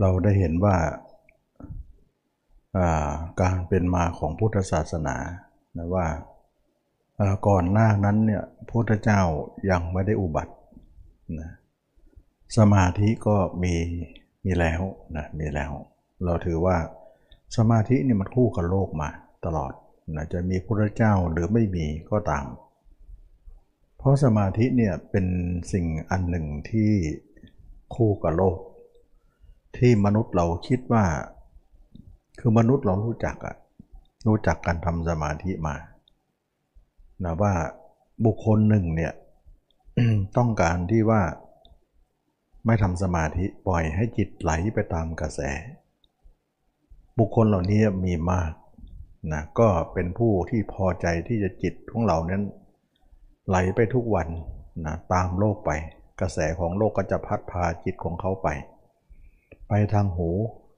[0.00, 0.76] เราได้เห็นว่า
[3.40, 5.16] การเป็นมาของพุทธศาสนา
[5.76, 6.06] นะว่า
[7.48, 9.20] ก่อนหน้านั้นเนี่ยพุทธเจ้า
[9.70, 10.54] ยังไม่ได้อุบัติ
[11.40, 11.50] นะ
[12.56, 13.74] สมาธิก็มี
[14.44, 14.82] มีแล้ว
[15.16, 15.72] นะมีแล้ว
[16.24, 16.76] เราถือว่า
[17.56, 19.08] สมาธินี่มันคู่กับโลกมา
[19.44, 19.72] ตลอด
[20.16, 22.46] นะจะมีพระเจ้าหรือไม่มีก็ตาม
[23.98, 25.26] เพราะสมาธิเนี่ยเป็น
[25.72, 26.90] สิ่งอันหนึ่งที่
[27.94, 28.58] คู่กับโลก
[29.76, 31.04] ที่มนุษย์เราคิดว่า
[32.40, 33.56] คือมนุษย์เรารู้จักอะ
[34.26, 35.76] รู้จักการทำสมาธิมา
[37.24, 37.54] นะว่า
[38.24, 39.12] บุคคลหนึ่งเนี่ย
[40.36, 41.22] ต้องการที่ว่า
[42.66, 45.40] ไม่ทำสมาธิปล่อยให้จิตไหลไปตามกระแส
[47.18, 48.52] บุคคลเหล่านี้มีมาก
[49.32, 52.42] นะก็เป็นผู้ที่พอใจที่จะจิตของเรานั้น
[53.48, 54.28] ไหลไปทุกวัน
[54.86, 55.70] นะตามโลกไป
[56.20, 58.48] กระแสของโลกก็จะพัดพาจิตของเขาไป
[59.68, 60.28] ไปทางหู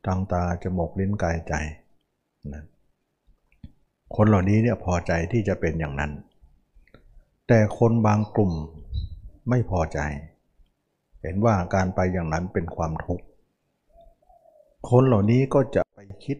[0.06, 1.54] ทางตาจมูกลิ้นกายใจ
[2.52, 2.64] นะ
[4.16, 6.12] คนเหล่านี้เนี่ยพอใจที่จะเป็นอย่างนั้น
[7.48, 8.52] แต่คนบางกลุ่ม
[9.48, 9.98] ไม่พอใจ
[11.22, 13.24] เห็นว่าการไปอย่างนั้นเป็นความทุกข์
[14.90, 16.38] คนเหล่านี้ก็จะไปคิด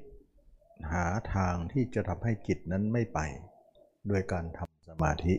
[0.90, 1.04] หา
[1.34, 3.18] ทางที่จะทำให้จิตนั้นไม่ไป
[4.08, 5.34] โดยการทำสมาธิ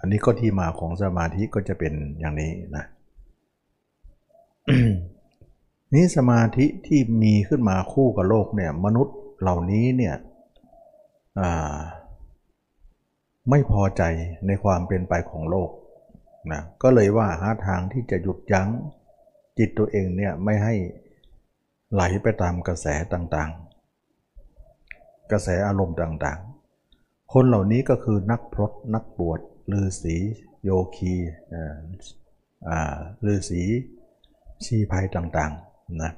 [0.00, 2.84] อันนี้ก็ที่มาของสมาธิก็จะเป็นอย่างนี้นะ
[5.94, 10.14] นี้สมาธิที่มีขึ้นมาคู่กับโลกเนี่ยมนุษย์เหล่านี้เนี่ย
[13.50, 14.02] ไม่พอใจ
[14.46, 15.70] ในความเป็นไปของโลก
[16.52, 18.68] นะก็เลยว่าหาทางที่จะหยุดยั้ง
[19.58, 20.74] จิตตัวเองเนี่ยไม่ให้
[21.92, 29.40] ไหลไปตามกระแสต่างๆ กระแสอารมณ์ต่างๆ คนเหล่านี้ก็คือนักพรตนักบวช
[29.72, 30.16] ฤาษี
[30.64, 31.14] โยคี
[33.26, 33.62] ฤาษี
[34.66, 36.12] ชีภัยต่างๆนะ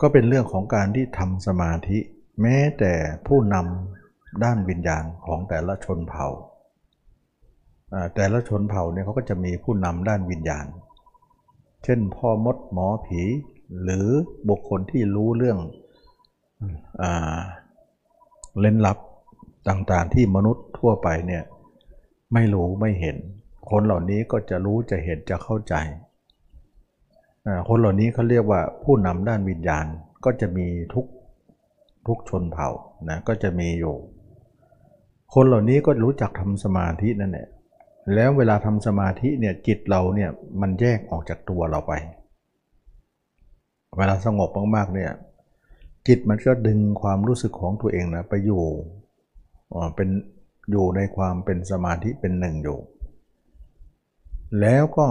[0.00, 1.98] ก็เป็นเรื่องของการที่ทำสมาธิ
[2.42, 2.92] แม้แต่
[3.26, 6.28] ผู้นำด้านวิญญาณของแต่ละชนเผ่า
[8.16, 10.66] แต่ละชนเผ่าเนี่ยเขาก็จะมีผู้นำด้านวิญญาณ
[11.84, 13.22] เช่นพ่อมดหมอผี
[13.82, 14.06] หรือ
[14.48, 15.58] บุคคลที่รู้เรื่อง
[17.02, 17.04] อ
[18.60, 18.98] เล่นลับ
[19.68, 21.42] ต่างๆ ที่มนุษย์ทั่วไปเนี่ย
[22.34, 23.16] ไม่รู้ไม่เห็น
[23.70, 25.74] คนเหล่านี้ก็จะรู้จะเห็นจะเข้าใจ
[27.68, 29.86] คนเหล่านี้เขาเรียกว่าผู้นำด้านวิญญาณ
[30.24, 31.06] ก็จะมีทุก
[32.06, 32.68] ทุกชนเผ่า
[33.08, 33.94] นะก็จะมีอยู่
[35.34, 37.48] คนเหล่านี้ก็รู้จักทำสมาธินั่นแหละ
[38.14, 41.92] แล้วเวลาทำสมาธิเนี่ยจิตเราเนี่ยมันแยกออกจากตัวเราไป
[43.96, 45.10] เวลาสงบมากๆเนี่ย
[46.08, 48.62] จิตมันก็ดึงความรู้สึกของตัวเองนะไปอยู่
[49.96, 50.08] เป็น
[50.70, 52.78] อยู่ในความเป็นสมาธิเป็นหนึ่งอยู่
[54.60, 55.06] แล้วก็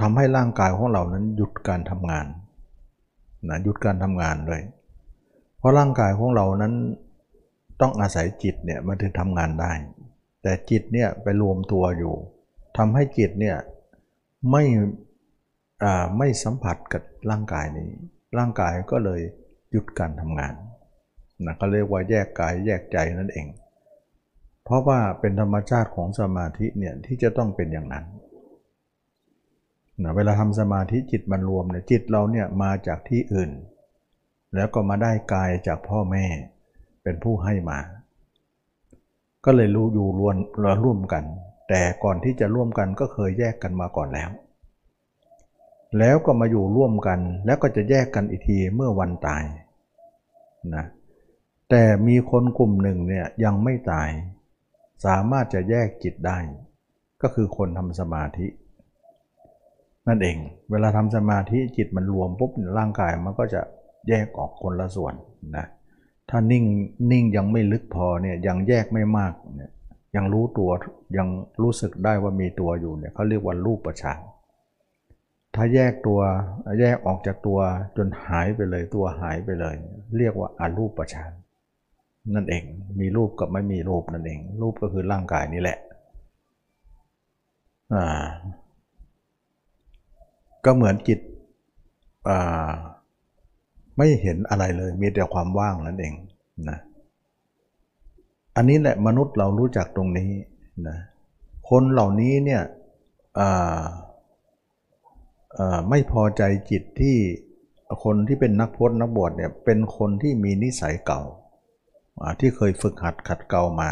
[0.00, 2.26] ทำให้ร่างกายของเรานั้นหยุดการทำงาน
[3.48, 4.62] นะหยุดการทำงานเลย
[5.58, 6.74] เพราะร่างกายของเรานั้น
[7.80, 9.72] ต้องอาศัยจิตเนี่ยมันถึงทำงานได้
[10.42, 12.14] แต่จิตเนี่ยไปรวมตัวอยู่
[12.76, 13.56] ทำให้จิตเนี่ย
[14.50, 14.64] ไม่
[16.18, 17.88] ไม่สัมผัสกับร่างกายนี้
[18.38, 19.20] ร่างกายก็เลย
[19.70, 20.54] หยุดการทำงาน
[21.44, 23.46] นะก็เรียกว่าแยกกายแยกใจนั่นเอง
[24.64, 28.04] เพราะว่าเป็นธรรมชาติของสมาธิเนี่ยที่จะต้องเป็นอย่างนั้น
[30.02, 33.50] นะเวลาทำสมาธิจิตมันรวมเนี่ยจิตเราเนี่ยมาจากที่อื่น
[34.54, 36.24] แล้วก็มาได้กายจากพ่อแม่
[37.02, 37.78] เป็นผู้ให้มา
[39.44, 40.36] ก็เลยรู้อยู่รวม
[40.84, 41.24] ร่วมกัน
[41.68, 44.30] แต่ก่อนที่จะร่วมกันก็เคยแยกกันมาก่อนแล้ว
[45.98, 49.44] แล้วก็มาอยู่ร่วมกัน แล้วก็จะแยกกันอีกทีเมื่อวันตาย
[50.74, 50.84] นะ
[51.70, 54.10] แต่มีคนกลุ่มหนึ่งเนี่ยยังไม่ตาย
[55.06, 56.38] สามารถจะแยกจิตได้
[57.22, 58.46] ก็คือคนทำสมาธิ
[60.10, 60.36] นั่นเอง
[60.70, 63.60] เวลาทำสมาธิจิตมันรวมปุ๊บร่างกายมันก็จะ
[64.08, 65.14] แยกออกคนละส่วน
[65.56, 65.66] นะ
[66.30, 66.64] ถ้านิ่ง
[67.10, 69.70] นิ่งยังไม่ลึกพอเนี่ยยังแยกไม่มากเนี่ย
[70.16, 70.70] ยังรู้ตัว
[71.18, 71.28] ยัง
[71.62, 74.18] รู้สึกได้ว่ามีตัวอยู่เนี่ยเขาเรียกว่ารูปประชาน
[75.54, 76.20] ถ้าแยกตัว
[76.80, 77.58] แยกออกจากตัว
[77.96, 79.74] จนหายไปเลยตัวหายไปเลย
[80.18, 81.30] เรียกว่าอารูปประชาน
[82.34, 82.64] นั่นเอง
[83.00, 85.78] มีรูปกับไม่มีรูปนั่นเอง รูปก็คือร่างกายนี่แหละ
[87.94, 88.24] อ่า
[90.64, 91.18] ก็เหมือนจิต
[93.96, 96.14] ไม่เห็นอะไรเลย มีแต่ความว่างนั่นเอง
[96.68, 96.78] นะ
[98.56, 100.30] อันนี้แหละมนุษย์เรารู้จักตรงนี้
[100.88, 100.96] นะ
[101.70, 102.62] คนเหล่านี้เนี่ย
[105.88, 107.16] ไม่พอใจจิตที่
[108.04, 111.20] คนที่เป็นนักพจนักบวชเนี่ยเป็นคนที่มีนิสัยเก่า
[112.40, 113.88] ที่เคยฝึกหัดขัดเกลามา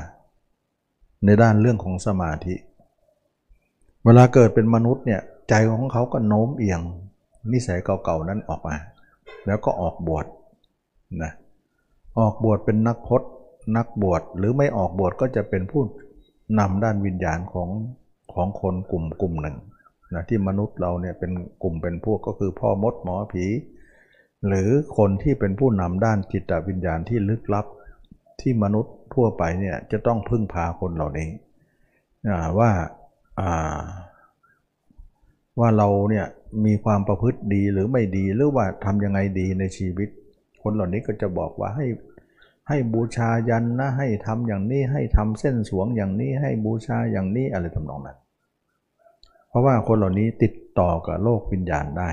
[1.24, 2.54] ในด้านเรื่องของสมาธิ
[4.04, 6.80] เวลาเกิดเป็นมนุษย์เนี่ย ใจของเขาก็โน้มเอียง
[7.52, 8.76] นิสัยเก่าๆนั้นออกมา
[9.46, 10.26] แล้วก็ออกบวช
[11.22, 11.32] นะ
[12.18, 13.22] ออกบวชเป็นนักพจ
[13.76, 15.82] นักบวชหรือไม่ออกบวชก็จะเป็นผู้
[16.58, 17.68] นำด้านวิญญาณของ
[18.34, 19.56] ของคนกลุ่มกลุ่มหนึ่ง
[20.14, 23.46] นะที่มนุษย์เราเนี่ยเป็นกลุ่มเป็นพวกก็คือพ่อมดหมอผี
[24.46, 27.66] หรือคนที่เป็นผู้นำด้านจิตวิญญาณที่ลึกลับ
[28.40, 31.30] ที่มนุษย์ทั่วไปเนี่ยจะต้องพึ่งพาคนเหล่านี้
[32.58, 32.70] ว่า
[35.60, 36.26] ว่าเราเนี่ย
[36.64, 40.08] มีความประพฤติดีหรือไม่ดีหรือว่าทำยังไงดีในชีวิต
[40.62, 41.86] คนเหล่านี้ก็จะบอกว่าให้
[42.68, 48.18] ให้บูชายันนะให้ทำอย่างนี้ให้ทำเส้นสวงอย่างนี้ให้บูชาอย่างนี้อะไรทำนองนั้น
[49.48, 52.10] เพราะว่าคนเหล่านี้ติดต่อกับโลกวิญญาณได้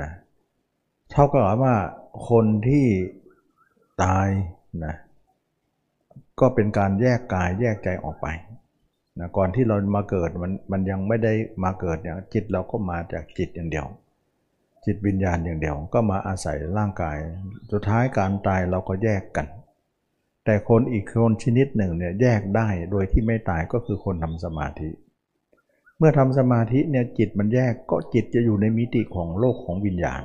[0.00, 0.10] นะ
[1.10, 1.74] เท่ากับว่า
[2.28, 2.86] คนที่
[4.02, 4.28] ตาย
[4.84, 4.94] นะ
[6.40, 8.26] ก็เป็นการแยกกายแยกใจออกไป
[9.18, 11.32] นะก่อนที่เรามาเกิดมันมันยังไม่ได้
[11.64, 13.86] มาเกิดเนี่ยจิตเราก็มาจากจิตอย่างเดียว
[14.84, 17.16] จิตวิญญาณอย่างเดียว ก็มาอาศัยร่างกาย
[17.72, 19.46] สุดท้ายการตายเราก็แยกกัน
[20.44, 24.90] แต่คนอีกคนชนิดหนึ่งเนี่ยแยกได้โดยที่ไม่ตายก็คือคนทำสมาธิ
[25.98, 30.22] เมื่อทำสมาธิเนี่ยจิตมันแยกก็จิตจะอยู่ในมิติของโลกของวิญญาณ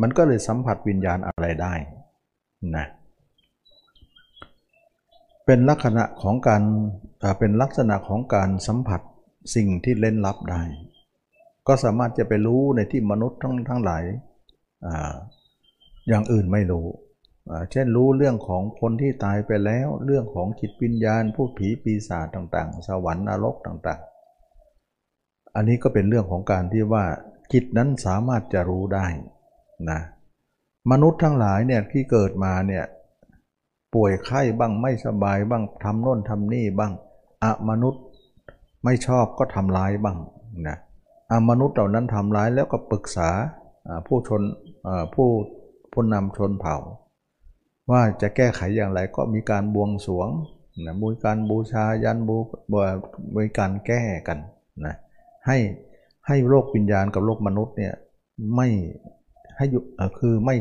[0.00, 1.74] มันก็เลยสัมผัสวิญญาณอะไรได้
[2.76, 6.62] นะเเป็นลักษณะของการ
[7.38, 9.00] เป็นลักษณะของการสัมผัส
[9.54, 10.62] สิ่งที่เล่นลับได้
[11.66, 14.04] ก็สามารถจะไปรู้ในที่มนุษย์ทั้งทั้งหลาย
[14.86, 14.88] อ
[16.08, 16.86] อย่างอื่นไม่รู้
[17.70, 27.04] เช่นรู้เรื่องของคนที่ตายไปแล้ว เรื่องของจิตวิญญาณผู้ผีปีศาจต่างๆ สวรรค์นรกต่างๆ อันนี้ก็เป็นเรื่องของการที่ว่า
[27.52, 29.06] จิตนั้นสามารถจะรู้ได้
[29.90, 30.00] นะ
[30.90, 32.84] มนุษย์ทั้งหลายเนี่ยที่เกิดมาเนี่ย
[33.94, 36.92] ป่วยไข้บ้างไม่สบายบ้างทำโน่นทำนี่บ้าง
[37.42, 38.02] อะมนุษย์
[38.84, 40.18] ไม่ชอบก็ทำร้ายบ้าง
[40.68, 40.76] นะ
[41.30, 43.30] อะมนุษย์เหล่านั้นทำร้ายแล้วก็ปรึกษา
[44.06, 44.42] ผู้ชน
[45.14, 45.28] ผู้
[45.92, 46.76] ผู้นำชนเผ่า
[47.90, 50.28] ว่าจะแก้ไขอย่างไรก็มีการบวงสวง
[50.84, 52.36] นะมีการบูชายันบู
[53.36, 54.38] มีการแก้กัน
[54.86, 54.94] นะ
[55.46, 55.58] ให้
[56.26, 57.94] ให้โลกวิญญาณกับโลกมนุษย์เนี่ย
[58.56, 58.68] ไม่
[59.56, 59.82] ให้อยู่
[60.18, 60.56] คือไม่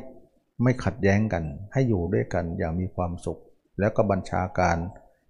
[0.63, 1.43] ไม่ขัดแย้งกัน
[1.73, 3.39] ให้อยู่ด้วยกันอย่างมีความสุข
[3.79, 4.77] แล้วก็บัญชาการ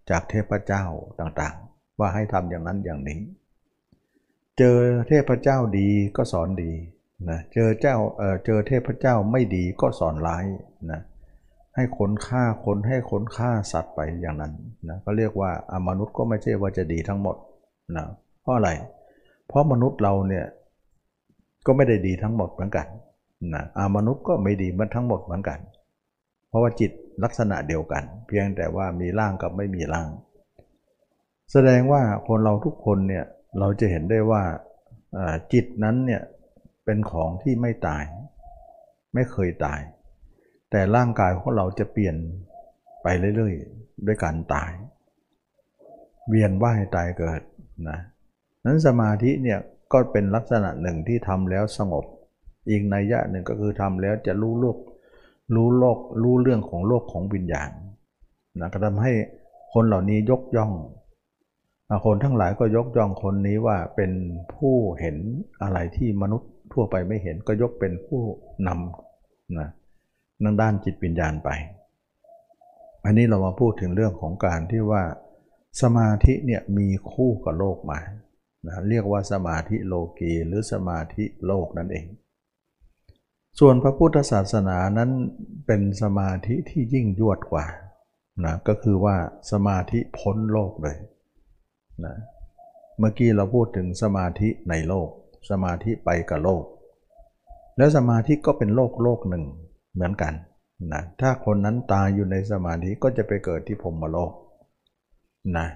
[0.10, 0.83] จากเทพเจ้า
[1.19, 3.19] ต่างๆ ว่าให้ทำอย่างนั้นอย่างนี้
[4.57, 6.72] เจอเทพเจ้าดีก็สอนดี
[7.30, 10.45] นะเจอเจ้าเออเจอเทพเจ้าไม่ดีก็สอนร้าย
[10.92, 11.01] นะ
[11.75, 14.54] ให้คนฆ่าคนให้คนฆ่าสัตว์ไปอย่างนั้น
[14.89, 17.36] นะก็เรียกว่าอมนุษย์ก็ไม่ใช่ว่าจะดีทั้งหมด
[17.95, 18.06] นะ
[18.42, 18.69] เพราะอะไร
[19.48, 20.45] เพราะมนุษย์เราเนี่ย
[21.66, 22.88] ก็ไม่ได้ดีทั้งหมดเหมือนกัน
[23.54, 25.60] นะอามนุษย์ก็ไม่ดีมันทั้งหมดเหมือนกัน
[26.48, 26.92] เพราะว่าจิต
[27.24, 30.10] ลักษณะเดียวกัน เพียงแต่ว่ามีร่างกับไม่มีร่าง
[31.52, 33.26] แสดงว่าคนเราทุกคนเนี่ย
[33.60, 34.44] เราจะเห็นได้ว่า
[35.54, 36.22] จิตนั้นเนี่ย
[36.86, 38.04] เป็นของที่ไม่ตาย
[39.14, 39.82] ไม่เคยตาย
[40.72, 42.16] แต่ร่างกายของเราจะเปลี่ยน
[43.04, 44.72] ไปเรื่อยๆ ด้วยการตาย
[46.30, 47.42] เวียนว่ายตายเกิด
[47.90, 48.00] นะ
[48.66, 49.60] นั้นสมาธิเนี่ย
[49.94, 52.06] ก็เป็นลักษณะหนึ่งที่ทำแล้วสงบ
[52.69, 54.78] อีกนัยยะหนึ่งก็คือทำแล้วจะรู้โลก
[55.56, 57.69] รู้โลกรู้เรื่องของโลกของวิญญาณ
[58.60, 59.13] นะก็ทำให้
[59.74, 60.72] คนเหล่านี้ยกย่อง
[62.06, 64.12] คนทั้งหลายก็ยกย่องคนนี้ว่าเป็น
[64.54, 65.18] ผู้เห็น
[65.63, 68.22] อะไรที่มนุษย์ทั่วไปไม่เห็นก็ยกเป็นผู้
[68.68, 69.69] นำนะ
[70.44, 71.50] ทางด้านจิตวิญญาณไป
[73.06, 75.04] อันนี้เรามาพูดถึงเรื่องของการที่ว่า
[75.81, 78.00] สมาธิเนี่ยมีคู่กับโลกมา
[78.68, 82.06] นะเรียกว่าสมาธิโลกีหรือสมาธิโลกนั่นเอง
[83.60, 85.12] ส่วนพระพุทธศาสนานั้น
[85.66, 87.66] เป็นสมาธิที่ยิ่งยวดกว่า
[88.46, 89.16] นะก็คือว่า
[89.52, 90.98] สมาธิพ้นโลกเลย
[92.06, 92.16] นะ
[93.00, 95.10] เมื่อกี้เราพูดถึงสมาธิในโลก
[95.50, 96.64] สมาธิไปกับโลก
[97.78, 99.44] แล้วสมาธิก็เป็นโลกโลกหนึ่ง
[99.94, 100.34] เหมือนกัน
[100.94, 104.31] นะถ้าคนนั้นตายอยู่ในสมาธิก็จะไปเกิดที่พรมโลก
[105.58, 105.68] นะ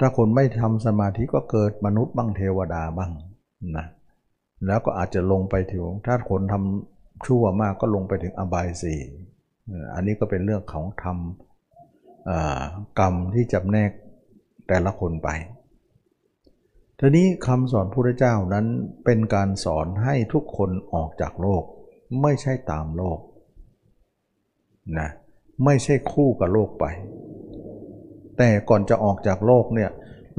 [0.00, 3.12] ถ้าคนไม่ทำสมาธิก็เกิดมนุษย์บ้างเทวดาบ้าง
[3.76, 3.86] นะ
[4.66, 6.89] แล้วก็อาจจะลงไปถึงถ้าคนทำ
[7.26, 9.00] ชั่วมากก็ลงไปถึงอบายสี่
[9.94, 11.18] อันนี้ก็เป็นเรื่องของธรรม
[12.98, 13.90] กรรมที่จำแนก
[14.68, 15.28] แต่ละคนไป
[16.98, 18.66] ทีนี้คำสอนพระเจ้านั้น
[19.04, 21.64] เป็นการสอนให้ทุกคนออกจากโลก
[22.22, 23.18] ไม่ใช่ตามโลก
[24.98, 25.08] นะ
[25.64, 26.84] ไม่ใช่คู่กับโลกไป
[28.38, 29.90] แต่ก่อนจะออกจากโลกเนี่ย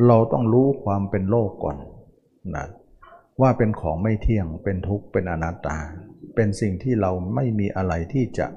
[0.08, 1.78] เราต้องรู้ความเป็นโลกก่อน
[2.56, 2.66] นะ
[3.42, 5.78] ว่าเป็นของไม่เที่ยงเป็นทุกข์เป็นอนัตตา
[6.36, 8.48] เป็นสิ่งที่เราไม่มีอะไรที่จะ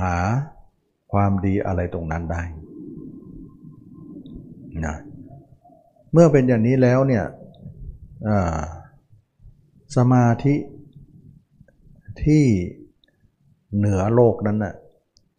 [0.00, 0.16] หา
[1.12, 2.42] ความดีอะไรตรงนั้นได้
[4.86, 4.96] นะ
[6.12, 7.24] เมื่อเป็นอย่างนี้แล้วเนี่ย
[9.96, 10.54] สมาธิ
[12.24, 12.44] ที่
[13.76, 14.74] เหนือโลกนั้นน่ะ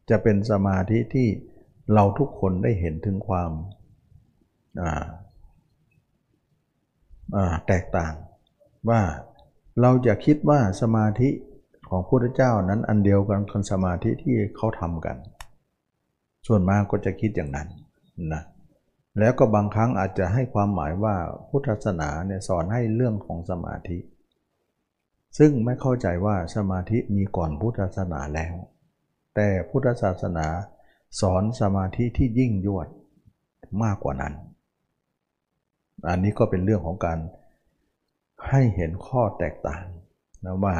[0.09, 1.27] จะเป็นสมาธิที่
[1.93, 3.51] เราทุกคนได้เห็นถึงความ
[7.67, 8.13] แตกต่าง
[8.89, 9.01] ว่า
[9.79, 11.29] เราจะคิดว่าสมาธิ
[11.89, 15.17] ของพระพุทธเจ้านั้นอันเดียวกันกับสมาธิที่เขาทำกัน
[16.47, 17.67] ส่วนมากก็จะคิดอย่างนั้น
[18.33, 18.43] นะ
[19.19, 21.15] แล้วก็บางครั้งอาจจะให้ความหมายว่า
[21.49, 23.97] พุทธศาสนาเนี่ยสอนให้เรื่องของสมาธิ
[25.37, 28.53] ซึ่งไม่เข้าใจว่าสมาธิมีก่อนพุทธศาสนาแล้ว
[29.35, 30.47] แต่พุทธศาสนา
[31.21, 32.87] สอนสมาธิที่ยิ่งยวด
[33.83, 34.33] มากกว่านั้น
[36.09, 37.19] อันนี้ก็เป็นเรื่องของการ
[38.49, 39.85] ให้เห็นข้อแตกต่าง
[40.45, 40.75] นะว่า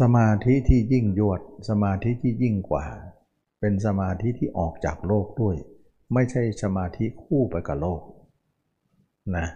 [0.00, 2.84] สมาธิที่ยิ่งยวด สมาธิที่ยิ่งกว่า
[3.60, 5.56] เป็นสมาธิที่ออกจากโลกด้วย
[6.14, 8.02] ไม่ใช่สมาธิคู่ไปกับโลก
[9.36, 9.46] นะ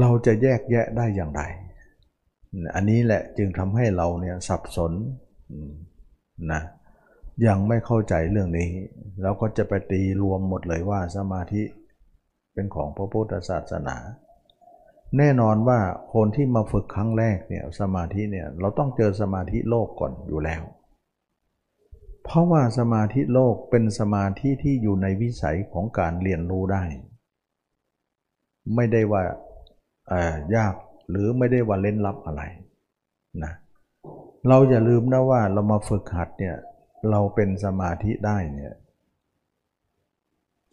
[0.00, 1.42] เราจะแยกแยะได้อย่างไร
[2.74, 4.92] อันนี้แหละจึงทำให้เราเนี่ยสับสน
[6.52, 6.62] นะ
[7.46, 8.68] ยังไม่เข้าใจเรื่องนี้
[9.22, 11.62] เราก็จะไปตีรวมหมดเลยว่าสมาธิ
[12.54, 13.96] เป็นของพระพุทธศาสนา
[15.16, 15.80] แน่นอนว่า
[16.14, 20.62] คนที่มาฝึกครั้งแรกเนี่ยสมาธิเนี่ยเราต้องเจอสมาธิโลกก่อนอยู่แล้ว
[22.24, 26.84] เพราะว่าสมาธิโลกเป็นสมาธิที่อยู่ในวิสัยของการเรียนรู้ได้
[28.74, 29.22] ไม่ได้ว่า
[30.56, 30.74] ยาก
[31.10, 32.42] หรือไม่ได้ว่าเล่นลับอะไร
[33.44, 33.52] นะ
[34.48, 36.56] เราอย่าลืมนะว่าเรามาฝึกหัดเนี่ย
[37.10, 38.74] เราเป็นสมาธิได้เนี่ย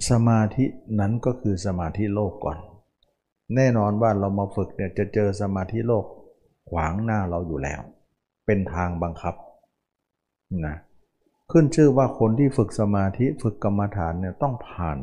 [0.10, 0.66] สมาธิ
[1.00, 2.58] นั้นก็คือสมาธิโลกก่อน
[3.56, 6.06] แน่นอนว่าเรามาฝึกเนี่ยจะเจอสมาธิโลก
[6.70, 7.82] ขวางหน้าเราอยู่แล้ว
[8.46, 9.36] เป็นทางบังคับ
[10.66, 10.76] นะ
[11.52, 14.98] ขึ้นชื่อว่าคนที่ฝึกสมาธิฝึกกรรมฐานเนี่ยต้องผ่าน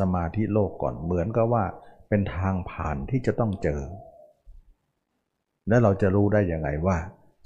[0.00, 1.64] สมาธิโลกก่อนเหมือนกับว่า
[2.08, 3.80] เป็นทางผ่านที่จะต้องเจอ
[5.68, 6.98] แล้วเราจะรู้ได้ยังไงว่า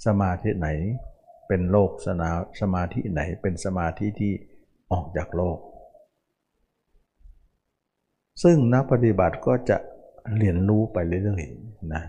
[0.07, 0.69] สมาธิไหน
[1.49, 2.31] เป็นโลกสนา
[2.61, 4.33] สมาธิไหนเป็นสมาธิที่
[4.93, 5.59] ออกจากโลก
[8.43, 9.77] ซึ่งนักปฏิบัติก็จะ
[10.39, 12.03] เรียนรู้ไปเรื่อยๆนะ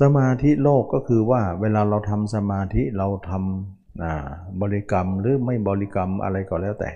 [0.00, 6.90] สมาธิโลกก็คือว่าเวลาเราทำสมาธิเราทำบริกรรมหรือไม่บริกรรมอะไรก็แล้วแต่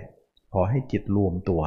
[0.53, 1.63] ขอให้จิตรวมตัว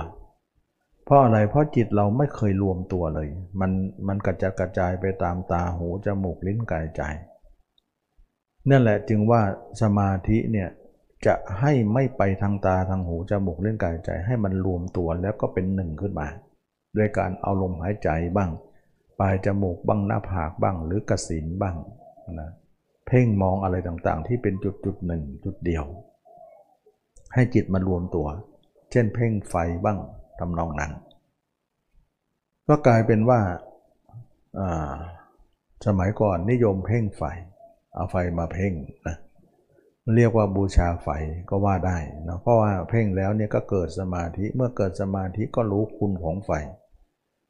[1.05, 3.27] เพราะอะไรเพราะจิตเราไม่เคยรวมตัวเลย
[3.59, 3.71] มัน
[4.07, 7.01] มันกระจายกระจายไปตามตาหูจมูกลิ้นกายใจ
[8.69, 9.41] นั่นแหละจึงว่า
[9.81, 10.69] สมาธิเนี่ย
[11.25, 16.27] จะให้ไม่ไปทางตาทางหูจมูกลิ้นกายใจ ให้มันรวมตัวแล้วก็เป็นหนึ่งขึ้นมา
[16.97, 18.51] ด้วยการเอาลมหายใจบ้าง
[19.19, 21.75] ปลายจมูกบ้างหน้าผากบ้าง หรือกระสินบ้าง
[22.39, 22.49] นะ
[23.07, 25.85] เพ่งมองอะไรต่างๆ ที่เป็นจุดจุดหนึ่งจุดเดียว
[27.33, 28.27] ให้จิตมารวมตัว
[28.91, 29.55] เช่นเพ่งไฟ
[29.85, 29.99] บ้าง
[30.39, 30.91] ทำนองนั้น
[32.67, 33.39] ก็กลายเป็นว่า
[35.85, 37.23] สมัยก่อนนิยมเพ่งไฟ
[37.95, 38.73] เอาไฟมาเพ่ง
[39.07, 39.17] นะ
[40.15, 41.07] เรียกว่าบูชาไฟ
[41.49, 46.51] ก็ว่าได้นะเพราะว่าเพ่งแล้วเนี่ยก็เกิดสมาธิเมื่อเกิดสมาธิก็รู้คุณของไฟ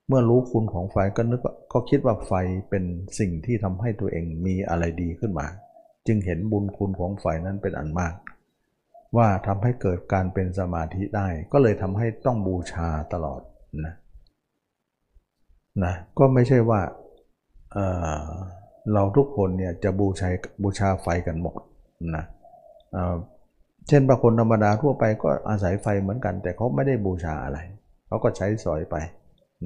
[0.08, 1.42] เมื่อรู้คุณของไฟก็นึก
[1.74, 2.32] ก็คิดว่าไฟ
[2.70, 2.84] เป็น
[3.20, 5.48] สิ่งที่ทำให้ตัวเองมีอะไรดีขึ้นมา
[6.08, 8.14] จึงเห็นบุญคุณของไฟนั้นเป็นอันมาก
[9.18, 13.42] ว่าทำให้เกิดการเป็นสมาธิได้ ก็เลยทำให้ต้องบูชาตลอด
[13.86, 13.94] นะ
[15.84, 16.82] นะก็ไม่ใช่ว่า
[17.74, 20.30] เเราทุกคนเนี่ยจะบูชา
[20.64, 21.56] บูชาไฟกันหมด
[22.16, 22.26] นะ
[23.88, 27.60] เช่นบางคนธรรมดาทั่วไปก็อาศัยไฟเหมือนกัน แต่เขาไม่ได้บูชาอะไร
[28.08, 28.96] เขาก็ใช้สอยไป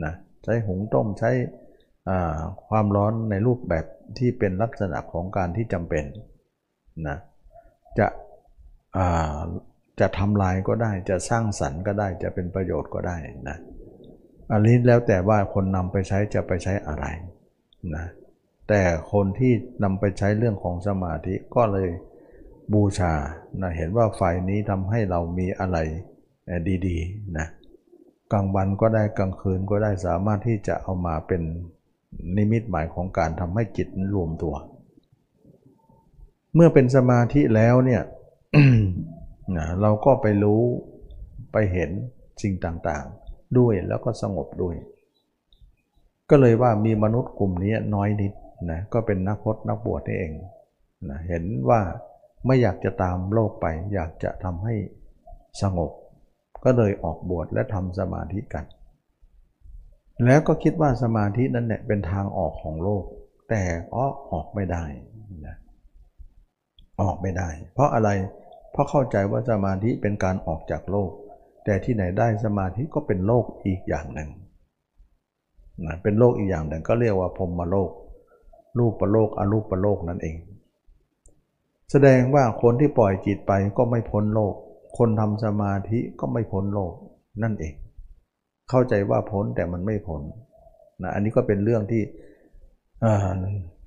[0.03, 1.31] นะใช้หุงต้มใช้
[2.67, 3.85] ความร้อนในรูปแบบ
[4.17, 6.03] ที่เป็นลักษณะของการที่จำเป็น
[7.07, 7.17] นะ
[7.99, 8.07] จะ
[9.99, 13.17] จะทำลายก็ได้จะสร้างสรรค์ก็ได้จะเป็นประโยชน์ก็ได้
[13.49, 13.57] นะ
[14.51, 17.05] อันนี้แล้วแต่ว่าคนนำไปใช้จะไปใช้อะไร
[17.95, 18.05] นะ
[18.69, 21.89] แต่คนที่นำไปใช้เรื่องของสมาธิก็เลย
[22.73, 23.13] บูชา
[23.61, 25.77] นะเห็นว่าไฟนี้ทำให้เรามีอะไร
[26.87, 27.47] ดีๆนะ
[28.33, 31.41] กลางวันก็ได้กลางคืนก็ได้สามารถที่จะเอามาเป็น
[32.37, 34.55] นิมิตหมายของการทำให้จิตรวมตัว
[36.55, 38.01] เมื่อเป็นสมาธิแล้วเนี่ย
[39.81, 40.61] เราก็ไปรู้
[41.51, 41.89] ไปเห็น
[42.41, 44.75] สิ่งต่างๆ ด้วยแล้วก็สงบด้วย
[46.29, 48.33] ก็เลยว่ามีมนุษย์กลุ่มนี้น้อยนิด
[48.71, 50.33] นะก็เป็นนักพจนักบวชนี่เอง
[51.09, 51.81] นะเห็นว่า
[52.45, 54.75] ไม่อยากจะตามโลกไป อยากจะทำให้
[55.61, 55.91] สงบ
[56.65, 58.65] ก็เลยออกบวชและทำสมาธิกัน
[60.25, 63.03] แล้วก็คิดว่าสมาธินั้นเนี่ยเป็นทางออกของโลก
[63.49, 64.83] แต่ก็ออกไม่ได้
[65.45, 65.55] นะ
[67.01, 68.09] ออกไม่ได้ เพราะอะไร
[68.71, 71.11] เพราะเข้าใจว่าสมาธิเป็นการออกจากโลก
[71.65, 74.29] แต่ที่ไหนได้สมาธิก็เป็นโลกอีกอย่างหนึ่ง
[75.85, 77.91] นะเป็นโลกอีกอย่างหนึ่งก็เรียกว่าพรมมโลก
[78.79, 80.37] รูปประโลกอรูปประโลกนั่นเอง
[81.91, 84.55] แสดงว่าคนที่ปล่อยจิตไปก็ไม่พ้นโลก
[84.97, 86.93] คนทำสมาธิก็ไม่พ้นโลก
[87.43, 87.73] นั่นเอง
[88.69, 90.21] เข้าใจว่าพ้นแต่มันไม่พ้น
[91.01, 92.03] นะอันนี้ก็เป็นเรื่องที่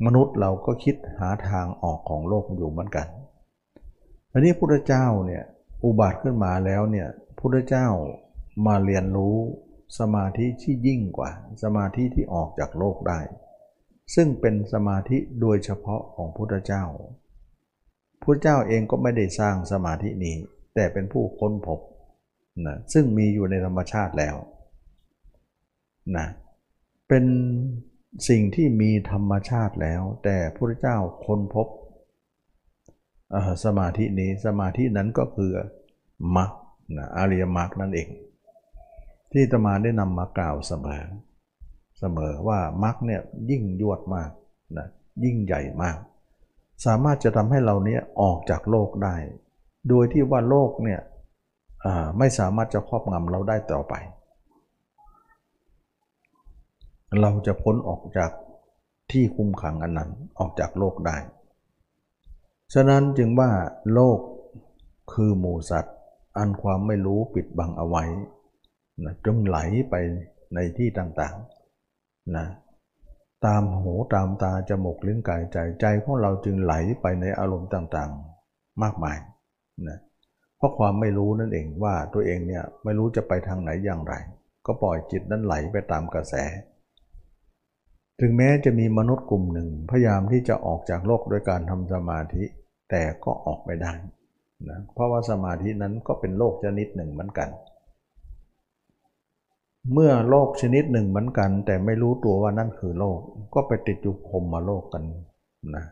[0.06, 3.06] มนุษย์เราก็คิดหาทางออกของโลกอยู่เหมือนกัน
[4.32, 5.44] อันนี้พุทธเจ้าเนี่ย
[5.84, 7.86] อุบัติขึ้นมาแล้วเนี่ยพุทธเจ้า
[8.66, 9.36] มาเรียนรู้
[9.98, 11.30] สมาธิที่ยิ่งกว่า
[11.62, 13.20] สมาธิที่ออกจากโลกได้
[14.14, 16.84] ซึ่งเป็นสมาธิโดยเฉพาะของพุทธเจ้า
[18.22, 20.36] พุทธเจ้าเองก็ไม่ได้สร้างสมาธินี้
[20.78, 21.80] แต่เป็นผู้ค้นพบ
[22.66, 24.36] นะซึ่งมีอยู่ในธรรมชาติแล้ว
[26.16, 26.26] นะ
[27.08, 27.24] เป็น
[28.28, 31.68] สิ่งที่มีธรรมชาติแล้ว แต่พระเจ้าค้นพบ
[33.64, 35.50] สมาธินี้สมาธินั้นก็คือ
[36.36, 36.50] มรรค
[36.96, 38.08] นะอริยมรรคนั่นเอง
[39.32, 41.04] ที่ตมาได้นำมากล่าวเสมอ
[41.98, 44.30] เสมอว่ามรรคเนี่ยยิ่งยวดมาก
[44.78, 44.86] นะ
[45.24, 45.98] ยิ่งใหญ่มาก
[46.86, 49.16] สามารถจะทำให้เราเนี้ยออกจากโลกได้
[49.88, 51.00] โดยที่ว่าโลกเนี่ย
[52.18, 53.94] ไม่สามารถจะครอบงำเราได้ต่อไป
[57.20, 58.30] เราจะพ้นออกจาก
[59.10, 61.16] ที่คุมขังอันนั้นออกจากโลกได้
[62.74, 63.50] ฉะนั้นจึงว่า
[63.94, 64.18] โลก
[65.12, 65.96] คือหมูสัตว์
[66.36, 68.04] อันความไม่รู้ปิดบังเอาไว้
[69.04, 69.58] นะจงไหล
[69.90, 69.94] ไป
[70.54, 72.46] ในที่ต่างๆนะ
[73.46, 79.18] ตามหูตามตาจมูกลิ้นกายใจใจของเราจึงไหลไปในอารมณ์ต่างๆ มากมาย
[79.88, 79.98] นะ
[80.56, 84.14] เพราะความไม่รู้นั่นเองว่าตัวเองเนี่ยไม่รู้จะไปทางไหนอย่างไร
[84.66, 86.34] ก็ปล่อยจิตนั้นไหลไปตามกระแส
[88.20, 92.44] ถึงแม้จะมีมนุษย์กลุ่มหนึ่งพยายามที่จะออกจากโลกโดยการทำสมาธิ
[92.90, 93.92] แต่ก็ออกไม่ได้
[94.68, 97.48] นะเพราะว่าสมาธินั้นก็เป็นโลกชนิดหนึ่งเหมือนกัน
[99.92, 103.18] เมื่อโลกชนิดหนึ่งเหมือนกัน แต่ไม่รู้ตัวว่านั่นคือโลก
[103.54, 105.02] ก็ไปติดอยู่พรมมาโลกกัน
[105.76, 105.84] นะ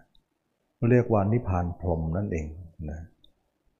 [0.90, 2.46] เรียกว่านิพพานพรมนั่นเอง
[2.90, 3.00] นะ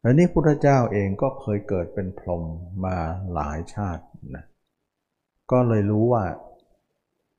[0.09, 2.43] อันนี้พุทธเจ้าเองก็เคยเกิดเป็นพรหม
[2.85, 2.97] มา
[3.33, 4.05] หลายชาติ
[4.35, 4.45] นะ
[5.53, 6.25] ก็เลยรู้ว่า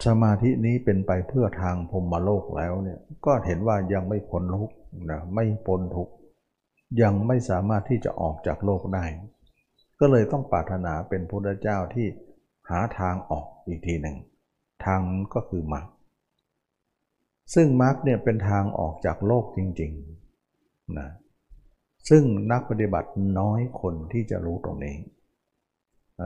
[0.05, 4.71] สมาธินี้เป็นไปเพื่อทางพรหมโลกแล้วเนี่ยก็เห็นว่ายังไม่พ้นทุก
[5.09, 6.09] นะไม่พ้นทุก
[7.01, 9.05] ยังไม่สามารถที่จะออกจากโลกได้
[9.99, 12.07] ก็เลยต้องปรารถนาเป็นพุทธเจ้าที่
[12.69, 14.17] หาทางออกอีกทีหนึ่ง
[14.85, 15.01] ทาง
[15.33, 15.85] ก็คือมรรค
[17.53, 21.09] ซึ่งมรรคเนี่ยเป็นทางออกจากโลกจริงๆนะ
[22.09, 24.95] ซึ่งนักปฏิบัติน้อยคนที่จะรู้ตรงนี้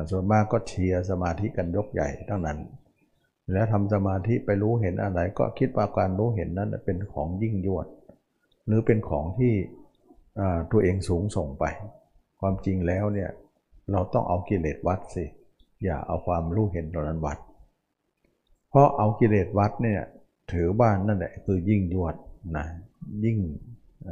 [0.10, 2.60] ส่วนมากก็เชียร์สมาธิกันยกใหญ่ทั้งนั้น
[3.52, 7.88] แล้วทำสมาธิไปรู้เห็นอะไรก็คิดว่าการรู้เห็นนั้นเป็นของยิ่งยวด
[8.68, 9.54] หรือเป็นของที่
[10.72, 11.66] ตัวเองสูงส่งไป
[12.40, 13.30] ความจริงแล้วเนี่ย
[13.92, 15.26] เราต้องเอากิเลสวัดสิ
[15.84, 17.38] อย่าเอาความรู้เห็นตรงนั้นวัด
[18.70, 20.02] เพราะเอากิเลสวัดเนี่ย
[20.52, 22.16] ถือว่านั่นแหละคือยิ่งยวด
[22.58, 22.66] นะ
[23.26, 23.38] ยิ่ง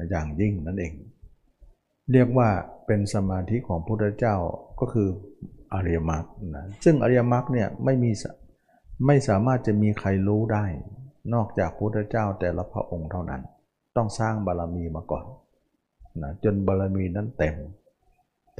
[0.09, 0.93] อย่างยิ่งนั่นเอง
[2.11, 2.49] เรียกว่า
[2.85, 4.35] เป็นสมาธิของพระพุทธเจ้า
[4.79, 5.09] ก็คือ
[5.73, 8.11] อริยมรรคนะซึ่งอริยมรรคเนี่ยไม่มี
[9.07, 10.65] ไม่สามารถจะมีใครรู้ได้
[11.33, 13.41] นอกจากพุทธเจ้าแต่ละพระองค์เท่านั้น
[13.95, 15.25] ต้องสร้างบารมีมาก่อน
[16.21, 17.55] นะจนบารมีนั้นเต็ม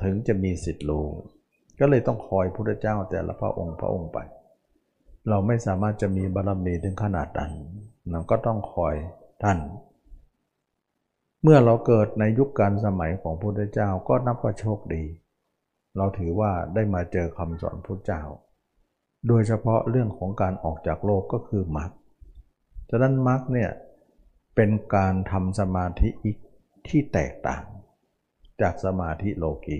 [0.02, 1.06] ถึงจะมีสิทธิ์รู้
[1.80, 4.18] ก็เลยต้องคอยพุทธเจ้าแต่ละพระองค์พระองค์ไป
[5.30, 7.52] เราไม่สามารถจะมีบารมีถึงขนาดนั้น
[8.12, 8.96] เราก็ต้องคอย
[9.44, 9.58] ท่าน
[11.43, 15.04] เมื่อเราเกิดในยุคการสมัยของพุทธเจ้าก็นับว่าโชคดี
[15.97, 18.23] เราถือว่าได้มาเจอคำสอนพุทธเจ้า
[19.28, 21.91] โดยเฉพาะเรื่องของการออกจากโลกก็คือมรรค
[22.89, 23.71] ฉะนั้นมรรคเนี่ย
[24.56, 26.38] เป็นการทำสมาธิอีก
[26.88, 27.63] ที่แตกต่าง
[28.62, 29.80] จากสมาธิโลกี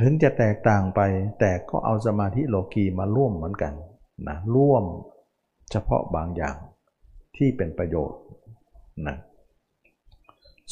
[0.00, 1.00] ถึงจะแตกต่างไป
[1.40, 3.74] แต่ก็เอาสมาธิโลกีมาร่วมเหมือนกัน
[4.28, 4.84] นะร่วม
[5.70, 6.56] เฉพาะบางอย่าง
[7.36, 8.20] ที่เป็นประโยชน์
[9.08, 9.16] นะ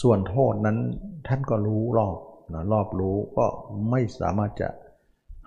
[0.02, 0.78] ส่วนโทษนั้น
[1.26, 2.18] ท่านก็รู้รอบ
[2.54, 3.46] นะรอบรู้ก็
[3.90, 4.68] ไม่สามารถจะ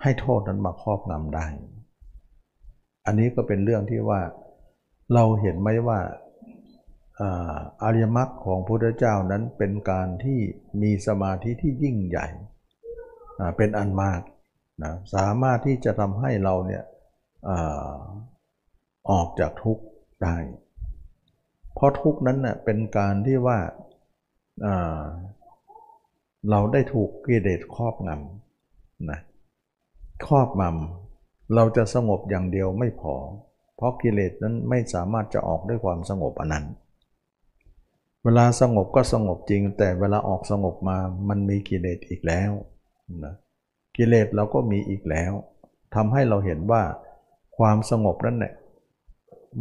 [0.02, 1.46] ให้โทษนั้นมาครอบงำได้
[3.06, 4.20] อันนี้ก็เป็นเรื่องที่ว่า
[5.14, 6.00] เราเห็นไหมว่า
[7.82, 10.40] อริยมรรคของพระพุทธเจ้านั้นเป็นการที่
[10.82, 12.26] มีสมาธิที่ยิ่งใหญ่
[13.56, 14.20] เป็นอันมาก
[14.82, 16.84] นะสามารถที่จะทำให้เราเนี่ย
[19.10, 19.84] ออกจากทุกข์
[20.22, 20.36] ได้
[21.82, 23.58] ราะทุกนั้นเน่ยเป็นการที่ว่า
[26.50, 29.20] เราได้ถูกกิเลสครอบงำนะ
[30.26, 33.14] ครอบงำเราจะสงบอย่างเดียวไม่พอ
[33.76, 36.66] เพราะกิเลสนั้นไม่สามารถจะออกด้วยความสงบอันนั้น
[38.24, 40.96] เวลาสงบก็สงบจริง แต่เวลาออกสงบมา
[41.28, 42.50] มันมีกิเลสอีกแล้ว
[43.24, 43.34] นะ
[43.96, 45.32] กิเลสเราก็มีอีกแล้ว
[45.94, 46.82] ทำให้เราเห็นว่า
[47.56, 48.54] ความสงบนั้นเนี่ย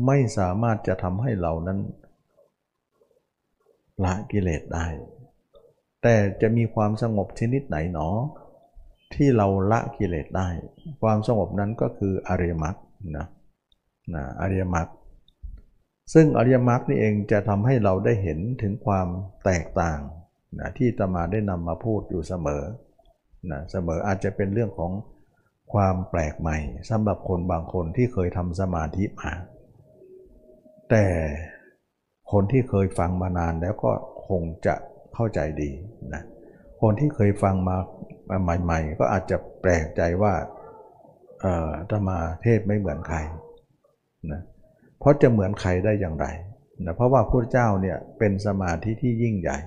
[0.05, 1.79] ไม่สามารถจะทำให้เรานั้น
[4.03, 4.87] ละกิเลสได้
[6.03, 8.09] แต่จะมีความสงบชนิดไหนหนอ
[9.13, 10.47] ที่เราละกิเลสได้
[11.01, 12.75] ความสงบนั้นก็คืออริยมรรค
[13.17, 13.25] นะ
[14.13, 14.87] นะอริยมรรค
[16.13, 19.07] ซึ่งอริยมรรคนี่เองจะทำให้เราได้เห็นถึงความ
[19.45, 19.99] แตกต่าง
[20.59, 22.63] นะที่ตมาได้นำมาพูดอยู่เสมอ
[23.51, 24.91] นะเสมออาจจะเป็นเรื่องของ
[25.73, 26.57] ความแปลกใหม่
[26.89, 29.33] สำหรับคนบางคนที่เคยทำสมาธิมา
[30.89, 31.05] แต่
[32.31, 33.91] คนที่เคยฟังมานานแล้วก็
[34.27, 34.75] คงจะ
[35.13, 35.71] เข้าใจดี
[36.13, 36.23] นะ
[36.81, 37.77] คนที่เคยฟังมา
[38.61, 40.33] ใหม่ ๆ ก็อาจจะแปลกใจว่า
[41.41, 43.17] เอ่อธรรมาเทศไม่เหมือนใคร
[44.31, 44.41] นะ
[44.99, 46.27] เพราะจะเหมือนใครได้อย่างไร
[46.85, 49.57] นะเพราะว่าพระเจ้าเนี่ยเป็นสมาธิที่ยิ่งใหญ่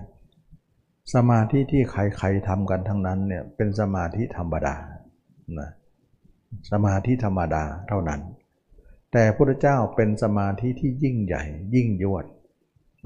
[1.14, 4.76] สมาธิที่ใครๆทำกันทั้งนั้นเนี่ยเป็นสมาธิธรรมดา
[5.60, 5.70] นะ
[6.70, 8.20] สมาธิธรรมดาเท่านั้น
[9.12, 12.24] แต่พระเจ้าเป็นสมาธิที่ยิ่งใหญ่ ยิ่งยวด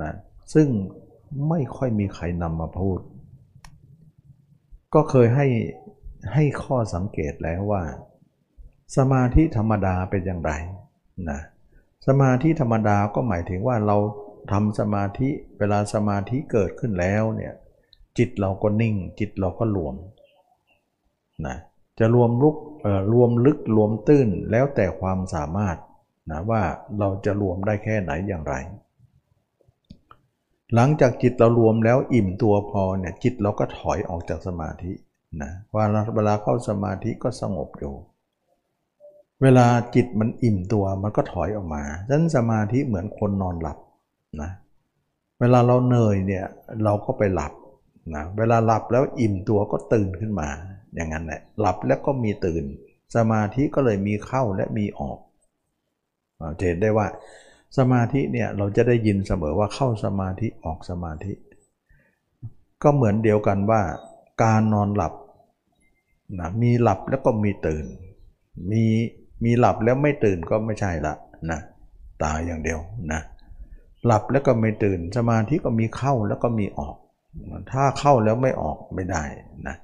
[0.02, 0.12] นะ
[0.54, 0.68] ซึ่ง
[1.48, 3.00] ไม่ค่อยมีใครนำมาพูด
[4.94, 5.46] ก็เคยให้
[6.34, 7.82] ให้ข้อสังเกตแล้วว่า
[8.96, 10.52] สมาธิธรรมดาเป็นอย่างไร
[11.30, 11.40] นะ
[12.06, 13.96] สมาธิธรรมดาก็หมายถึงว่าเรา
[14.52, 17.54] ทำสมาธิเวลาสมาธิเกิดขึ้นแล้วเนี่ย
[18.18, 19.94] จิตเราก็นิ่ง จิตเราก็รวม
[21.46, 21.56] นะ
[21.98, 22.56] จะรวมลุก
[23.12, 25.76] รวมลึกรวมตื้นแล้วแต่ความสามารถ
[26.30, 26.62] นะว่า
[26.98, 28.54] เราจะรวมได้แค่ไหนอย่างไร
[30.74, 34.92] หลังจากจิตเรารวมแล้วอิ่มตัวพอเนี่ยจิตเราก็ถอยออกจากสมาธิ
[35.42, 37.94] นะว่าเวลาเข้าสมาธิก็สงบอยู่
[39.42, 43.78] เวลาจิตมันอิ่มตัวมันก็ถอยออกมาดังนั้นสมาธิเหมือนคนนอนหลับ
[44.40, 44.50] นะ
[45.40, 46.44] เวลาเราเหนื่อยเนี่ย
[46.84, 47.52] เราก็ไปหลับ
[48.14, 50.48] นะเวลาหลับแล้วอิ่มตัวก็ตื่นขึ้นมา
[50.94, 52.64] อย่างนั้นแหละหลับแล้วก็มีตื่น
[53.16, 55.18] สมาธิก็เลยมีเข้าและมีออก
[56.58, 57.06] เห็นได้ว่า
[57.76, 61.32] สมาธิเนี่ยเราจะได้ยินเสมอว่าเข้าสมาธิออกสมาธิ
[62.82, 63.82] ก็เหมือนเดียวกันว่า
[64.42, 65.14] การนอนหลับ
[66.38, 67.86] นะมีหลับแล้วก็มีตื่น
[68.70, 68.84] มี
[69.44, 71.14] มีหลับแล้วไม่ตื่นก็ไม่ใช่ละ
[71.50, 71.60] นะ
[72.22, 72.80] ตายอย่างเดียว
[73.12, 73.20] นะ
[74.06, 76.96] หลับแล้วก็ไม่ตื่น สมาธิก็มีเข้าแล้วก็มีออก
[77.72, 79.22] ถ้าเข้าแล้วไม่ออกไม่ได้
[79.68, 79.76] นะ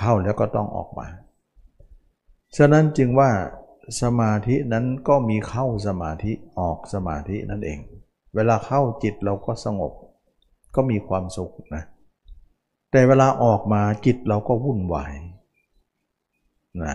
[0.00, 1.06] เข้าแล้วก็ต้องออกมา
[2.56, 3.30] ฉะนั้นจึงว่า
[4.00, 7.78] สมาธินั้นก็มีเข้าสมาธิออกสมาธินั่นเอง
[8.34, 9.92] เวลาเข้าจิตเราก็สงบ
[10.74, 11.82] ก็มีความสุขนะ
[12.90, 15.12] แต่เวลาออกมาจิตเราก็วุ่นวาย
[16.84, 16.94] นะ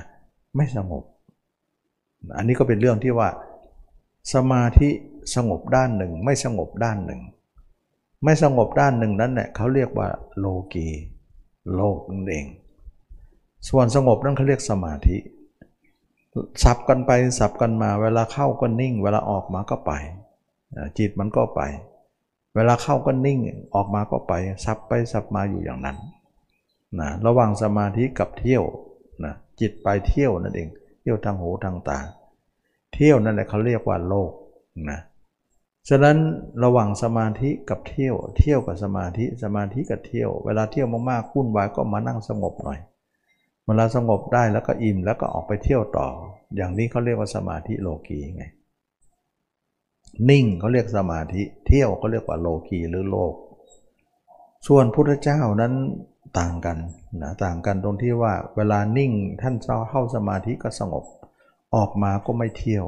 [0.56, 1.04] ไม่สงบ
[2.38, 3.30] อันนี้ก็เป็นเรื่องที่ว่า
[4.34, 4.90] สมาธิ
[5.36, 7.22] สงบด้านหนึ่ง ไม่สงบด้านหนึ่ง
[8.24, 10.88] ไม่สงบด้านหนึ่งนั้นเนี่ยเขาเรียกว่าโลกี
[11.76, 12.46] โลกนั่นเอง
[13.70, 15.18] ส่วนสงบนั่นเขาเรียกสมาธิ
[16.64, 19.92] สับกันไปสับกันมา เวลาเข้าก็นิ่ง เวลาออกมาก็ไป
[20.98, 21.62] จิตมันก็ไป
[22.56, 23.40] เวลาเข้าก็นิ่ง
[23.76, 24.34] ออกมาก็ไป
[24.66, 25.98] สับไปสับมาอยู่อย่างนั้น
[27.00, 28.64] นะระหว่างสมาธิกับเที่ยว
[29.24, 30.70] นะจิตไปเที่ยวนั่นเอง
[31.02, 32.00] เที่ยวทางหูทางตา
[32.94, 34.32] เที่ยวนั่นแหละเขาเรียกว่าโลก
[34.90, 35.00] นะ
[35.90, 36.18] ฉะนั้น
[36.64, 42.80] ระหว่างสมาธิกับเที่ยว เที่ยวกับสมาธิสมาธิกับเที่ยว เวลาเที่ยวมากๆคุ้นวายก็มานั่งสงบหน่อย
[43.68, 46.08] เวลาสงบได้แล้วก็อิ่มแล้วก็ออกไปเที่ยวต่อ
[46.56, 48.44] อย่างนี้เขาเรียกว่าสมาธิโลกีไง
[50.30, 53.34] นิ่งเขาเรียกสมาธิเที่ยวเขาเรียกว่าโลกีหรือโลก
[54.68, 55.74] ส่วนพุทธเจ้านั้น
[56.40, 56.78] ต่างกัน
[57.24, 61.06] นะต่างกันตรงที่ว่าเวลานิ่งท่านเจ้าเข้าสมาธิก็สงบ
[61.76, 62.86] ออกมาก็ไม่เที่ยว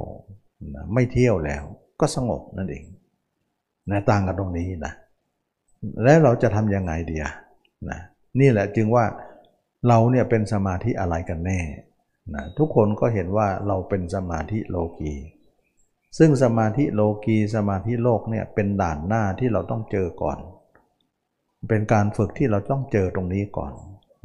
[0.76, 1.64] นะไม่เที่ยวแล้ว
[2.00, 2.86] ก็สงบนั่นเอง
[3.92, 4.94] นะต่างกันตรงนี้นะ
[6.04, 7.18] แล้วเราจะทำยังไงดี
[7.90, 8.00] นะ
[8.40, 9.06] นี่แหละจึงว่า
[9.88, 11.60] เราเนี่ยเป็นสมาธิอะไรกันแน่
[12.34, 15.14] นะทุกคนก็เห็นว่าเราเป็นสมาธิโลกี
[16.18, 20.38] ซึ่งสมาธิโลกีสมาธิโลกเนี่ยเป็นด่านหน้าที่เราต้องเจอก่อน
[21.70, 23.74] เป็นการฝึกที่เราต้องเจอตรงนี้ก่อน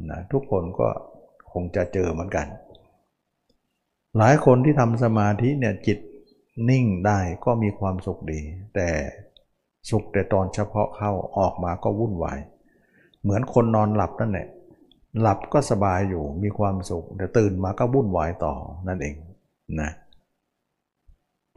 [0.09, 0.87] นะทุกคนก็
[1.51, 2.47] คงจะเจอเหมือนกัน
[4.17, 5.99] หลายคนที่ทำสมาธิเนี่ยจิต
[6.69, 8.41] นิ่งได้ก็มีความสุขดี
[8.75, 8.89] แต่
[9.89, 12.39] สุขแต่ตอนเฉพาะเข้าออกมาก็วุ่นวาย
[13.21, 14.47] เหมือนคนนอนหลับนั่นแหละ
[15.21, 18.53] หลับก็สบายอยู่มีความสุข แต่ตื่นมาก็วุ่นวายต่อ
[18.87, 19.15] นั่นเอง
[19.81, 19.91] นะ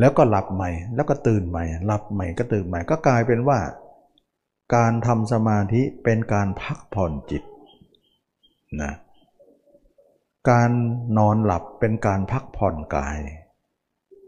[0.00, 3.58] แล้วก็หลับใหม่แล้วก็ตื่นใหม่หลับใหม่ก็ตื่นใหม่ก็กลายเป็นว่า
[4.74, 7.42] การทำสมาธิเป็นการพักผ่อนจิต
[8.82, 8.92] นะ
[10.50, 10.70] การ
[11.18, 13.18] นอนหลับเป็นการพักผ่อนกาย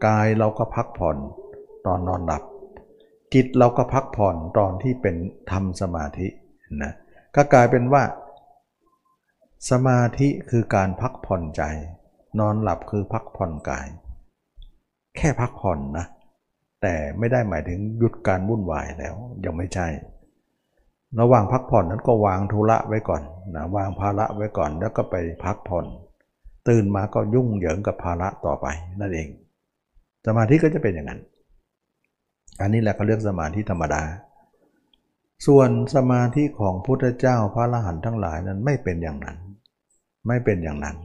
[0.05, 1.17] กายเราก็พักผ่อน
[1.85, 2.43] ตอนนอนหลับ
[3.33, 5.15] จิตเราก็พักผ่อนตอนที่เป็น
[5.51, 6.27] ทำสมาธิ
[6.83, 6.91] นะ
[7.35, 8.03] ก็กลายเป็นว่า
[9.69, 11.61] สมาธิคือการพักผ่อนใจ
[12.39, 13.87] นอนหลับคือพักผ่อนกาย
[15.17, 16.05] แค่พักผ่อนนะ
[16.81, 19.87] แต่ไม่ได้หมายถึงหยุดการวุ่นวายแล้ว ยังไม่ใช่
[21.19, 23.23] ระหว่างพักผ่อนนั้นก็วางธุระไว้ก่อน
[23.55, 25.85] นะวางภาระไว้ก่อนแล้วก็ไปพักผ่อน
[26.67, 28.67] ตื่นมาก็ยุ่งเหยิงกับภาระต่อไป
[28.99, 29.29] นั่นเอง
[30.25, 31.21] สมาธิก็จะเป็นอย่างนั้น
[32.61, 34.03] อันนี้แหละเขาเรียกสมาธิธรรมดา
[35.47, 39.37] ส่วนสมาธิของพุทธเจ้าพระอรหันต์ทั้งหลายนั้นไม่เป็นอย่างนั้น
[40.27, 40.97] ไม่เป็นอย่างนั้น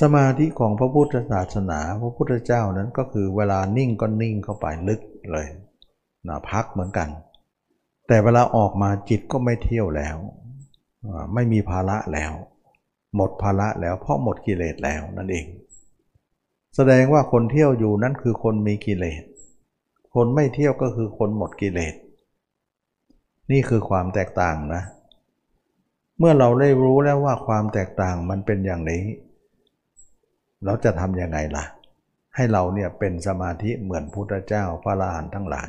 [0.00, 5.00] สมาธิของพระพุทธศาสนา พระพุทธเจ้านั้นก็คือเวลานิ่งก็นิ่งเข้าไปลึก
[5.32, 5.46] เลย
[6.28, 7.08] นะพักเหมือนกัน
[8.08, 10.16] แต่เวลาออกมาจิตก็ไม่เที่ยวแล้ว
[11.34, 12.32] ไม่มีภาระแล้ว
[13.16, 15.46] หมดภาระแล้วเพราะหมดกิเลสแล้วนั่นเอง
[16.76, 19.22] แสดงว่าคนเที่ยวอยู่นั่นคือคนมีกิเลส
[20.14, 21.94] คนไม่เที่ยวก็คือคนหมดกิเลส
[23.50, 24.82] นี่คือความแตกต่างนะ
[26.20, 29.02] เมื่อเราได้รู้แล้วว่าความแตกต่างมันเป็นอย่างนี้
[30.64, 31.64] เราจะทำยังไงล่ะ
[32.34, 35.68] ให้เราเนี่ยเป็นสมาธิเหมือนพุทธเจ้าพระลานทั้งหลาย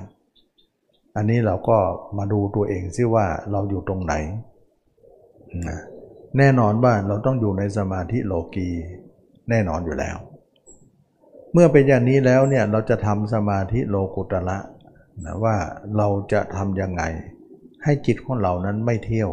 [1.15, 1.77] อันนี้เราก็
[2.17, 4.13] มาดูตัวเองซิว่าเราอยู่ตรงไหน
[5.67, 5.79] นะ
[6.37, 8.69] แน่นอนว่าเราต้องอยู่ในสมาธิโลกี
[9.49, 10.17] แน่นอนอยู่แล้ว
[11.53, 14.57] เมื่อเป็นอย่างนี้แล้วเนี่ยเราจะทำสมาธิโลกุตระ
[15.25, 15.55] นะว่า
[15.97, 17.03] เราจะทำยังไง
[17.83, 19.31] ให้จิตของเรานั้นไม่เที่ยว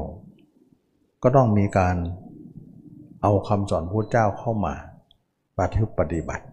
[1.23, 1.97] ก็ต้องมีการ
[3.23, 4.75] เอาคำสอนพระเจ้าเข้ามา
[5.59, 6.45] ปฏิปฏิบัติ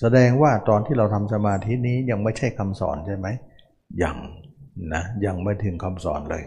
[0.00, 3.26] แสดงว่าตอนที่เราทำสมาธินี้ยังไม่ใช่คำสอนใช่ไหม
[4.02, 4.16] ยัง
[4.94, 6.44] นะยังไม่ถึงคำสอนเลย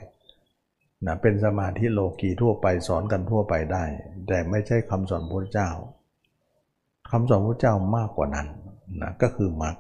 [1.06, 3.84] นะเป็นสมาธิโลกีทั่วไปสอนกันทั่วไปได้
[4.28, 5.70] แต่ไม่ใช่คำสอนพระเจ้า
[7.12, 8.48] คำสอนพระเจ้ามากกว่านั้น
[9.02, 9.76] นะก็คือมรรค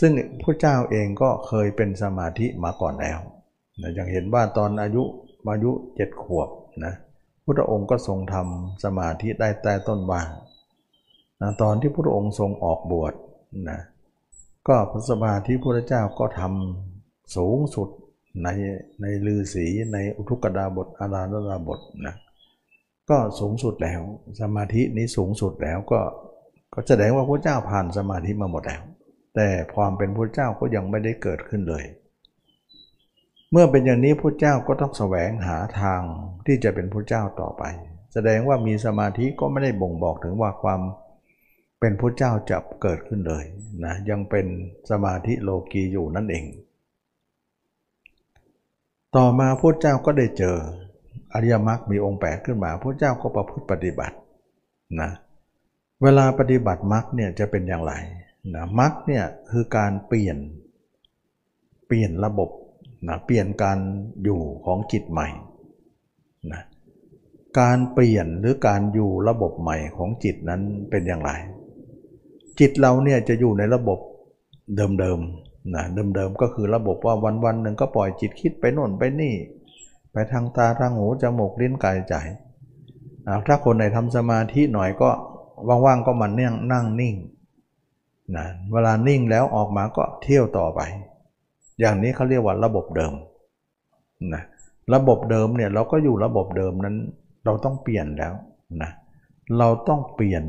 [0.00, 3.18] ซึ่งพระเจ้าเองก็เคยเป็นสมาธิมาก่อนแล้ว
[3.80, 5.02] นะอย่างเห็นว่าตอนอายุ
[5.46, 6.48] อายุเจ็ดขวบ
[6.84, 6.94] นะ
[7.44, 10.22] พุทธองค์ก็ทรงทำสมาธิได้แต่ต้นว่า
[11.40, 13.14] นะตอนที่พระองค์ทรงออกบวช
[13.70, 13.80] นะ
[14.68, 17.88] ก็พระสมาธิพระเจ้าก็ทำสูงสุด
[18.42, 18.48] ใน
[19.00, 22.14] ในลือสีในอุทุกดาบทอาราธนาบทนะ
[23.10, 24.02] ก็สูงสุดแล้ว
[24.40, 26.00] สมาธินี้สูงสุดแล้วก็
[26.74, 28.82] ก็แสดงว่าพระเจ้าผ่านสมาธิมาหมดแล้ว
[29.34, 31.84] แต่ความเป็นพระเจ้าก็ยังไม่ได้เกิดขึ้นเลย
[33.52, 36.02] เมื่อเป็นอย่างนี้พระเจ้าก็ต้องแสวงหาทาง
[36.46, 37.62] ที่จะเป็นพระเจ้าต่อไป
[38.12, 40.80] แสดงว่ามีสมาธิก็ไม่ได้บ่งบอกถึงว่าความ
[41.80, 43.44] เป็นพระเจ้าจะเกิดขึ้นเลย
[43.84, 44.46] นะยังเป็น
[44.90, 46.44] สมาธิโลกีอยู่นั่นเอง
[49.16, 50.56] ต่อมาพระเจ้าก็ได้เจอ
[51.34, 54.16] อริยมรรคมีองค์แปดขึ้นมาพระเจ้าก็ประพฤติปฏิบัติ
[55.00, 55.10] นะ
[56.02, 57.92] เวลาปฏิบัติมรรคเนี่ยจะเป็นอย่างไร
[58.54, 60.36] นะมรรคเนี่ยคือการเปลี่ยน
[61.86, 62.50] เปลี่ยนระบบ
[63.08, 63.78] นะเปลี่ยนการ
[64.24, 65.28] อยู่ของจิตใหม่
[66.52, 66.62] นะ
[67.60, 71.30] การเปลี่ยนหรือการอยู่ระบบใหม่ของจิตนั้นเป็นอย่างไร
[72.60, 73.98] จิตเราเนี่ยจะอยู่ในระบบ
[74.76, 75.84] เดิมๆนะ
[76.14, 79.34] เดิมๆก็คือระบบว่าวันๆหนึ่งก็ปล่อยจิตคิดไปโน่นไปนี่
[80.12, 82.14] ไปทางตาทางหูจมูกลิ้นกายใจ
[83.46, 85.10] ถ้าคนไหนทำสมาธิหน่อยก็
[85.86, 87.14] ว่างๆก็มันนั่งนั่งนิ่ง
[88.36, 90.80] นะเวลานิ่งแล้วออกมาก็เที่ยวต่อไป
[91.80, 93.12] อย่างนี้เขาเรียกว่าระบบเดิม
[94.34, 94.42] นะ
[94.94, 96.96] ระบบเดิมเนี่ยเราก็อยู่ระบบเดิมนั้น
[97.44, 98.34] เราต้องเปลี่ยนแล้ว
[98.82, 98.90] นะ
[99.58, 100.42] เราต้องเปลี่ยน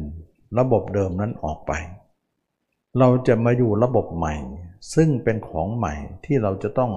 [0.59, 1.71] ระบบเดิมนั้นออกไป
[2.99, 4.35] เราจะมาอยู่ระบบใหม่
[4.95, 5.93] ซึ่งเป็นของใหม่
[6.25, 6.91] ที่เราจะต้อง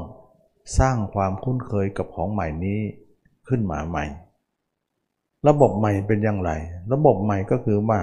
[0.79, 2.81] สร้างความคุ้นเคยกับของใหม่นี้
[3.49, 4.05] ขึ้นมาใหม่
[5.49, 6.51] ระบบใหม่เป็นอย่างไร
[6.93, 8.01] ระบบใหม่ก็คือว่า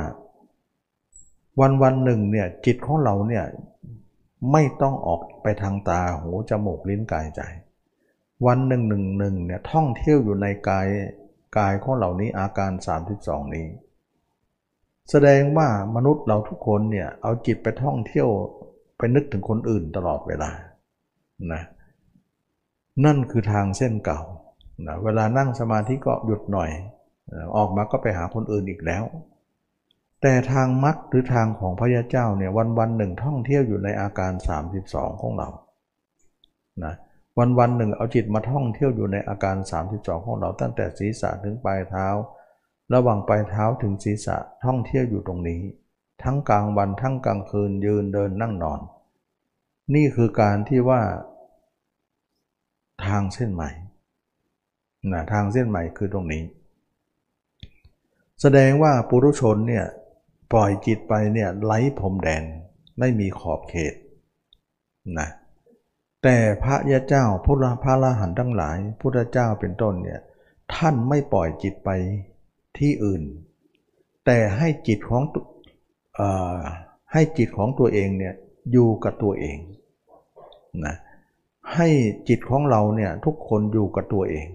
[1.60, 3.44] วันวันหนึ่งเนี่ยจิตของเราเนี่ย
[4.52, 7.42] ไม่ต้องออกไปทางตาหูจมูกลิ้นกายใจ
[8.46, 10.88] วันหนึ่งหนึ่งหนึ่งเนี่ยท่องเที่ยวอยู่ในกาย
[11.58, 12.72] กายของเหล่านี้อาการ
[13.14, 13.68] 32 นี้
[15.10, 18.30] แสดงว่ามนุษย์เราทุกคนเนี่ยเอาจิตไปท่องเที่ยว
[18.98, 20.52] ไปนึกถึงคนอื่นตลอดเวลา
[21.54, 21.62] นะ
[23.06, 24.22] นั่นคือทางเส้นเก่า
[24.88, 26.70] นะเวลานั่งสมาธิก็หยุดหน่อย
[27.58, 29.04] ออกมาก็ไปหาคนอื่นอีกแล้ว
[30.22, 34.32] แต่ทางมรรคหรือทางของพระยาเจ้าเนี่ยวันวันหนึ่งท่องเที่ยวอยู่ในอาการ
[34.78, 35.50] 32 ของเรา
[36.84, 36.94] นะ
[37.40, 39.56] วันวันหนึ่งเอาจิตมาท่องเที่ยวอยู่ในอาการ
[39.92, 42.08] 32 ของเราตั้งแต่ศีรษะถึงปลายเท้า
[42.94, 45.62] ระหว่างปลายเท้าถึงศีรษะท่องเที่ยวอยู่ตรงนี้
[46.24, 48.80] ทั้งกลางวันทั้งกลางคืนยืนเดินนั่งนอน
[49.96, 51.02] นี่คือการที่ว่า
[53.06, 53.70] ทางเส้นใหม่
[55.12, 56.44] นะทางเส้นใหม่คือตรงนี้
[58.42, 59.86] แสดงว่าปุรุชนเนี่ย
[60.52, 62.44] ปล่อยจิตไปเนี่ยไร้พรมแดน
[63.00, 63.94] ไม่มีขอบเขต
[65.20, 65.30] นะ
[66.24, 70.20] แต่พระยาเจ้าพระพระลาหันทั้งหลาย พุทธเจ้าเป็นต้นเนี่ย
[70.74, 71.90] ท่านไม่ปล่อยจิตไป
[72.78, 73.24] ที่อื่น
[74.26, 75.24] แต่ให้จิตของ
[76.20, 76.22] อ
[77.14, 78.34] ให้จิตของตัวเองเนี่ย
[78.72, 79.58] อยู่กับตัวเอง
[80.86, 80.96] นะ
[81.76, 81.88] ให้
[82.30, 84.48] จิตของเราเนี่ยทุกคนอยู่กับตัวเอง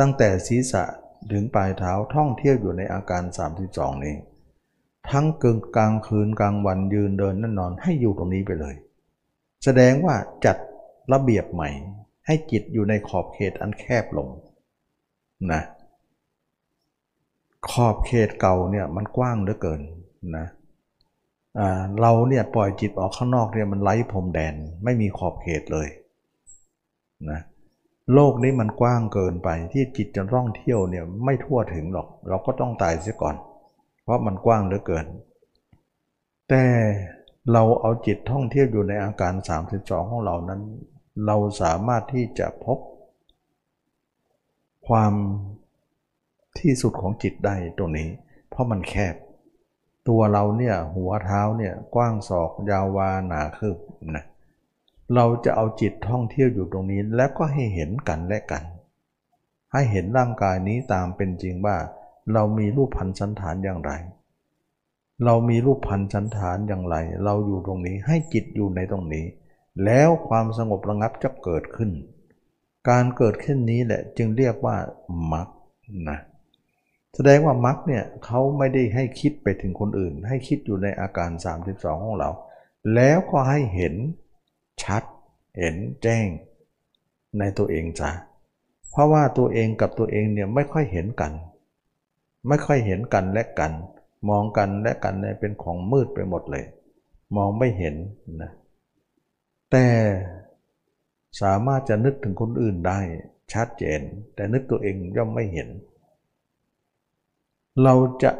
[0.00, 0.84] ตั้งแต่ศีรษะ
[1.32, 3.22] ถึงปลายเท้าท่องเที่ยวอยู่ในอาการ
[3.64, 4.16] 32 นี้
[5.10, 8.74] ทั้งกึ่งกลางคืนกลางวันยืนเดินนั่นนอนให้อยู่ตรงนี้ไปเลย
[9.64, 10.14] แสดงว่า
[10.44, 10.56] จัด
[11.12, 11.70] ระเบียบใหม่
[12.26, 14.28] ให้จิตอยู่ในขอบเขตอันแคบลง
[15.52, 15.62] นะ
[17.70, 19.80] ขอบเขตเก่าเนี่ยมันกว้างเหลือเกิน
[20.36, 20.46] นะ
[22.00, 25.88] เราเนี่ยปล่อยจิตออกข้างนอกเนี่ยมันไร้พรมแดนไม่มีขอบเขตเลย
[27.30, 27.40] นะ
[28.14, 33.36] โลกนี้มันกว้างเกินไปที่จิตจะร่องเที่ยวเนี่ยไม่ทั่วถึงหรอก เราก็ต้องตายเสียก่อน
[34.04, 35.06] เพราะมันกว้างเหลือเกิน
[36.48, 36.64] แต่
[37.52, 39.34] เราเอาจิตท่องเที่ยวอยู่ในอาการ
[39.72, 40.60] 32 ของเรานั้น
[41.26, 42.78] เราสามารถที่จะพบ
[44.88, 45.14] ความ
[46.58, 48.08] ที่สุดของจิตได้ตรงนี้
[48.50, 49.14] เพราะมันแคบ
[50.08, 53.78] ตัวเราเนี่ยหัวเท้าเนี่ยกว้างศอกยาววาหนาคืบ
[54.16, 54.24] นะ
[55.14, 58.64] เราจะเอาจิตท่องเที่ยวอยู่ตรงนี้ แล้วก็ให้เห็นกันและกัน
[59.72, 61.76] ให้เห็นร่างกายนี้ตามเป็นจริงว่า
[62.32, 63.92] เรามีรูปพันธ์สันฐานอย่างไร
[65.24, 69.24] เรามีรูปพันธ์สันฐานอย่างไร เราอยู่ตรงนี้ให้จิตอยู่ในตรงนี้
[69.84, 71.90] แล้วความสงบระงับจะเกิดขึ้น
[72.88, 74.76] การเกิดขึ้นนี้แหละจึงเรียกว่า
[75.32, 75.48] มรรค
[76.10, 76.18] นะ
[77.14, 81.30] แสดงว่ามรรคเนี่ยเขาไม่ได้ให้คิดไปถึงคนอื่น ให้คิดอยู่ในอาการ
[81.66, 82.30] 32 ของเรา
[82.94, 83.94] แล้วก็ให้เห็น
[84.82, 85.02] ชัด
[85.58, 86.26] เห็นแจ้ง
[87.38, 88.10] ในตัวเองจ้ะ
[88.90, 91.32] เพราะว่าตัวเองกับตัวเองเนี่ยไม่ค่อยเห็นกัน
[92.48, 93.72] ไม่ค่อยเห็นกันและกัน
[94.28, 96.64] มองกันและกันเนี่ยเป็นของมืดไปหมดเลย
[97.36, 97.94] มองไม่เห็น
[98.42, 98.50] นะ
[99.70, 99.86] แต่
[101.40, 103.00] สามารถจะนึกถึงคนอื่นได้
[103.52, 104.00] ชัดเจน
[104.34, 105.68] แต่นึกตัวเองย่อมไม่เห็น
[107.82, 108.30] เราจะ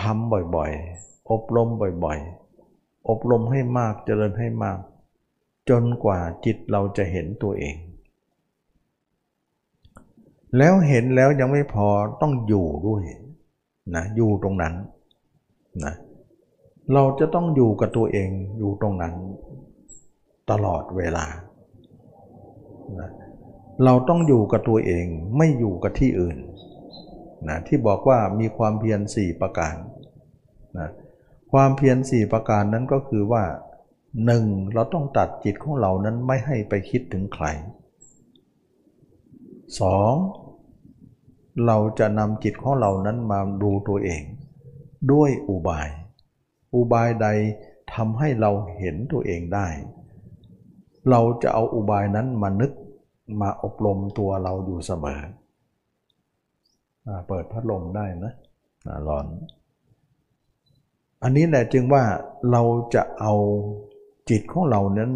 [0.00, 1.68] ทำบ่อยๆ อบรม
[2.04, 4.78] บ่อยๆ อบรมให้มากเจริญให้มาก
[5.68, 7.76] จนกว่าจิตเราจะเห็นตัวเอง
[10.58, 11.88] แล้วเห็นแล้วยังไม่พอ
[12.20, 13.02] ต้องอยู่ด้วย
[13.94, 14.74] นะอยู่ตรงนั้น
[15.84, 15.94] นะ
[16.92, 19.14] เราจะต้องอยู่กับตัวเองอยู่ตรงนั้น
[20.50, 21.26] ตลอดเวลา
[23.00, 23.10] นะ
[23.84, 26.38] เราต้องอยู่กับตัวเองไม่อยู่กับที่อื่น
[27.48, 29.74] นะที่บอกว่ามีความเพียรสี่ประการ
[30.78, 30.88] นะ
[31.52, 33.44] ความเพียรสี่ประการนั้นก็คือว่า
[34.26, 34.44] หนึ่ง
[34.74, 37.46] เราต้องตัดจิตของเรานั้นไม่ให้ไปคิดถึงใคร
[39.80, 40.14] สอง
[41.66, 44.22] เราจะนำจิตของเรานั้นมาดูตัวเอง
[45.12, 45.88] ด้วยอุบาย
[46.74, 47.26] อุบายใด
[47.94, 49.66] ทำให้เราเห็นตัวเองได้
[51.10, 52.72] เราจะเอาอุบายนั้นมานึก
[53.40, 55.20] มาอบรมตัวเราอยู่เสมอ
[57.28, 58.32] เปิดพัดลมได้นะ
[59.06, 59.26] ร้อน
[61.22, 62.04] อันนี้แหละจึงว่า
[62.50, 62.62] เรา
[62.94, 63.34] จะเอา
[64.30, 65.10] จิตของเรานั้น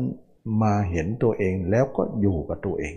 [0.63, 2.95] มาเห็นตัวเองแล้วก็อยู่กับตัวเอง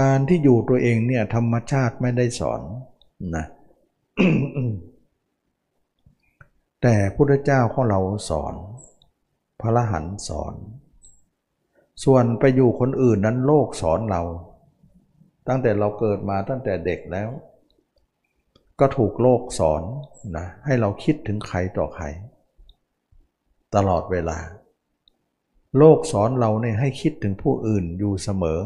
[0.00, 2.60] การที่อยู่ตัวเองเนี่ยธรรมชาติไม่ได้สอน
[3.36, 3.46] นะ
[6.82, 8.54] แต่พุทธเจ้าของเราสอน
[9.60, 10.54] พระหันสอน
[12.04, 14.22] ส่วนไปอยู่คนอื่นนั้นโลกสอนเรา
[15.48, 17.28] ตั้งแต่เราเกิดมาตั้งแต่เด็กแล้ว
[18.80, 19.82] ก็ถูกโลกสอน
[20.36, 22.04] นะให้เราคิดถึงใครต่อใคร
[23.74, 24.38] ตลอดเวลา
[25.78, 28.60] โลกสอนเราเนี่ยให้คิดถึงผู้อื่นอยู่เสมอ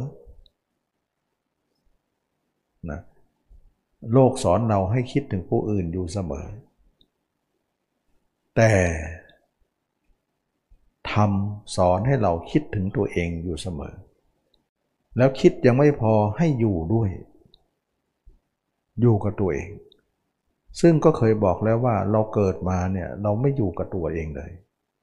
[2.90, 3.00] นะ
[4.12, 6.48] โลกสอนเราให้คิดถึงผู้อื่นอยู่เสมอ
[8.56, 8.72] แต่
[11.12, 13.94] ทำสอนให้เราคิดถึงตัวเองอยู่เสมอ
[15.16, 17.08] แล้วคิดยังไม่พอให้อยู่ด้วย
[19.00, 19.70] อยู่กับตัวเอง
[20.80, 24.52] ซึ่งก็เคยบอกแล้วว่าเราเกิดมาเนี่ยเราไม่อยู่กับตัวเองเลย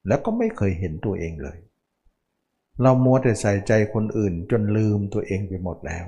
[0.08, 1.58] แล้วก็ไม่เคยเห็นตัวเองเลย
[2.82, 6.08] เรามัวแต่ใส่ใจคนอื่นจนลืมตัวเองไปหมดแล้ว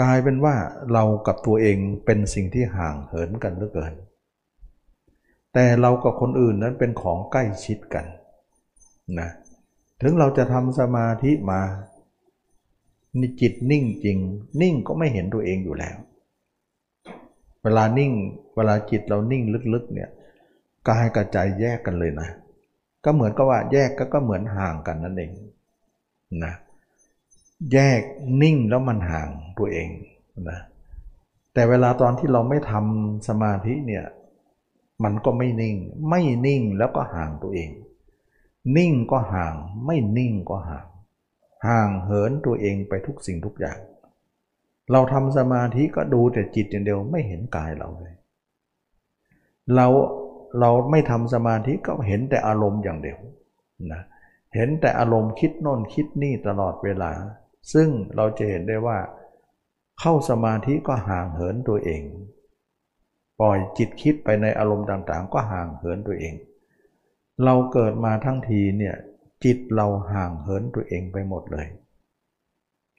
[0.00, 0.56] กลายเป็นว่า
[0.92, 3.94] เรากับตัวเองเป็นสิ่งที่ห่างเหินกันเหลือเกิน
[5.54, 8.04] แต่เรากับคนอื่นนั้นเป็นของใกล้ชิดกัน
[9.18, 9.28] นะ
[10.02, 11.60] ถึงเราจะทำสมาธิมา
[13.18, 14.18] นี่จิตนิ่งจริง
[14.60, 15.96] นิ่งก็ไม่เห็นตัวเองอยู่แล้ว
[17.62, 18.12] เวลานิ่ง
[18.56, 19.42] เวลาจิตเรานิ่ง
[19.74, 20.10] ลึกๆเนี่ย
[20.88, 22.28] กายกับใจแยกกันเลยนะ
[23.04, 25.30] ก็เหมือนกับว่าแยกก็ก็เหมือนห่างกันนั่นเอง
[26.44, 26.54] นะ
[27.72, 28.00] แยก
[28.42, 29.28] นิ่งแล้วมันห่าง
[29.58, 29.88] ตัวเอง
[30.50, 30.60] นะ
[31.54, 34.04] แต่เวลาตอนที่เราไม่ทำสมาธิเนี่ย
[35.04, 35.76] มันก็ไม่นิ่ง
[36.10, 37.70] ไม่นิ่งแล้วก็ห่างตัวเอง
[38.76, 39.54] นิ่งก็ห่าง
[39.86, 40.86] ไม่นิ่งก็ห่าง
[41.66, 43.78] ห่างเหินตัวเองไปทุกสิ่งทุกอย่าง
[44.92, 48.14] เราทำสมาธิก็ดูแต่จิตอย่างเดียวไม่เห็นกายเราเลย
[49.74, 49.86] เรา
[50.60, 53.18] เราไม่ทำสมาธิก็เห็นแต่อารมณ์อย่างเดียว
[53.92, 54.02] นะ
[54.54, 57.12] เห็นแต่อารมณ์คิดโน่นคิดนี่ตลอดเวลา
[57.72, 58.98] ซึ่งเราจะเห็นได้ว่า
[60.00, 62.02] เข้าสมาธิก็ห่างเหินตัวเอง
[63.40, 66.34] ปล่อยจิตคิดไปในอารมณ์ต่างๆ ก็ห่างเหินตัวเอง
[67.44, 68.96] เราเกิดมาทั้งทีเนี่ย
[69.44, 71.68] จิตเราห่างเหินตัวเองไปหมดเลย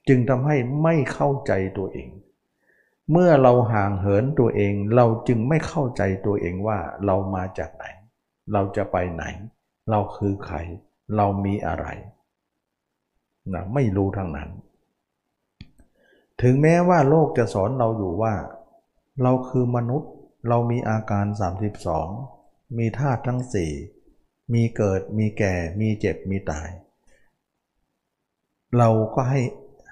[0.08, 2.10] จึงทำให้ไม่เข้าใจตัวเอง
[3.12, 7.86] เมื่อเราห่างเหินตัวเอง เราจึงไม่เข้าใจตัวเองว่าเรามาจากไหน
[8.54, 9.24] เราจะไปไหน
[9.90, 10.58] เราคือใคร
[11.16, 11.88] เรามีอะไร
[13.54, 14.50] นะไม่รู้ทั้งนั้น
[16.42, 18.34] ถึงแม้ว่าโลกจะสอนเราอยู่ว่า
[19.22, 20.12] เราคือมนุษย์
[20.48, 21.26] เรามีอาการ
[22.02, 23.72] 32 มีธาตุทั้งสี่
[24.54, 26.70] มีเกิดมีแก่มีเจ็บมีตาย
[28.78, 29.42] เราก็ให้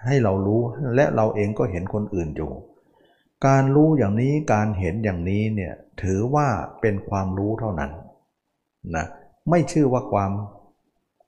[0.05, 0.61] ให้เรารู้
[0.95, 2.51] และเราเองก็เห็นคนอื่นอยู่
[3.47, 6.47] การรู้อย่างนี้การเห็นอย่างนี้เนี่ยถือว่า
[6.81, 7.91] เป็นความรู้เท่านั้น
[8.95, 9.05] นะ
[9.49, 10.31] ไม่ชื่อว่าความ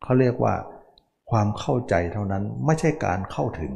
[0.04, 0.54] เขาเรียกว่า
[1.30, 3.74] ความเข้าใจเท่านั้นไม่ใช่การเข้าถึง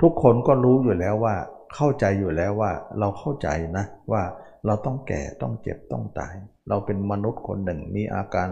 [0.00, 1.34] ทุกคนก็รู้อยู่แล้วว่า
[1.74, 4.22] เข้าใจอยู่แล้วว่า เราเข้าใจนะว่า
[4.66, 6.34] เราต้องแก่ต้องเจ็บต้องตาย
[6.68, 8.48] เราเป็นมนุษย์คนหนึ่งมีอาการ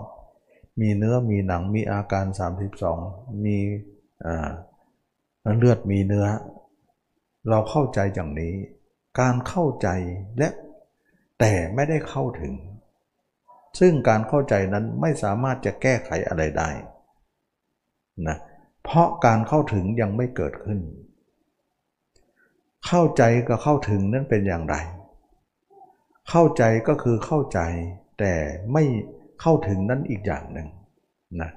[0.00, 2.26] 32 มีเนื้อมีหนังมีอาการ
[2.84, 3.56] 32 มี
[5.58, 6.26] เลือดมีเนื้อ
[7.50, 8.54] เราเข้าใจอย่างนี้
[9.20, 9.88] การเข้าใจ
[10.38, 10.48] และ
[11.40, 12.52] แต่ไม่ได้เข้าถึง
[13.80, 16.70] ซึ่งการเข้าใจนั้นไม่สามารถจะแก้ไขอะไรได้
[18.28, 18.36] นะ
[18.84, 20.78] เพราะการเข้าถึงยังไม่เกิดขึ้น
[22.86, 24.76] เข้าใจกับเข้าถึงนั้นเป็นอย่างไร
[26.30, 27.60] เข้าใจก็คือเข้าใจ
[28.18, 28.32] แต่
[28.72, 28.84] ไม่
[29.40, 30.68] เข้าถึงนั้นอีกอย่างหนึ่ง
[31.40, 31.50] นะ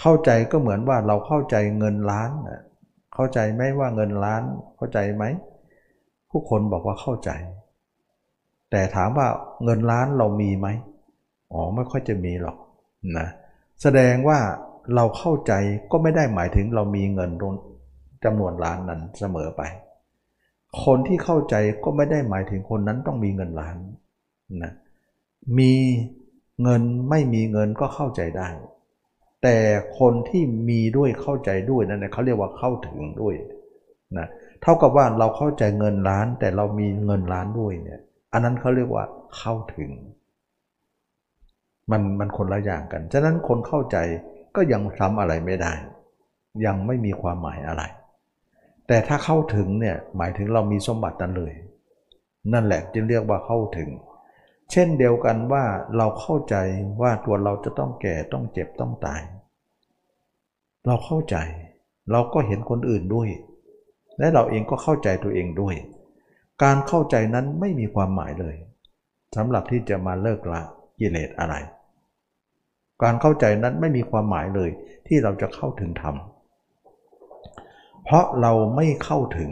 [0.00, 2.62] เข้าใจก็เหมือนว่าเราเข้าใจเงินล้านนะ
[3.14, 4.42] เข้าใจไหมว่าเงินล้าน
[4.76, 5.24] เข้าใจไหม
[6.30, 7.30] ผู้คนบอกว่าเข้าใจ
[8.70, 9.28] แต่ถามว่า
[9.64, 10.68] เงินล้านเรามีไหม
[11.52, 12.56] อ๋อไม่ค่อยจะมีหรอก
[13.18, 13.28] นะ
[13.82, 14.38] แสดงว่า
[14.94, 15.52] เราเข้าใจ
[15.90, 17.30] ก็ไม่ได้หมายถึงเรามีเงิน
[18.24, 19.62] จำนวนล้านนั้นเสมอไป
[20.84, 23.76] คนที่เข้าใจก็ไม่ได้หมายถึงคนนั้นต้องมีเงินล้าน
[24.62, 24.72] นะ
[25.58, 25.72] มี
[26.62, 28.48] เงินไม่มีเงินก็เข้าใจได้
[29.42, 29.56] แต่
[29.98, 33.34] คนที่มีด้วยเข้าใจด้วยนั่นเขาเรียกว่าเข้าถึงด้วย
[34.18, 34.26] นะ
[34.62, 38.00] เท่ากับว่าเราเข้าใจเงินล้านแต่เรามีเงินล้านด้วยเนี่ย
[38.32, 39.04] อันนั้นเขาเรียกว่า
[39.36, 39.90] เข้าถึง
[41.90, 43.96] มันมันคนละอย่างกัน ฉะนั้นคนเข้าใจ
[44.56, 45.72] ก็ยังทำอะไรไม่ได้
[46.64, 47.82] ยังไม่มีความหมายอะไร
[48.86, 51.52] แต่ถ้าเข้าถึงเนี่ยหมายถึงเรามีสมบัตินั้นเลย
[52.52, 53.88] นั่นแหละจึงเรียกว่าเข้าถึง
[54.70, 55.64] เช่นเดียวกันว่า
[55.96, 56.56] เราเข้าใจ
[57.02, 59.20] ว่าตัวเราจะต้องแก่ต้องเจ็บต้องตาย
[60.86, 61.36] เราเข้าใจ
[62.10, 63.28] เราก็เห็นคนอื่นด้วย
[64.18, 65.76] และเราเองก็เข้าใจตัวเองด้วย
[66.62, 68.56] การเข้าใจนั้นไม่มีความหมายเลย
[69.36, 70.62] สำหรับที่จะมาเลิกละ
[71.02, 71.54] กิเลสอะไร
[73.02, 74.70] การเข้าใจนั้นไม่มีความหมายเลย
[75.06, 76.14] ที่เราจะเข้าถึงธรรม
[78.04, 79.50] เพราะเราไม่เข้าถึง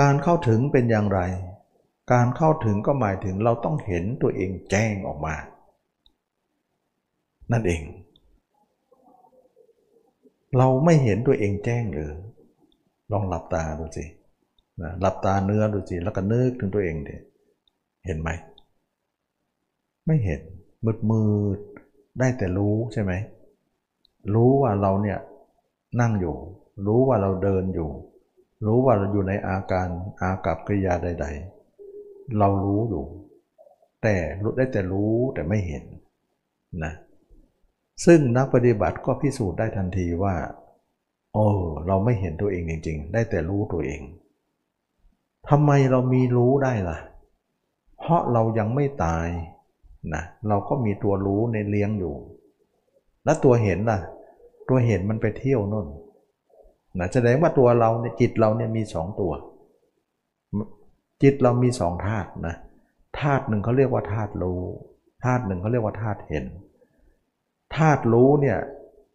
[0.00, 1.20] การเข้าถึงเป็นอย่างไร
[2.12, 5.34] การเข้าถึงก็หมายถึงเราต้องเห็นตัวเองแจ้งออกมา
[7.52, 7.82] นั่นเอง
[10.58, 12.12] เราไม่เห็นตัวเองแจ้งหรือ
[13.12, 14.04] ลองหลับตาดูสิ
[15.00, 17.16] หลับตาเนื้อดูสิแล้วก็นึกถึงตัวเองดิ
[18.06, 18.30] เห็นไหม
[20.06, 20.40] ไม่เห็น
[20.84, 21.24] มืดมื
[21.56, 21.58] ด
[22.18, 23.12] ได้แต่รู้ใช่ไหม
[24.34, 25.18] รู้ว่าเราเนี่ย
[26.00, 26.36] นั่งอยู่
[26.86, 27.90] รู้ว่าเราเดินอยู่
[28.66, 29.88] รู้ว่าเราอยู่ในอาการ
[30.20, 31.26] อากับกิริยาใด
[31.80, 33.04] ๆ เรารู้อยู่
[34.02, 35.84] แต่รู้ได้แต่รู้แต่ไม่เห็น
[36.84, 36.92] นะ
[38.04, 40.34] ซึ่งนักปฏิบัติก็พิสูจน์ได้ทันทีว่า
[41.32, 41.46] โอ้
[41.86, 44.00] เราไม่เห็นตัวเองจริง ๆ ได้แต่รู้ตัวเอง
[45.48, 46.98] ทำไมเรามีรู้ได้ล่ะ
[47.98, 49.28] เพราะเรายังไม่ตาย
[50.12, 52.14] นะเราก็มีตัวรู้ในเลี้ยงอยู่
[53.24, 53.98] แล้วตัวเห็นล่ะ
[54.68, 55.86] ตัวเห็นมันไปเที่ยวน่น
[56.98, 59.32] นะแสดงว่าตัวเราเนี่ยจิตเราเนี่ยมีสองตัว
[61.22, 62.54] จิตเรามีสองธาตุนะ
[63.20, 64.60] ธาตุหนึ่งเขาเรียกว่าธาตุรู้
[65.24, 66.44] ธาตุหนึ่งเขาเรียกว่าธาตุเห็น
[67.76, 68.58] ธาตุรู้เนี่ย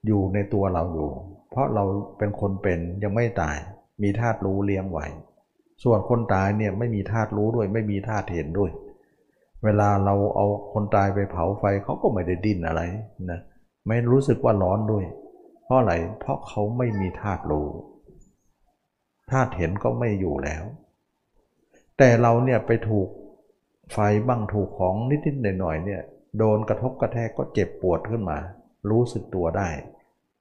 [0.08, 1.10] อยู่ในตัวเราอยู่
[1.50, 1.84] เพราะเรา
[2.18, 3.58] เป็นคนเป็นยังไม่ตาย
[4.04, 5.06] มีธาตุรู้เลี้ยงไว้
[5.84, 8.72] ส่วนคนตายเนี่ยไม่มีธาตุรู้ด้วย ไม่มีธาตุเห็นด้วย
[9.64, 12.82] เวลาเราเอาคนตายไปเผาไฟเขาก็ไม่ได้ดิ้นอะไร
[13.30, 13.40] นะ
[13.88, 15.06] ไม่รู้สึกว่าร้อนด้วย
[15.64, 17.68] เพราะอะไรเพราะเขาไม่มีธาตุรู้
[19.32, 20.64] ธาตุเห็นก็ไม่อยู่แล้ว
[21.98, 23.08] แต่เราเนี่ยไปถูก
[23.94, 23.98] ไฟ
[24.28, 26.02] บ้างถูกของนิดๆหน่อยๆเนี่ย
[26.38, 28.38] โดนกระทบกระแทกก็เจ็บปวดขึ้นมา
[28.90, 29.70] รู้สึกตัวได้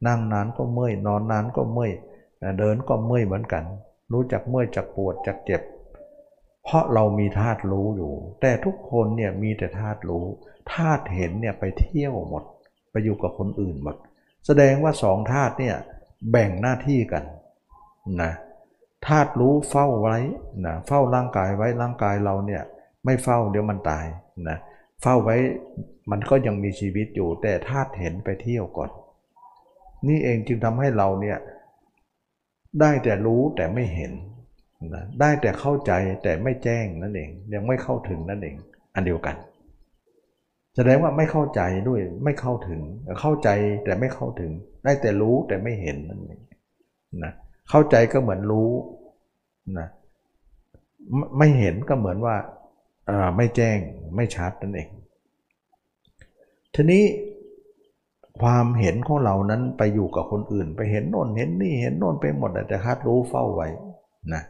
[0.06, 1.92] นั่งนานก็เมื่อยนอนนานก็เมื่อย
[2.58, 3.64] เดินก็เมื่อยเหมือนกัน
[4.12, 5.62] รู้จักเมื่อยจักปวดจักเจ็บ
[6.64, 10.24] เพราะเรามีธาตุรู้อยู่ แต่ทุกคนเนี่ยมีแต่ธาตุรู้
[10.74, 12.44] ธาตุเห็นเนี่ยไปเที่ยวหมด
[12.90, 13.96] ไปอยู่กับคนอื่นหมด
[14.46, 15.76] แสดงว่าสองธาตุเนี่ย
[16.30, 17.24] แบ่งหน้าที่กัน
[18.22, 18.32] นะ
[19.06, 20.16] ธาตุรู้เฝ้าไว้
[20.66, 22.62] นะเฝ้าร่างกายไว้ร่างกายเราเนี่ย
[23.04, 24.06] ไม่เฝ้าเดี๋ยวมันตาย
[24.48, 24.58] นะ
[25.02, 25.36] เฝ้าไว้
[26.10, 28.90] มันก็ยังมีชีวิตอยู่ แต่ธาตุเห็นไปเที่ยวก่อน
[30.08, 31.38] นี่เองจึงทำให้เราเนี่ย
[32.80, 34.12] ได้แต่รู้แต่ไม่เห็น
[34.86, 38.56] นะได้แต่เข้าใจแต่ไม่แจ้งนั่นเอง ยังไม่เข้าถึงนั่นเอง
[38.94, 39.36] อันเดียวกัน
[40.76, 42.80] แสดงว่าไม่เข้าใจด้วยไม่เข้าถึง
[43.20, 43.48] เข้าใจ
[43.84, 44.50] แต่ไม่เข้าถึง
[44.84, 46.40] ได้แต่รู้แต่ไม่เห็นนั่นเอง
[47.24, 47.32] นะ
[47.70, 48.70] เข้าใจก็เหมือนรู้
[49.78, 49.88] นะ
[51.38, 52.36] ไม่เห็นก็เหมือนว่า
[53.36, 53.78] ไม่แจ้ง
[54.16, 54.88] ไม่ชัดนั่นเอง
[56.74, 57.04] ทีนี้
[58.40, 63.68] ความเห็นของเรานั้นไปอยู่กับคนอื่น ไปเห็นโน่นเห็นนี่เห็นโน่นไปหมดแต่คัดรู้เฝ้าไว้
[64.34, 64.42] นะ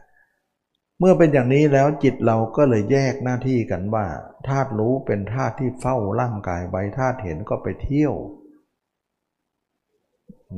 [0.99, 4.05] เมื่อเป็นอย่างนี้แล้วจิตเราก็เลยแยกหน้าที่กันว่า
[4.47, 8.13] ธาตุรู้เป็นธาตุที่เฝ้าร่างกายไว้ธาตุเห็นก็ไปเที่ยว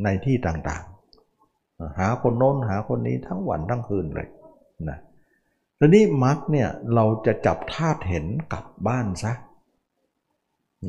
[0.04, 4.30] ในที่ต่างๆ หาคนโน้นหาคนนี้ทั้งวันทั้งคืนเลย
[4.90, 4.98] นะ
[5.80, 9.34] ทีนี้มรรคเนี่ยเราจะจับธาตุเห็นกลับบ้านซะ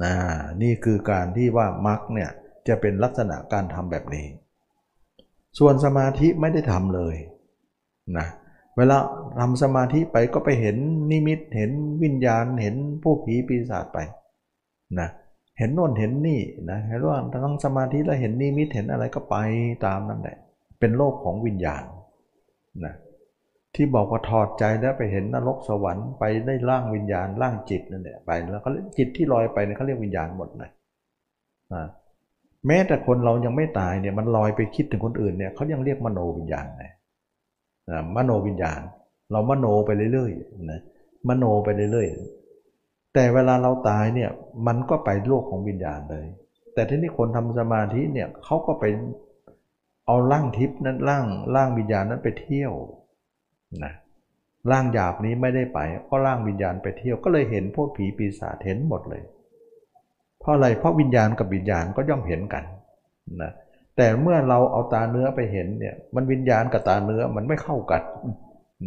[0.03, 0.14] นะ
[0.62, 2.30] นี่คือการที่ว่ามรรคเนี่ย
[2.68, 4.26] จะเป็นลักษณะการทำแบบนี้
[5.59, 7.16] ส่วนสมาธิไม่ได้ทำเลย
[8.18, 8.97] นะเเวลา
[9.41, 10.77] ทำสมาธิไปก็ไปเห็น
[11.11, 11.70] นิมิตเห็น
[12.03, 13.99] วิญญาณเห็นผู้ผีปีศาจไป
[14.99, 15.09] นะ
[15.59, 19.37] เห็นโน่นเห็นนี่นะเห็นว่าทั้งสมาธิแล้วเห็นนิมิตเห็นอะไรก็ไป
[19.87, 20.37] ตามนั่นแหละ
[20.81, 21.85] เป็นโลกของวิญญาณ
[22.85, 22.95] นะ
[23.75, 28.68] ที่บอกว่าถอดใจแล้วไปเห็นนรกสวรรค์ไปได้ร่างวิญญาณร่างจิตนั่นแหละไปแล้วก็
[28.99, 30.70] จิตที่ลอยไปเนี่ยเขาเรียกวิญญาณหมดเลย
[31.75, 31.85] นะ
[32.66, 36.91] แม้แต่คนเรายังไม่ตายเนี่ยมันลอยไปคิดถึงคนอื่นเนี่ยเขายังเรียกมโนวิญญาณเลย
[38.16, 38.80] มโนวิญญาณ
[39.30, 40.80] เรามโนไปเรื่อยๆนะ
[41.28, 44.30] มโนไปเรื่อยๆ แต่เวลาเราตายเนี่ย
[44.66, 46.26] มันก็ไปโลกของวิญญาณเลย
[46.74, 48.85] แต่ที่นี่คนทำสมาธิเนี่ยเขาก็ไป
[50.07, 51.24] เอาร่างทิพย์นั้นร่าง
[51.55, 52.72] ร่างวิญญาณนั้นไปเที่ยว
[53.85, 53.93] นะ
[54.70, 55.78] ร่างหยาบนี้ไม่ได้ไป
[56.09, 59.22] ก็ร่างวิญญาณไปเที่ยวก็เลยเห็นพวกผีปีศาจเห็นหมดเลย
[60.41, 62.64] เพราะอะไรเพราะวิญญาณกับวิญญาณก็ย่อมเห็นกัน
[63.43, 63.53] นะ
[63.97, 68.03] แต่เมื่อเราเอาตาเนื้อไปเห็นเนี่ยมันวิญญาณกับตาเนื้อมันไม่เข้ากัน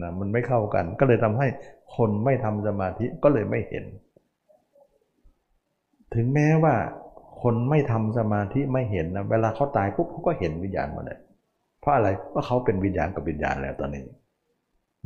[0.01, 1.47] นะมันไม่เข้ากัน ก็เลยทำให้
[1.95, 3.85] คนไม่ทำสมาธิก็เลยไม่เห็น
[6.13, 6.75] ถึงแม้ว่า
[7.41, 11.19] คนไม่ทำสมาธิไม่เห็นนะเวลาเขาตายปุ๊บเขาก็เห็นวิญญาณหมดเลย
[11.79, 14.03] เพราะอะไรเพราะเขาเป็นวิญญาณกับวิญญาณแล้วตอนนี้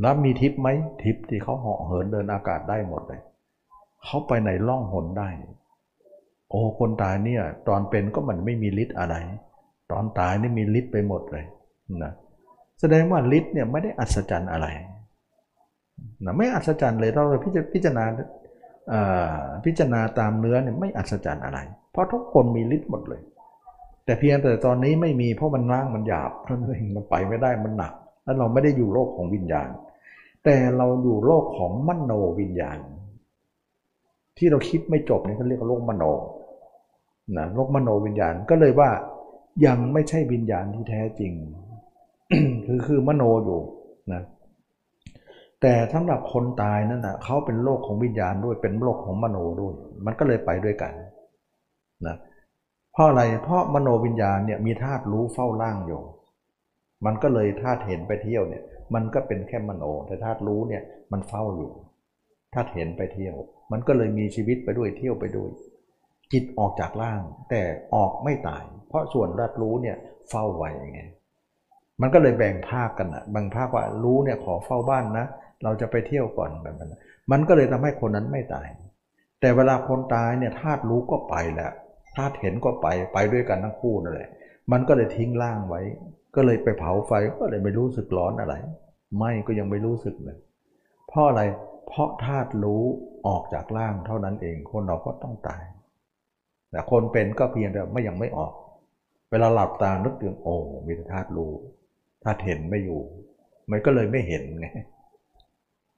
[0.02, 0.68] แล้วมีทิพย์ไหม
[1.04, 3.22] ทิพย์ที่เขาเหาะเหินเดินอากาศได้หมดเลย
[4.06, 5.30] เขาไปในล่องหนได้
[6.50, 9.16] โอ้คนตายเนี่ย ตอนเป็นก็มันไม่มีฤทธิ์อะไร
[9.92, 11.46] ตอนตายนี่มีฤทธิ์ไปหมดเลย
[12.04, 12.14] นะ
[12.80, 14.68] แสดงว่าฤทธิ์เนี่ยไม่ได้อัศจรรย์อะไร
[16.26, 17.24] นะไม่อัศจรรย์เลยเรา
[17.74, 18.06] พิจารณา
[19.66, 21.60] พิจารณาตามเนื้อเนี่ยไม่อัศจรรย์อะไร
[21.92, 23.22] เพราะทุกคนมีฤทธิ์หมดเลย
[24.06, 26.32] แต่เพียงแต่ตอนนี้ไม่มีเพราะมันร่างมันหยาบ
[26.96, 29.70] มันไปไม่ได้มันหนัก แล้วเราไม่ได้อยู่โลกของวิญญาณ
[30.44, 32.78] แต่เราอยู่โลกของมโนวิญญาณ
[34.38, 36.04] ที่เราคิดไม่จบนี่เขาเรียกว่าโลกมโน
[37.38, 38.90] นะโลกมโนวิญญาณก็เลยว่า
[39.66, 41.34] ยังไม่ใช่วิญญาณที่แท้จริง
[42.66, 43.62] คือคือมโนอยู่
[44.14, 44.24] นะ
[45.62, 49.74] แต่สำหรับคนตายนั่นนะเขาเป็นโลกของวิญญาณด้วยเป็นโลกของมโนด้วย
[50.06, 50.94] มันก็เลยไปด้วยกัน
[52.08, 52.18] นะ
[52.94, 56.02] เพราะอะไรเพราะมโนวิญญาณเนี่ยมีธาตุรู้เฝ้าร่างอยู่
[57.06, 61.72] มันก็เลยธาตุเห็นไปเที่ยวเนี่ย มันก็เป็นแค่มโน แต่ธาตุรู้เนี่ยมันเฝ้าอยู่
[62.54, 63.36] ธาตุเห็นไปเที่ยว
[63.72, 65.50] มันก็เลยมีชีวิตไปด้วยเที่ยวไปด้วย
[66.32, 67.62] จิตออกจากร่าง แต่
[67.96, 69.98] ออกไม่ตาย เพราะส่วนธาตุรู้เนี่ย
[70.30, 71.02] เฝ้าไว้ไง
[72.02, 75.26] มันก็เลยแบ่งภาคกันอะบางภาคว่ารู้เนี่ยขอเฝ้าบ้านนะ
[75.64, 76.96] เราจะไปเที่ยวก่อนแบบนั้น
[77.32, 78.68] มันก็เลยทำให้คนนั้นไม่ตาย
[79.42, 81.72] แต่เวลาคนตายเนี่ยธาตุรู้ก็ไปแล้ว
[82.16, 84.30] ธาตุเห็นก็ไปไปด้วยกันทั้งคู่นั่นแหละ
[84.72, 85.82] มันก็เลยทิ้งร่างไว้
[86.36, 88.56] ก็เลยไปเผาไฟก็เลยไม่รู้สึกร้อนอะไร
[89.18, 90.38] ไม่ก็ยังไม่รู้สึกเลย
[91.08, 91.42] เพราะอะไร
[91.88, 92.84] เพราะธาตุรู้
[93.28, 95.64] ออกจากร่างเท่านั้นเองคนเราก็ต้องตาย
[96.72, 98.54] แต่คนเป็นก็เพียงแต่ไม่ยังไม่ออก
[99.32, 100.56] เวลาหลับตานึกถึงโอ้
[100.88, 101.52] มีธาตุรู้
[102.24, 103.00] ธาตุเห็นไม่อยู่
[103.72, 104.68] มันก็เลยไม่เห็นไง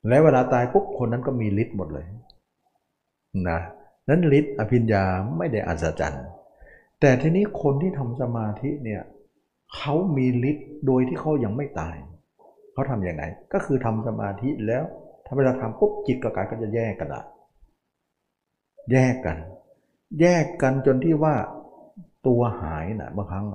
[0.07, 2.05] แล้วเวลาตายปุ๊บคนนั้นก็มีฤทธิ์หมดเลย
[3.49, 3.59] นะ
[4.09, 5.03] นั้นฤทธิ์อภิญญา
[5.37, 6.25] ไม่ได้อัศจรรย์
[6.99, 9.01] แต่ทีนี้คนที่ทำสมาธิเนี่ย
[9.75, 11.95] เขามีฤทธิ์โดยที่เขายังไม่ตาย
[12.73, 13.23] เขาทำยังไง
[13.53, 14.83] ก็คือทำสมาธิแล้ว
[15.25, 17.23] ถ้าเวลาทำปุ๊บจิตกับกายก็จะแยกกันละ
[18.91, 19.37] แยกกัน
[20.21, 21.35] แยกกันจนที่ว่า
[22.27, 23.45] ตัวหายนะบางครั้ง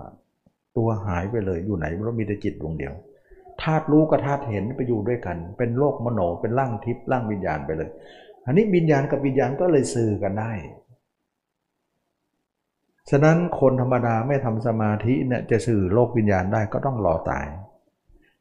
[0.77, 2.95] ตัวหายไปเลยอยู่ไหนเรามีแต่จิตดวงเดียว
[3.63, 7.91] ธาตุรู้กับธาตุเห็นไปอยู่ด้วยกัน เป็นโลกมโนเป็นร่างทิพย์ร่างวิญญาณไปเลย
[8.47, 10.53] อันนี้วิญญาณกับวิญญาณก็เลยสื่อกันได้
[13.11, 17.47] ฉะนั้นคนธรรมดาไม่ทำสมาธิเนี่ยจะสื่อโลกวิญญาณได้ก็ต้องรอตาย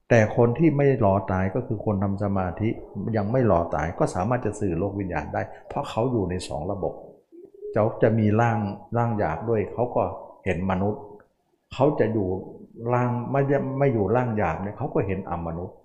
[0.09, 2.69] แต่คนที่ไม่รอตายก็คือคนทำสมาธิ
[3.15, 6.93] ยังไม่รอตายก็สามารถจะสื่อโลกวิญญาณได้ เพราะเขาอยู่ในสองระบบ
[7.75, 8.59] จะจะมีร่าง
[8.97, 10.03] ร่างหยาบด้วย เขาก็
[10.45, 11.01] เห็นมนุษย์
[11.73, 12.27] เขาจะอยู่
[12.93, 13.41] ร่างไม่
[13.79, 15.75] ไม่อยู่ร่างหยาบเนี่ยเขาก็เห็นอมนุษย์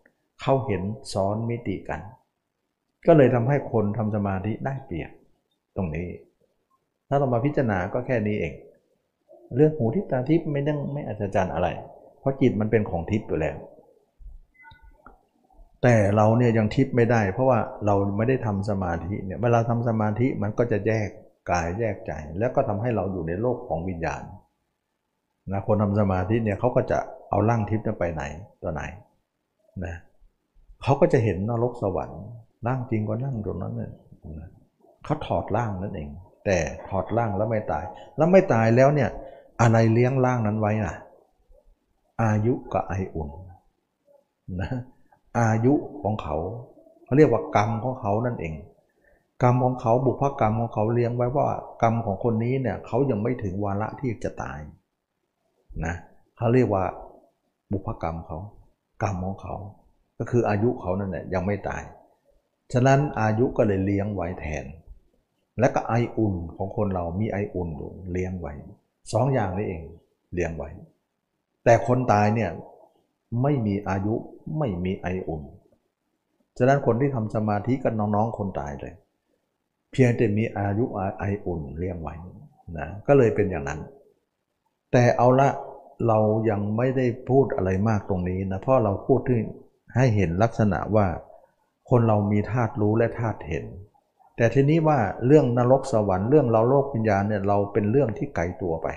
[0.42, 0.82] เขาเห็น
[1.12, 2.00] ซ้อนมิติกัน
[3.06, 5.10] ก็เลยทำให้คนทำสมาธิได้เปรียบ
[5.76, 6.08] ตรงนี้
[7.08, 8.54] ถ้าเรามาพิจารณาก็แค่นี้เอง
[9.56, 11.68] เรื่องหูทิพตาทิพไม่ต้องไม่อัศจรรย์อะไร
[12.20, 13.56] เพราะจิตมันเป็นของทิพย์อยู่แล้ว
[15.82, 21.08] แต่เราเนี่ยยังทิพย์ไม่ได้ เพราะว่าเราไม่ได้ทำสมาธิเนี่ยเวลาทำสมาธิมันก็จะแยก
[21.50, 24.22] กายแยกใจ แล้วก็ทำให้เราอยู่ในโลกของวิญญาณ
[25.52, 26.98] นะคนทำสมาธิเนี่ยเขาก็จะ
[27.30, 28.22] เอาร่างทิพย์ไปไหน
[28.62, 28.82] ตัวไหน
[29.84, 29.94] นะ
[30.82, 32.22] เขาก็จะเห็นนรกสวรรค์
[32.66, 33.92] ร่างจริงก็นั่งตรงนั้นเนี่ย
[35.04, 36.08] เขาถอดร่างนั่นเอง
[36.44, 37.84] แต่ถอดร่างแล้วไม่ตาย
[38.16, 39.10] แล้วไม่ตายแล้วเนี่ย
[39.60, 40.94] อะไรเลี้ยงร่างนั้นไว้น่ะ
[42.22, 43.28] อายุกับไออุ่น
[44.60, 44.70] นะ
[45.38, 46.36] อายุของเขา
[47.04, 48.54] เขาเรียกว่ากรรมของเขานั่นเอง
[49.42, 51.46] กรรมของเขาบุพกรรมของเขาเลี้ยงไว้ว่า
[51.82, 54.60] กรรมของคนนี้เนี่ยเขายังไม่ถึงวาระที่จะตาย
[55.84, 55.94] นะ
[56.36, 56.84] เขาเรียกว่า
[57.72, 58.38] บุพกรรมเขา
[59.02, 59.54] กรรมของเขา
[60.18, 61.82] ก็คืออายุเขานั่นแหละยังไม่ตาย
[62.72, 64.64] ฉะนั้นอายุก็เลยเลี้ยงไว้แทน
[65.60, 68.52] และก็ไออุ่นของคนเรามีไออุ่นอยู่เลี้ยงไว้
[69.12, 69.82] สองอย่างนี้เอง
[70.34, 70.70] เลี้ยงไว้
[71.64, 72.50] แต่คนตายเนี่ย
[73.42, 74.14] ไม่มีอายุ
[74.58, 75.42] ไม่มีไออุ่น
[76.58, 78.94] ฉะนั้นคนที่ทำสมาธิกันน้องๆคนตายเลย
[79.92, 80.84] เพียงแต่มีอายุ
[81.18, 82.14] ไออุ่นเลี้ยงไว้
[82.78, 83.80] นะก็เลยเป็นอย่างนั้น
[84.92, 85.48] แต่เอาละ
[86.06, 86.18] เรา
[86.50, 89.42] ยังไม่ได้พูดอะไรมากตรงนี้นะเพราะเราพูดถึง
[89.96, 91.06] ให้เห็นลักษณะว่า
[91.90, 93.64] คนเรามีธาตุรู้และธาตุเห็น
[94.36, 98.88] แต่ทีนี้ว่าเรื่องนรกสวรรค์เรื่องเราโลกวิญญาณเนี่ยเราเป็นเรื่องที่ไกลตัวไป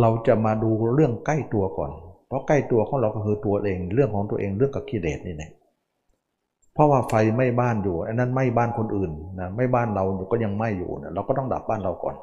[0.00, 1.92] เราจะมาดูเรื่องใกล้ตัวก่อน
[2.28, 5.50] เพราะใกล้ตัวของเราก็คือตัวเอง เรื่องของตัวเองเรื่องกับกิเลสนี่แหละ
[6.74, 9.10] เพราะว่าไฟไหม้บ้านอยู่อันนั้นไหม้บ้านคนอื่น
[9.40, 12.16] นะไม่บ้านเราก็ยังไหม้อยู่นะเราก็ต้องดับบ้านเราก่อน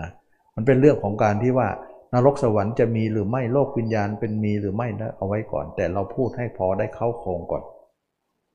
[0.00, 0.08] นะ
[0.54, 1.68] มันเป็นเรื่องของการที่ว่า
[2.14, 7.62] นรกสวรรค์จะมีหรือไม่โลกวิญญาณเป็นมีหรือไม่นะเอาไว้ก่อน แต่เราพูดให้พอได้เข้าโครงก่อน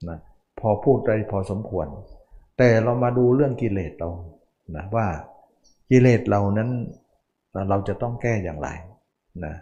[0.10, 0.18] นะ
[0.60, 1.88] พอพูดได้พอสมควร
[2.58, 4.10] แต่เรามาดูเรื่องกิเลสเรา
[4.76, 5.08] นะว่า
[5.92, 6.70] กิเลสเรานั้น
[7.70, 8.70] เราจะต้องแก้อย่างไร
[9.46, 9.56] นะ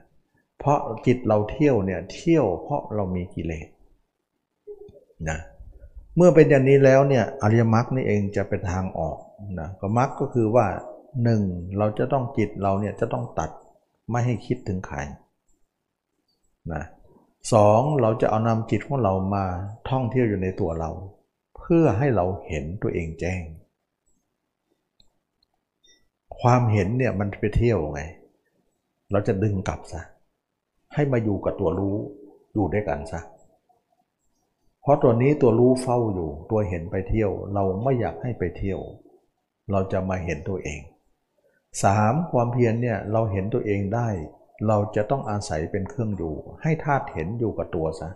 [0.59, 3.67] เพราะจิตเราเที่ยวเนี่ยเที่ยวเพราะเรามีกิเลส
[5.29, 9.17] นะเเมื่อเป็นอย่างนี้แล้วเนี่ยอริยมรรคนี่เองจะเป็นทางออก
[9.59, 10.65] นะก็มรรคก็คือว่า
[11.23, 11.41] หนึ่ง
[11.77, 13.49] เราจะต้องจิตเราเนี่ยจะต้องตัด
[14.09, 14.97] ไม่ให้คิดถึงใคร
[16.73, 16.83] นะ
[17.53, 19.45] สองเราจะเอานำจิตของเรามา
[19.89, 20.91] ท่องเที่ยวอยู่ในตัวเรา
[21.57, 23.41] เพื่อให้เราเห็นตัวเองแจ้ง
[26.39, 28.01] ความเห็นเนี่ยมันไปเที่ยวไง
[29.11, 30.01] เราจะดึงกลับซะ
[30.93, 31.95] ให้มาอยู่กับตัวรู้
[32.53, 33.21] อยู่ด้วยกันซะ
[34.81, 38.79] เพราะตัวนี้ตัวรู้เฝ้าอยู่ ตัวเห็นไปเที่ยว เราไม่อยากให้ไปเที่ยว
[39.71, 40.81] เราจะมาเห็นตัวเอง
[41.83, 44.09] สามความเพียรเนี่ยเราเห็นตัวเองได้
[44.67, 48.09] เราจะต้องอาศัยเป็นเครื่องอยู่ ให้ธาตุเห็นอยู่กับตัวซะ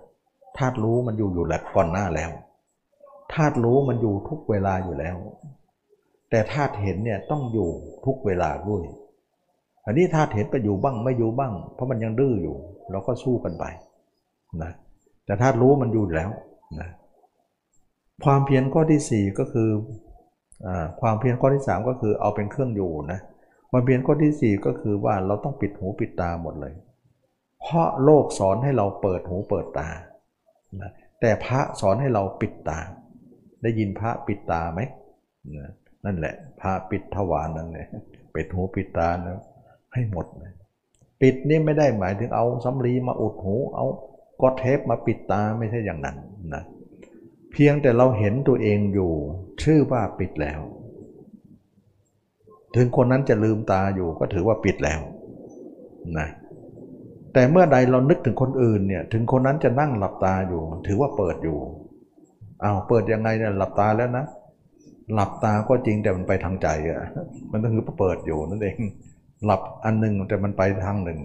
[0.57, 2.31] ธาตุรู้มันอยู่อยู่แล้วก่อนหน้าแล้ว
[3.33, 5.15] ธาตุรู้มันอยู่ทุกเวลาอยู่แล้ว
[6.29, 7.69] แต่ธาตุเห็นเนี่ยต้องอยู่
[8.05, 8.83] ทุกเวลาด้วย
[9.85, 12.55] อันนี้ธาตุเห็นก็อยู่บ้างไม่อยู่บ้าง เพราะมันยังดื้ออยู่
[12.91, 13.65] เราก็สู้กันไป
[14.61, 14.71] นะ
[15.25, 16.31] แต่ธาตุรู้มันอยู่แล้ว
[16.79, 16.89] นะ
[18.25, 19.69] ความเพียรข้อที่ 4 ก็คือ
[20.65, 20.67] อ
[21.01, 23.19] ความเพียรข้อที่ 3 ก็คือเอาเป็นเครื่องอยู่นะ
[23.71, 26.73] ความเพียรข้อที่ 4 ก็คือว่าเราต้องปิดหูปิดตาหมดเลย
[27.61, 29.89] เพราะโลกสอนให้เราเปิดหูเปิดตา
[31.21, 32.79] แต่พระสอนให้เราปิดตา
[33.63, 34.81] ได้ยินพระปิดตาไหม
[36.05, 37.87] นั่นแหละ พระปิดทวารนั่นแหละ
[38.35, 39.39] ปิดหูปิดตานะ
[39.93, 40.53] ให้หมดเลย
[41.21, 43.85] ปิดนี่ไม่ได้หมายถึงเอาสำลีมาอุดหู เอา
[44.41, 46.17] ก็เทปมาปิดตาไม่ใช่อย่างนั้น
[46.53, 46.63] นะ
[47.51, 49.11] เพียงแต่เราเห็นตัวเองอยู่
[49.63, 50.59] ชื่อว่าปิดแล้ว
[52.75, 54.99] ถึงคนนั้นจะลืมตาอยู่ก็ถือว่าปิดแล้ว
[56.17, 56.27] นะ
[57.33, 61.57] แต่เมื่อใดเรานึกถึงคนอื่นเนี่ยถึงคนนั้นจะนั่งหลับตาอยู่ ถือว่าเปิดอยู่
[62.63, 64.25] อ้าวเปิดยังไงเนี่ยหลับตาแล้วนะ
[65.13, 66.99] หลับตาก็จริงแต่มันไปทางใจอะ
[67.51, 68.75] มันต้องคือเปิดอยู่นั่นเอง
[69.45, 71.19] หลับอันหนึ่งแต่มันไปทางหนึ่ง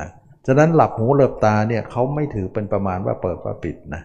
[0.00, 0.08] นะ
[0.46, 4.02] ฉะนั้นหลับหูเหลือบตาเนี่ยเขาไม่ถือเป็นประมาณว่าเปิดว่าปิดนะ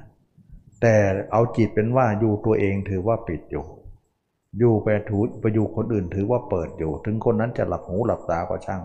[0.85, 0.97] แต่
[1.31, 3.65] เอาจิตเป็นว่าอยู่ตัวเองถือว่าปิดอยู่
[4.59, 8.81] อยู่ไปถูไปอยู่คนอื่นถือว่าเปิดอยู่ ถึงคนนั้นจะหลับหูหลับตาก็ช่าง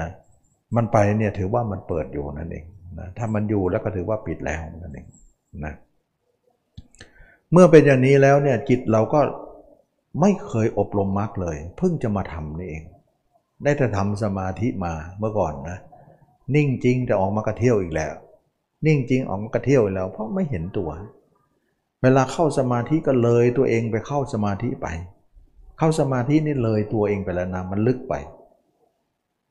[0.00, 0.10] นะ
[0.76, 2.64] มันไปเนี่ยถือว่ามันเปิดอยู่นั่นเอง
[2.98, 5.06] นะถ้ามันอยู่แล้วก็ถือว่าปิดแล้วนั่นเอง
[5.64, 5.74] นะ
[7.52, 9.20] เมื่อเป็นอย่างนี้แล้วเนี่ยจิตเราก็
[10.20, 12.82] ไม่เคยอบรมมรรคเลย เพิ่งจะมาทำนี่เอง
[13.62, 15.78] ได้แต่ทำสมาธิมาเมื่อก่อนนะ
[16.54, 18.12] นิ่งจริงแต่ออกมากระเที่ยวอีกแล้ว
[18.86, 20.90] นิ่งจริงออกกระเที่ยวอีกแล้ว เพราะไม่เห็นตัว
[22.02, 24.86] เวลาเข้าสมาธิก็เลยตัวเองไปเข้าสมาธิไป
[25.78, 28.14] เข้าสมาธินี่เลยตัวเองไปแล้วนะมันลึกไป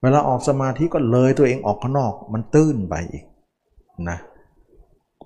[0.01, 3.25] เวลาออกสมาธิก็เลยตัวเองออกข้างนอก มันตื้นไปอีก
[4.09, 4.17] นะ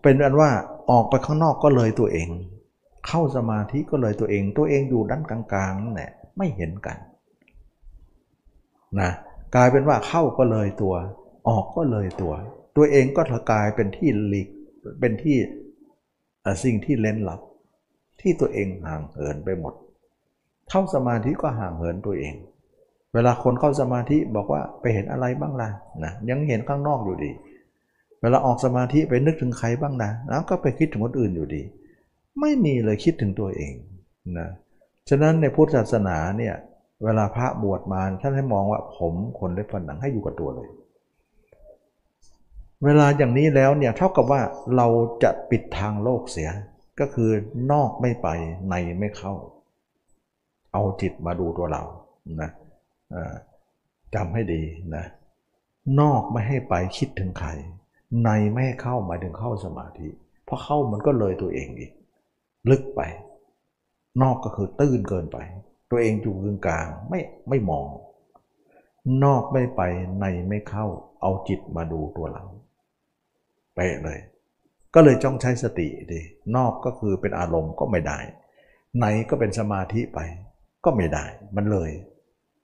[0.01, 0.49] เป็นอันว่า
[0.91, 2.29] ออกไปข้างนอกก็เลยตัวเอง
[3.07, 6.97] เข้าสมาธิก็เลยตัวเอง ตัวเองอยู่ด้านกลางๆนั่นแหละไม่เห็นกัน
[8.99, 9.11] นะ
[9.55, 10.93] กลายเป็นว่าเข้าก็เลยตัว
[11.47, 12.33] ออกก็เลยตัว
[12.75, 13.21] ตัวเองก็
[13.51, 14.47] กลายเป็นที่หลีก
[14.99, 15.37] เป็นที่
[16.63, 17.39] สิ่งที่เล่นลับ
[18.21, 19.73] ที่ตัวเองห่างเหินไปหมด
[20.69, 22.33] เข้าสมาธิก็ห่างเหินตัวเอง
[23.13, 25.69] เวลาคนเข้าสมาธิบอกว่าไปเห็นอะไรบ้างล่ะ
[26.03, 27.31] นะยังเห็นข้างนอกอยู่ดี
[28.21, 31.63] เวลาออกสมาธิไปนึกถึงใครบ้างนะแล้วก็ไปคิดถึงคนอื่นอยู่ดี
[32.39, 33.73] ไม่มีเลยคิดถึงตัวเอง
[34.39, 34.49] นะ
[35.09, 36.55] ฉะนั้นในพุทธศาสนาเนี่ย
[37.03, 40.69] เวลาพระบวชมาท่านให้มองว่าผมคนเล็บฝันหนังให้อยู่กับตัวเลย
[42.83, 44.41] เวลาอย่างนี้แล้วเนี่ยเท่ากับว่า
[44.75, 44.87] เรา
[45.23, 46.49] จะปิดทางโลกเสีย
[46.99, 47.29] ก็คือ
[47.71, 48.27] นอกไม่ไป
[48.69, 49.33] ในไม่เข้า
[50.73, 51.83] เอาจิตมาดูตัวเรา
[52.41, 52.49] นะ
[54.15, 54.61] จำให้ดี
[54.95, 55.05] นะ
[55.99, 57.49] นอกไม่ให้ไปคิดถึงใคร
[58.25, 60.07] ในไม่ให้เข้าหมายถึงเข้าสมาธิ
[60.45, 61.91] เพราะเข้ามันก็เลยตัวเองอีก
[62.69, 63.01] ลึกไป
[64.21, 65.37] นอกก็คือตื้นเกินไป
[65.91, 67.19] ตัวเองอยู่กึ่งกลางไม่
[67.49, 67.87] ไม่มอง
[69.23, 69.81] นอกไม่ไป
[70.19, 70.85] ในไม่เข้า
[71.21, 72.43] เอาจิตมาดูตัวเรา
[73.75, 74.19] ไปเลย
[74.95, 76.21] ก็เลยจ้องใช้สติดิ
[76.55, 78.19] นอกก็คือเป็นอารมณ์ก็ไม่ได้
[78.99, 80.19] ในก็เป็นสมาธิไป
[80.85, 81.91] ก็ไม่ได้ มันเลย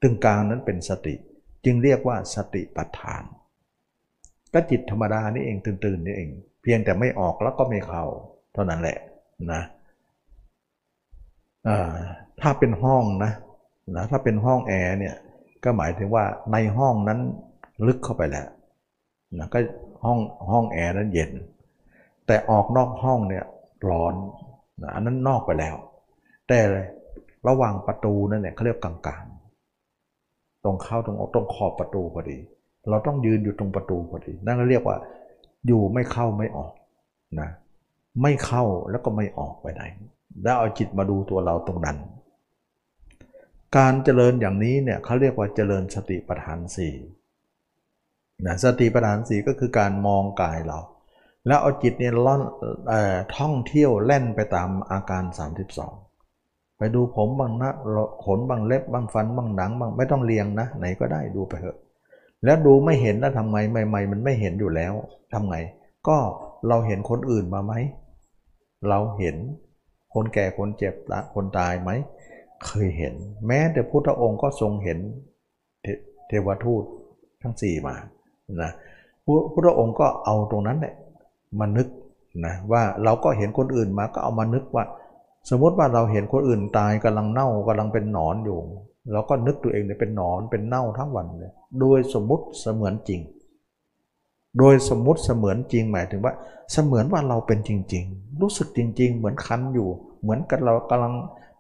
[0.02, 1.16] ตึงกลางนั้นเป็นสติ
[1.66, 3.24] จึงเรียกว่าสติปัฏฐาน
[4.54, 6.30] ก็จิตธรรมดานี่เองตื่นๆนี่เอง
[6.62, 8.06] เพียงแต่ไม่ออกแล้วก็ไม่เข้า
[8.54, 8.98] เท่านั้นแหละ
[9.52, 9.62] นะ
[12.42, 13.32] ถ้าเป็นห้องนะ
[13.96, 15.16] นะถ้าเป็นห้องแอร์เนี่ย
[15.64, 17.20] ก็หมายถึงว่าในห้องนั้น
[17.88, 18.48] ลึกเข้าไปแล้ว
[19.40, 19.60] นะก็
[20.06, 20.20] ห้อง
[20.52, 21.32] ห้องแอร์นั้นเย็น
[22.28, 23.46] แต่ออกนอกห้องเนี่ย
[23.90, 24.14] ร้อน
[24.82, 25.76] นะอันนั้นนอกไปแล้ว
[26.48, 26.60] แต่
[27.48, 32.38] ระหว่างประตูนั่นเนี่ยเขาเรียกกลางๆ ตรงเข้าตรงออกตรงขอบประตูพอดี
[32.90, 34.98] เราต้องยืนอยู่ตรงประตูพอดี นั่นก็เรียกว่า
[35.68, 36.74] อยู่ไม่เข้าไม่ออก
[37.40, 37.50] นะ
[38.22, 39.84] ไม่เข้าแล้วก็ไม่ออกไปไหน
[40.44, 41.98] แล้วเอาจิตมาดูตัวเราตรงนั้น
[43.78, 46.94] การเจริญอย่างนี้เนี่ยเขาเรียกว่าเจริญสติปัฏฐานสี่
[48.46, 50.80] นะสติปัฏฐานสี่ก็คือการมองกายเรา
[51.48, 52.42] แล้วเอาจิตเนี่ยล่อน
[52.92, 52.94] อ
[53.38, 55.24] ท่องเที่ยวแล่นไปตามอาการ
[56.02, 57.70] 32 ไปดูผมบางนะ
[58.26, 61.78] ขนบางเล็บบางฟันบางหนังบางไม่ต้องเรียงนะ ไหนก็ได้ดูไปเถอะ
[62.44, 64.94] แล้วดูไม่เห็นแล้วทำไงใหม่ๆมันไม่เห็นอยู่แล้ว
[65.34, 65.58] ทำไง
[66.08, 66.18] ก็
[66.68, 67.74] เราเห็นคนอื่นมาไหม
[68.90, 69.36] เราเห็น
[70.14, 70.94] คนแก่คนเจ็บ
[71.34, 71.92] คนตายไหม
[72.66, 73.14] เคยเห็น
[73.48, 75.00] แม้แต่พุทธองค์ก็ทรงเห็น
[76.28, 76.84] เทวทูต
[77.42, 77.96] ทั้งสี่มา
[78.62, 78.72] นะ
[79.52, 80.94] พุทธองค์ก็เอาตรงนั้นแหละ
[81.60, 81.88] มานึก
[82.46, 84.86] นะว่าเราก็เห็นคนอื่นมาก็เอามานึกว่า
[85.50, 88.60] สมมติว่าเราเห็นคนอื่นตายกำลังเน่ากำลังเป็นหนอนอยู่
[89.12, 93.22] เราก็นึกตัวเองเนี่ยเป็นหนอนเป็นเน่าทั้งวันเลยโดยสมมติเสมือนจริง
[94.58, 96.34] โดยสมมติเสมือนจริงหมายถึงว่า
[96.72, 99.90] เสมือนว่าเราเป็นจริง ๆ รู้สึกจริง ๆ เหมือนคันอยู่
[100.22, 101.14] เหมือนกับเรากำลัง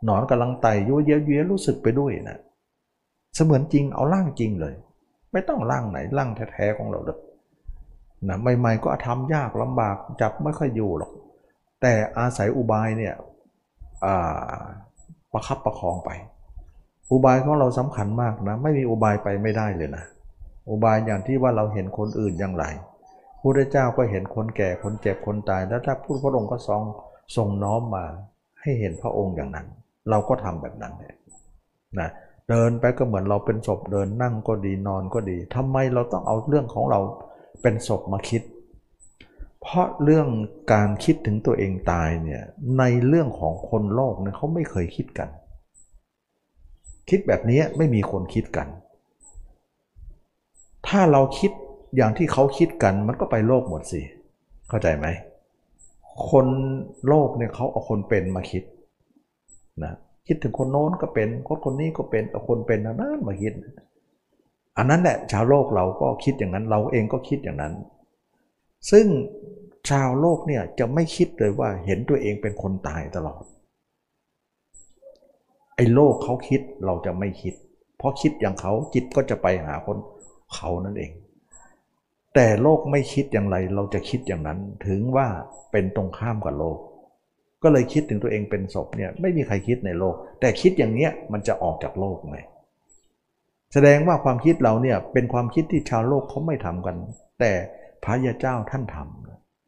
[0.06, 2.38] หนอนกำลังไต่ยุ่ยเย้ยรู้สึกไปด้วยนะ
[3.36, 4.74] เสมือนจริงเอาร่างจริงเลย
[5.32, 7.20] ไม่ต้องร่างไหนร่างแท้ๆของเราเลย
[8.28, 11.12] นะใหม่ๆก็ทำยากลำบากจับไม่ค่อยอยู่หรอก
[11.82, 13.14] แต่อาศัยอุบายเนี่ย
[15.34, 16.10] ประคับประคองไป
[17.12, 20.04] อุบายของเราสำคัญมากนะ ไม่มีอุบายไปไม่ได้เลยนะ
[20.70, 22.66] อุบายอย่างที่ว่าเราเห็นคนอื่นอย่างไร
[23.42, 26.82] พระเจ้าก็เห็นคนแก่คนเจ็บคนตาย แล้วถ้าพูดพระองค์ก็ทรง
[27.36, 28.06] ทรงน้อมมา
[28.62, 29.68] ให้เห็นพระองค์อย่างนั้น
[30.10, 30.94] เราก็ทำแบบนั้น
[32.00, 32.10] นะ
[32.50, 37.00] เดินไปก็เหมือนเราเป็นศพเดินนั่งก็ดีนอนก็ดีทำไมเราต้องเอาเรื่องของเรา
[37.62, 38.41] เป็นศพมาคิด
[39.62, 40.28] เพราะเรื่อง
[40.74, 42.43] การคิดถึงตัวเองตายเนี่ย
[42.80, 45.30] ในเรื่องของคนโลกเนี่ยเขาไม่เคยคิดกัน
[47.10, 48.68] คิดแบบนี้ไม่มีคนคิดกัน
[50.88, 51.52] ถ้าเราคิด
[51.95, 54.02] อย่างที่เขาคิดกันมันก็ไปโลกหมดสิ
[54.70, 55.08] เข้าใจไหม
[56.30, 56.47] คน
[57.08, 58.64] โลกเนี่ยเขาเอาคนเป็นมาคิด
[59.84, 59.93] นะ
[60.30, 63.54] คิดถึงคนโน้นก็เป็นคนคนนี้ก็เป็นเอาคนเป็นนั้นมาคิด
[64.78, 67.74] อันนั้นแหละชาวโลกเราก็คิดอย่างนั้น เราเองก็คิดอย่างนั้น
[68.92, 69.06] ซึ่ง
[69.90, 73.44] ชาวโลกเนี่ยจะไม่คิดเลยว่าเห็นตัวเองเป็นคนตายตลอด
[75.76, 77.54] ไอ้โลกเขาคิดเราจะไม่คิด
[77.98, 79.98] เพราะคิดอย่างเขาจิตก็จะไปหาคน
[80.54, 81.12] เขานั่นเอง
[82.36, 85.28] แต่โลกไม่คิดอย่างไรเราจะคิดอย่างนั้น ถึงว่า
[85.72, 86.78] เป็นตรงข้ามกับโลก
[87.64, 92.39] ก็เลยคิดถึงตัวเองเป็นศพเนี่ยไม่มีใครคิดในโลก แต่คิดอย่างเนี้ยมันจะออกจากโลกไง
[93.74, 96.95] แสดงว่าความคิดเราเนี่ยเป็นความคิดที่ชาวโลกเขาไม่ทำกัน
[97.39, 97.51] แต่
[98.03, 98.97] พระยาเจ้าท่านท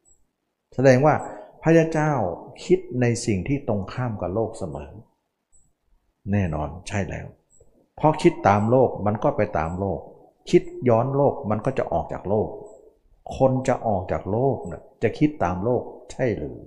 [0.02, 1.14] ำแสดงว่า
[1.62, 2.12] พระยาเจ้า
[2.64, 4.90] คิดในสิ่งที่ตรงข้ามกับโลกเสมอ
[6.32, 7.26] แน่นอนใช่แล้ว
[7.96, 10.00] เพราะคิดตามโลกมันก็ไปตามโลก
[10.50, 12.48] คิดย้อนโลกมันก็จะออกจากโลก
[13.36, 15.82] คนจะออกจากโลกนะจะคิดตามโลก
[16.12, 16.58] ใช่หรือ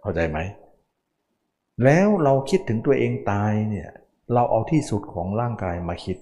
[0.00, 0.38] เข้าใจไหม
[1.84, 3.88] แล้วเราคิดถึงตัวเองตายเนี่ย
[4.32, 6.16] เราเอาที่สุดของร่างกายมาคิด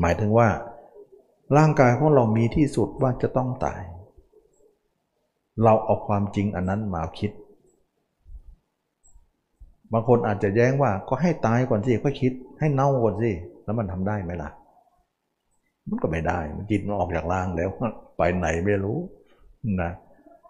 [0.00, 0.48] หมายถึงว่า
[1.56, 3.82] ร่างกายของเรามีที่สุดว่าจะต้องตาย
[5.64, 7.30] เราเอาความจริงอันนั้นมาคิด
[9.92, 13.30] บางคนอาจจะแย้งว่าก็ให้ตายก่อนสิก็คิด ให้เน่าก่อนสิ
[13.64, 14.50] แล้วมันทำได้ไหมล่ะ
[15.88, 17.70] มันก็ไม่ได้ มันจิตมันออกจากร่างแล้ว
[18.16, 18.98] ไปไหนไม่รู้
[19.82, 19.92] นะ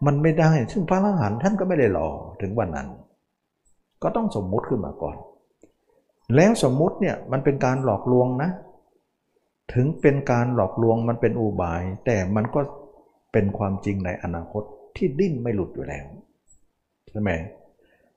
[0.07, 2.09] มันไม่ได้ ซึ่งพระอรหันต์ท่านก็ไม่ได้รอ
[2.41, 2.89] ถึงวันนั้น
[4.03, 5.17] ก็ต้องสมมุติขึ้นมาก่อน
[6.37, 8.51] แล้วสมมุติเนี่ยมันเป็นการหลอกลวงนะ
[9.75, 12.61] ถึงเป็นการหลอกลวงมันเป็นอุบาย แต่มันก็
[13.33, 14.63] เป็นความจริงในอนาคต
[14.97, 16.07] ที่ดิ้นไม่หลุดอยู่แล้ว
[17.11, 17.31] ใช่ไหม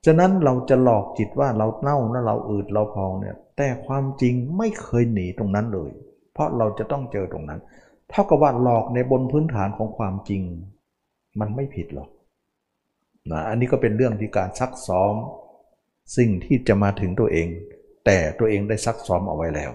[0.06, 5.92] ฉะนั้นเราจะหลอกจิตว่าเราเน่านะเราอืดเราพองเนี่ย แต่ความจริงไม่เคยหนีตรงนั้นเลย
[6.34, 7.60] เพราะเราจะต้องเจอตรงนั้น
[8.10, 10.42] เท่ากับว่าหลอกในบนพื้นฐานของความจริง
[11.40, 12.10] มันไม่ผิดหรอก
[13.32, 15.16] นะอันนี้ก็เป็นเรื่องที่การซักซ้อม
[16.18, 17.48] สิ่งที่จะมาถึงตัวเอง
[18.06, 19.72] แต่ตัวเองได้ซักซ้อมเอาไว้แล้ว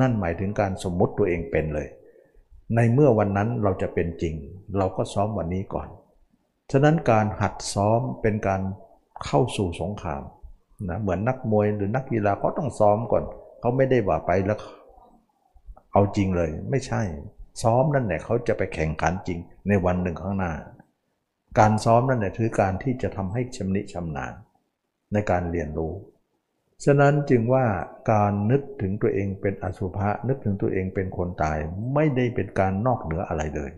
[0.00, 1.88] นั่นหมายถึงการสมมุติตัวเองเป็นเลย
[2.74, 4.34] ในเมื่อวันนั้นเราจะเป็นจริง
[4.78, 5.88] เราก็ซ้อมวันนี้ก่อน
[6.70, 8.60] ฉะนั้นการหัดซ้อมเป็นการ
[9.24, 10.22] เข้าสู่สงคราม
[10.88, 13.24] นะเหมือนนักมวยหรือนักกีฬาเขาต้องซ้อมก่อน
[13.60, 14.58] เขาไม่ได้ว่าไปแล้ว
[15.92, 17.02] เอาจริงเลย ไม่ใช่
[17.62, 19.38] ซ้อมนั่นแหละเขาจะไปแข่งขันจริง
[19.68, 20.52] ในวันหนึ่งข้างหน้า
[21.58, 24.32] การซ้อมนั่นแหละคือการที่จะทำให้ชำนิชำนาญ
[25.12, 25.92] ในการเรียนรู้
[26.84, 27.64] ฉะนั้นจึงว่า
[28.12, 31.58] การนึกถึงตัวเองเป็นอสุภะนึกถึงตัวเองเป็นคนตาย
[31.94, 33.70] ไม่ได้เป็นการนอกเหนืออะไรเลย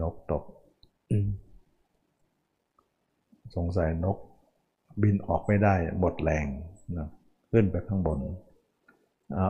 [0.00, 0.44] นกตก
[3.56, 4.16] สงสัยนก
[5.02, 6.46] บินออกไม่ได้หมดแรง
[6.98, 7.08] นะ
[7.52, 8.18] ขึ้นไปข้างบน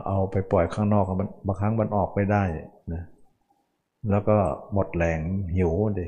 [0.07, 2.43] เอาไปปล่อยข้างนอกมันบางครั้งมันออกไม่ได้
[2.93, 3.03] นะ
[4.09, 4.37] แล้วก็
[4.73, 5.19] หมดแรง
[5.55, 6.07] หิวดิ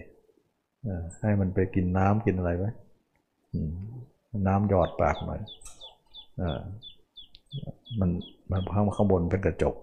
[1.22, 2.70] ให้มันไปกินน้ำกินอะไรไว้
[4.48, 5.42] น้ำหยอดปากหน่อย
[6.42, 6.44] อ
[8.00, 8.10] มัน
[8.52, 9.76] มันข้างข้างบนเป็นกระจก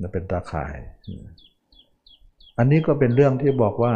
[0.00, 0.76] มันเป็นตาข่าย
[2.58, 3.94] อันนี้ก็เป็นเรื่องที่บอกว่า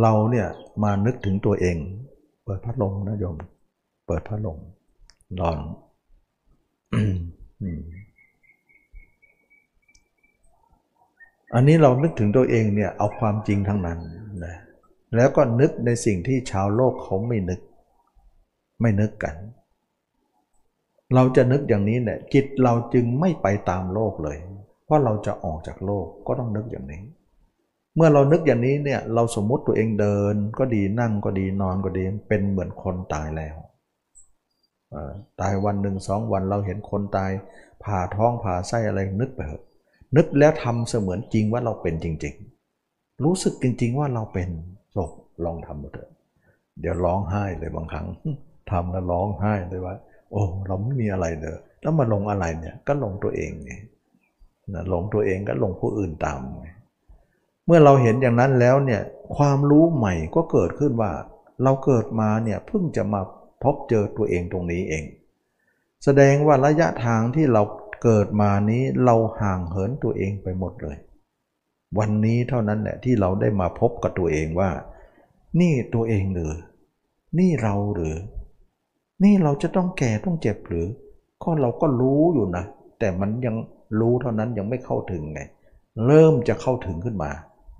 [0.00, 0.48] เราเนี่ย
[0.82, 1.76] มานึกถึงตัวเอง
[2.44, 3.36] เปิดพัดลมนะโยม
[4.06, 4.58] เปิดพัดลม
[5.40, 5.58] รอน
[11.54, 13.98] อันนี้เรานึกถึงตัวเองเนี่ยเอาความจริงทั้งนั้น
[14.44, 14.56] นะ
[15.16, 17.60] แล้วก็นึกในสิ่งที่ชาวโลกเขาไม่นึก
[18.80, 19.34] ไม่นึกกัน
[21.14, 24.38] เราจะนึกอย่างนี้เนี่ยจิตเราจึงไม่ไปตามโลกเลย
[24.84, 27.02] เพราะเราจะออกจากโลกก็ต้องนึกอย่างนี้
[27.96, 33.56] เมื่อเรานึกอย่างนี้เนี่ยเราสมมุติตัวเองเดิน ก็ดีนั่งก็ดีนอนก็ดีเป็นเหมือนคนตายแล้ว
[35.40, 37.30] ตายวันหนึ่งสองวันเราเห็นคนตาย
[37.84, 39.64] ผ่าท้องผ่าไส้อะไรนึกไปเถอะ
[40.16, 42.34] นึกแล้วทำเสมือนจริงว่าเราเป็นจริง
[42.78, 44.48] ๆ รู้สึกจริง ๆ ว่าเราเป็น
[44.94, 45.10] ศพ
[45.44, 46.10] ลองทำมาเถอะ
[46.80, 48.06] เดี๋ยวร้องไห้เลยบางครั้ง
[48.70, 49.94] ทำแล้วร้องไห้เลยว่า
[50.30, 53.72] โอ้ เราไม่มีอะไรเลยแล้วมาลงอะไรเนี่ยก็ลงตัวเองไง
[54.74, 56.40] นะลงตัวเองก็ลงผู้อื่นตาม
[57.66, 59.02] เมื่อเราเห็นอย่างนั้นแล้วเนี่ย
[59.36, 61.12] ความรู้ใหม่ก็เกิดขึ้นว่า
[61.62, 63.20] เราเกิดมาเนี่ยเพิ่งจะมา
[63.62, 65.04] พบเจอตัวเองตรงนี้เอง
[66.04, 67.62] แสดงว่าระยะทางที่เรา
[68.08, 70.96] เกิดมานี้เราห่างเหินตัวเองไปหมดเลย
[71.98, 74.70] วันนี้เท่านั้นแหละที่เราได้มาพบกับตัวเองว่า
[75.60, 76.52] นี่ตัวเองหรือ
[77.38, 78.16] นี่เราหรือ
[79.24, 80.86] นี่เราจะต้องแก่ต้องเจ็บหรือ
[81.42, 82.64] ก็เราก็รู้อยู่นะ
[82.98, 83.56] แต่มันยัง
[84.00, 85.40] รู้เท่านั้นยังไม่เข้าถึงไง
[86.06, 87.30] เริ่มจะเข้าถึงขึ้นมา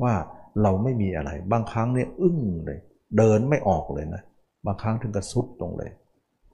[0.03, 0.15] ว่า
[0.63, 2.79] เราไม่มีอะไร บางครั้งเนี่ยอึ้งเลย
[3.19, 4.23] เดินไม่ออกเลยนะ
[4.67, 5.91] บางครั้งถึงกระสุดตรงเลย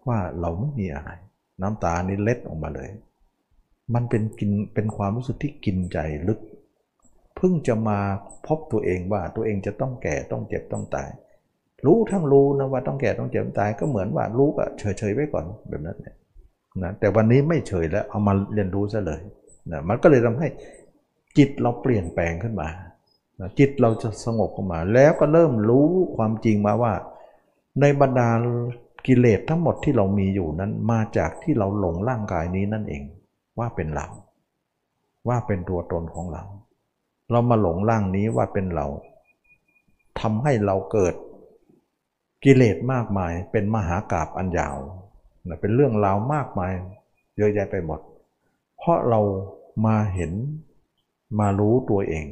[0.09, 1.11] ว่าเราไม่มีอะไร
[1.61, 2.91] น้ำตานี่เล็ดออกมาเลย
[3.95, 6.41] มันเป็นกินเป็นความรู้สึกที่กินใจลึก
[7.43, 7.99] พิ่งจะมา
[8.47, 11.11] พบตัวเองว่าตัวเองจะต้องแก่ต้องเจ็บต้องตาย
[11.87, 16.17] รู้ทั้งรู้นะว่าต้องแก่ต้องเจ็บต้องตายก็เหมือนว่ารู้ก็เฉยๆไว้ก่อนแบบนั้นเนี่ย
[16.83, 19.21] นะแต่วันนี้ไม่เฉยแล้วเอามาเรียนรู้ซะเลย
[19.73, 20.49] นะมันก็เลยทำให้
[21.39, 22.69] จิตเราเปลี่ยนแปลงขึ้นมา
[23.41, 26.93] นะจิตเราจะสงบขึ้นมา แล้วก็เริ่มรู้ความจริงมาว่า
[27.81, 28.29] ในบรรดา
[29.07, 33.03] กิเลสทั้งหมดที่เรามีอยู่นั้นมาจากที่เราหลงร่างกายนี้นั่นเอง
[33.59, 34.07] ว่าเป็นเรา
[35.29, 36.45] ว่าเป็นตัวตนของเรา
[37.31, 38.87] เรามาหลงร่างนี้ว่าเป็นเรา
[40.21, 41.15] ทำให้เราเกิด
[42.45, 44.77] กิเลสมากมายเป็นมหากราบอันยาว
[45.61, 46.73] เป็นเรื่องราวมากมาย
[47.37, 48.01] เยอะแยะไปหมด
[48.79, 49.21] เพราะเรา
[49.87, 50.33] มาเห็น
[51.41, 52.27] มารู้ตัวเอง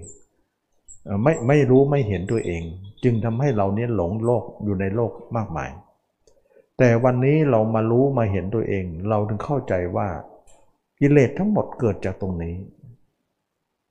[1.23, 2.62] ไม่ไม่รู้ไม่เห็นตัวเอง
[3.05, 5.71] จึงทำให้เราเนี้ยหลงโลกอยู่ในโลกมากมาย
[6.79, 10.09] แต่วันนี้เรามารู้มาเห็นตัวเอง เราถึงเข้าใจว่า
[11.01, 12.55] กิเลสทั้งหมดเกิดจากตรงนี้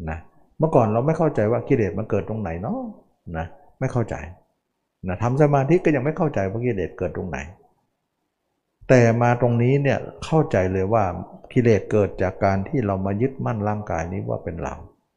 [0.10, 0.18] นะ
[0.57, 2.80] เมื่อก่อนเราไม่เข้าใจว่ากิเลสมันเกิดตรงไหนเนาะ
[3.38, 3.45] นะ
[3.80, 4.16] ไม่เข้าใจ
[5.07, 7.38] นะทำสมาธิก็ยังไม่เข้าใจว่ากิเลสเกิดตรงไหน
[8.89, 11.03] แต่มาตรงนี้เนี่ยเข้าใจเลยว่า
[11.53, 14.76] กิเลสเกิดจากการที่เรามายึดมั่นร่างกายนี้ว่าเป็นเรา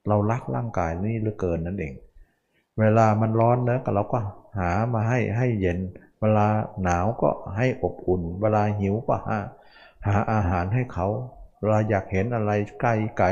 [0.09, 1.95] เรารักร่างกายนี้เหลือเกินนั่นเอง
[2.78, 4.18] เวลามันร้อนนะเราก็
[4.59, 5.78] หามาให้ให้เย็น
[6.20, 6.47] เวลา
[6.82, 9.38] หนาวก็ให้อบอุ่น เวลาหิวก็หา
[10.07, 11.07] หาอาหารให้เขา
[11.63, 13.29] เวลาอยากเห็นอะไรใกล้ไกล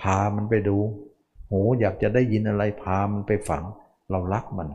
[0.00, 0.78] พามันไปดู
[1.50, 3.64] หูอยากจะได้ยินอะไรพามันไปฝัง
[4.10, 4.68] เรารักมัน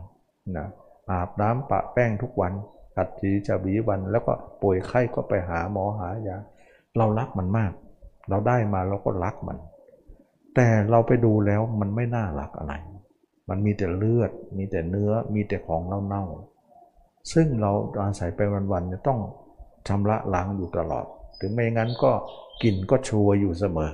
[0.56, 0.68] นะ
[1.10, 2.52] อาบน้ำปะแป้งทุกวัน
[2.96, 4.32] กัดจีจะบีวัน แล้วก็
[4.62, 6.36] ป่วยไข้ก็ไปหาหมอหายา
[6.96, 7.72] เรารักมันมาก
[8.28, 9.58] เราได้มาเราก็รักมัน
[10.54, 12.74] แต่เราไปดูแล้วมันไม่น่ารักอะไร
[13.48, 17.70] มันมีแต่เลือด มีแต่เนื้อมีแต่ของเน่าๆซึ่งเรา
[18.02, 18.40] อาศัยไป
[18.72, 19.20] วันๆจะต้อง
[19.88, 21.06] ชำระล้างอยู่ตลอด
[21.40, 22.12] ถึงไม่งั้นก็
[22.62, 23.92] กลิ่นก็ชัวอยู่เสมอ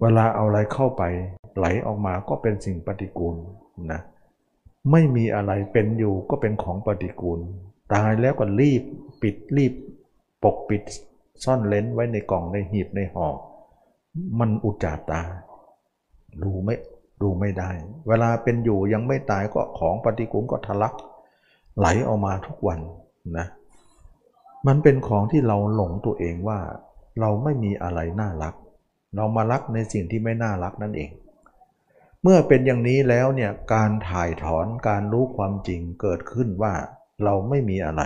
[0.00, 1.02] เวลาเอาอะไรเข้าไป
[1.56, 3.36] ไหลออกมาก็เป็นสิ่งปฏิกูล
[3.92, 4.00] นะ
[4.92, 7.40] ไม่มีอะไรเป็นอยู่ก็เป็นของปฏิกูล
[7.94, 8.82] ตายแล้วก็รีบ
[9.22, 9.72] ปิดรีบ
[10.42, 10.82] ปกปิด
[11.44, 13.26] ซ่อนเลนไว้ในกล่องในหีบในห่อ
[14.38, 15.22] มันอุจจาตา
[16.42, 16.74] ดูไม่
[17.22, 17.70] ดูไม่ได้
[18.08, 20.94] เวลาเป็นอยู่ยังไม่ตายก็ของปฏิกูลก็ทะลัก
[21.78, 22.80] ไหลออกมาทุกวัน
[23.38, 23.46] นะ
[24.66, 26.58] มันเป็นของที่เราหลงตัวเองว่า
[27.20, 28.54] เราไม่มีอะไรน่ารัก
[29.16, 31.10] เรามารักในสิ่งที่ไม่น่ารักนั่นเอง
[32.22, 36.74] เมื่อเป็นอย่างนี้แล้วเนี่ยการถ่ายถอนการรู้ความจริงเกิดขึ้นว่า
[37.24, 38.02] เราไม่มีอะไร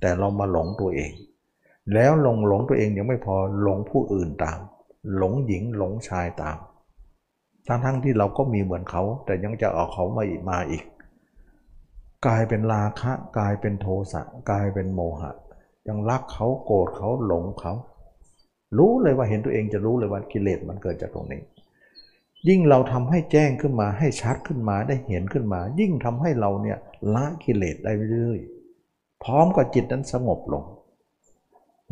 [0.00, 1.12] แต่เรามาหลงตัวเอง
[1.94, 4.58] แล้วหลงหลงตัวเองยังไม่พอหลงผู้อื่นตาม
[5.16, 6.58] หลงหญิงหลงชายตาม
[7.66, 10.84] ทั้งทั้งที่เราก็มีเหมือนเขา แต่ยังจะเอาเขามาอีกมาอีก
[12.26, 15.30] กลายเป็นราคะ กลายเป็นโทสะกลายเป็นโมหะ
[15.88, 17.72] ยังรักเขาโกรธเขาหลงเขา
[18.78, 21.42] รู้เลยว่าเห็นตัวเองจะรู้เลยว่ากิเลสมันเกิดจากตรงนี้
[22.48, 26.78] ยิ่งเราทำให้แจ้งขึ้นมาให้ชัดขึ้นมาได้เห็นขึ้นมา ยิ่งทำให้เราเนี่ย
[27.14, 28.40] ละกิเลสได้เรื่อย
[29.22, 30.64] พร้อมกับจิตนั้นสงบลง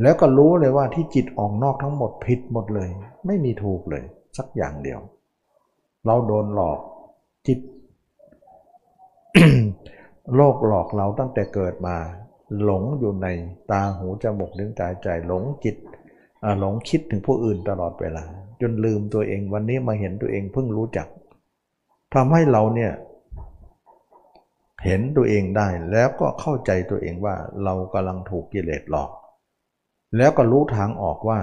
[0.03, 2.89] แล้วก็รู้เลยว่าที่จิตออกนอกทั้งหมดผิดหมดเลย
[3.27, 4.05] ไม่มีถูกเลย
[4.37, 5.01] สักอย่างเดียว
[6.07, 6.79] เราโดนหลอก
[7.47, 7.59] จิต
[10.37, 11.97] โลกหลอกเราตั้งแต่เกิดมา
[12.63, 13.27] หลงอยู่ใน
[13.71, 15.77] ตาหูจมูกลิ้นกายใจหลงจิต
[16.61, 18.25] หลงคิดถึงผู้อื่นตลอดเวลา
[18.61, 21.09] จนลืมตัวเองวันนี้มาเห็นตัวเองเพิ่งรู้จัก
[22.15, 22.93] ทำให้เราเนี่ย
[24.85, 29.11] เห็นตัวเองได้แล้วก็เข้าใจตัวเองว่าเรากำลังถูกกิเลสหลอก
[30.17, 31.41] แล้วก็รู้ทางออกว่า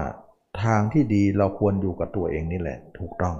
[0.62, 3.36] ทางที่ดีเราควรอยู่กับตัวเองนี่แหละ ถูกต้อง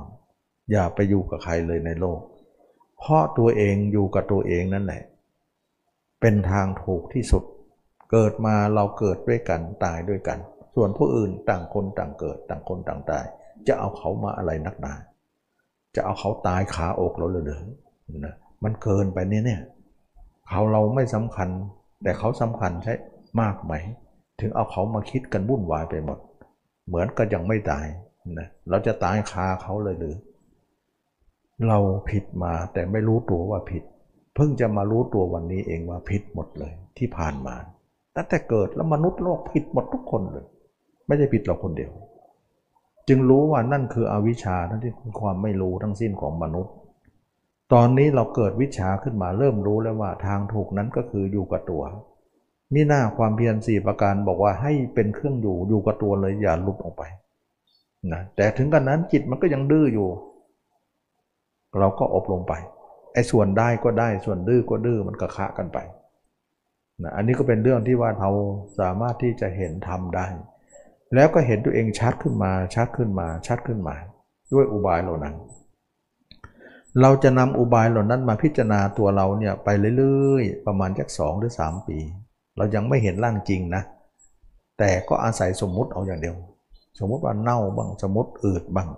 [0.70, 2.20] อย่าไปอยู่กับใครเลยในโลก
[2.98, 5.02] เพราะตัวเองอยู่กับตัวเองนั่นแหละ
[6.20, 7.42] เป็นทางถูกที่สุด
[8.12, 10.38] เกิดมาเราเกิดด้วยกันตายด้วยกัน
[10.74, 13.24] ส่วนผู้อื่นต่างคนต่างเกิดต่างคนต่างตาย
[13.68, 14.94] จะเอาเขามาอะไรนักหนา
[15.94, 17.62] จะเอาเขาตายขาอกเราเลยเลย
[18.26, 18.34] นะ
[18.64, 19.62] มันเกินไปนี่เนี่ย
[20.48, 21.48] เขาเราไม่สำคัญ
[22.02, 22.94] แต่เขาสำคัญใช่
[23.40, 23.72] มากไหม
[24.40, 26.18] ถึงเอาเขามาคิดกันวุ่นวายไปหมด
[26.86, 27.86] เหมือนก็ยังไม่ตาย
[28.38, 30.16] นะเราจะตายคาเขาเลยหรือ
[31.68, 31.78] เรา
[32.10, 33.82] ผิดมาแต่ไม่รู้ตัวว่าผิด
[34.34, 37.56] เพิ่งจะมารู้ตัววันนี้เองว่าผิดหมดเลยที่ผ่านมา
[38.16, 40.46] ตั้งแต่เกิดแล้วมนุษย์โลกผิดหมดทุกคนเลย
[41.06, 41.90] ไม่ใช่ผิดเราคนเดียว
[43.08, 46.72] จึงรู้ว่านั่นคืออวิชชาทั้งที่ความไม่รู้ทั้งสิ้นของมนุษย์
[47.72, 51.82] ตอนนี้เราเกิดวิชาขึ้นมาเริ่มรู้แล้วว่าทางถูกนั้นก็คืออยู่กับตัว
[52.74, 57.02] มีหน้าความเพียรสี่ประการบอกว่าให้เป็นเครื่องอยู่อยู่กับตัวเลยอย่าลุกออกไป
[58.12, 60.08] นะแต่ถึงกันนั้นจิตมันก็ยังดื้ออยู่
[61.78, 62.52] เราก็อบลงไป
[63.12, 65.78] ไอ้ส่วนได้ก็ได้ส่วนดื้อก็ดื้อมันก็คะกันไป
[67.02, 68.30] นะอันนี้ก็เป็นเรื่องที่ว่าเรา
[68.78, 70.26] สามารถที่จะเห็นทำได้
[71.14, 73.96] แล้วก็เห็นตัวเองชัดขึ้นมาชัดขึ้นมาชัดขึ้นมา
[74.52, 75.34] ด้วยอุบายเหล่านั้น
[77.00, 79.68] เราจะนำอุบายเหล่านั้นมาพิจารณาตัวเราเนี่ยไป
[79.98, 81.98] เรื่อยๆ ประมาณแค่สองหรือสามปี
[82.56, 83.82] เรายังไม่เห็นร่างจริงนะ
[84.78, 86.36] แต่ก็อาศัยสมมุติเอาอย่างเดียว
[86.98, 88.88] สมมุติว่าเน่าบ้างสมมติอืดบ้าง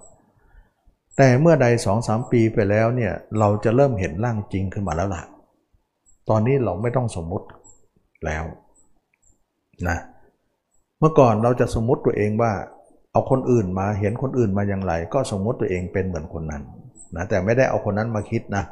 [1.16, 5.22] แต่เมื่อใดสองสามปีไปแล้วเนี่ยเราจะเริ่มเห็นร่างจริงขึ้นมาแล้วล่ะ
[6.28, 7.46] ตอนนี้เราไม่ต้องสมมติ
[8.26, 8.44] แล้ว
[9.88, 9.98] นะ
[11.00, 12.52] เมื่อก่อนเราจะสมมติตัวเองว่า
[13.12, 16.62] เอาคนอื่นมาเห็นคนอื่นมาอย่างไร ก็สมมติตัวเองเป็นเหมือนคนนั้น
[17.16, 18.64] นะแต่ไม่ได้เอาคนนั้นมาคิดนะ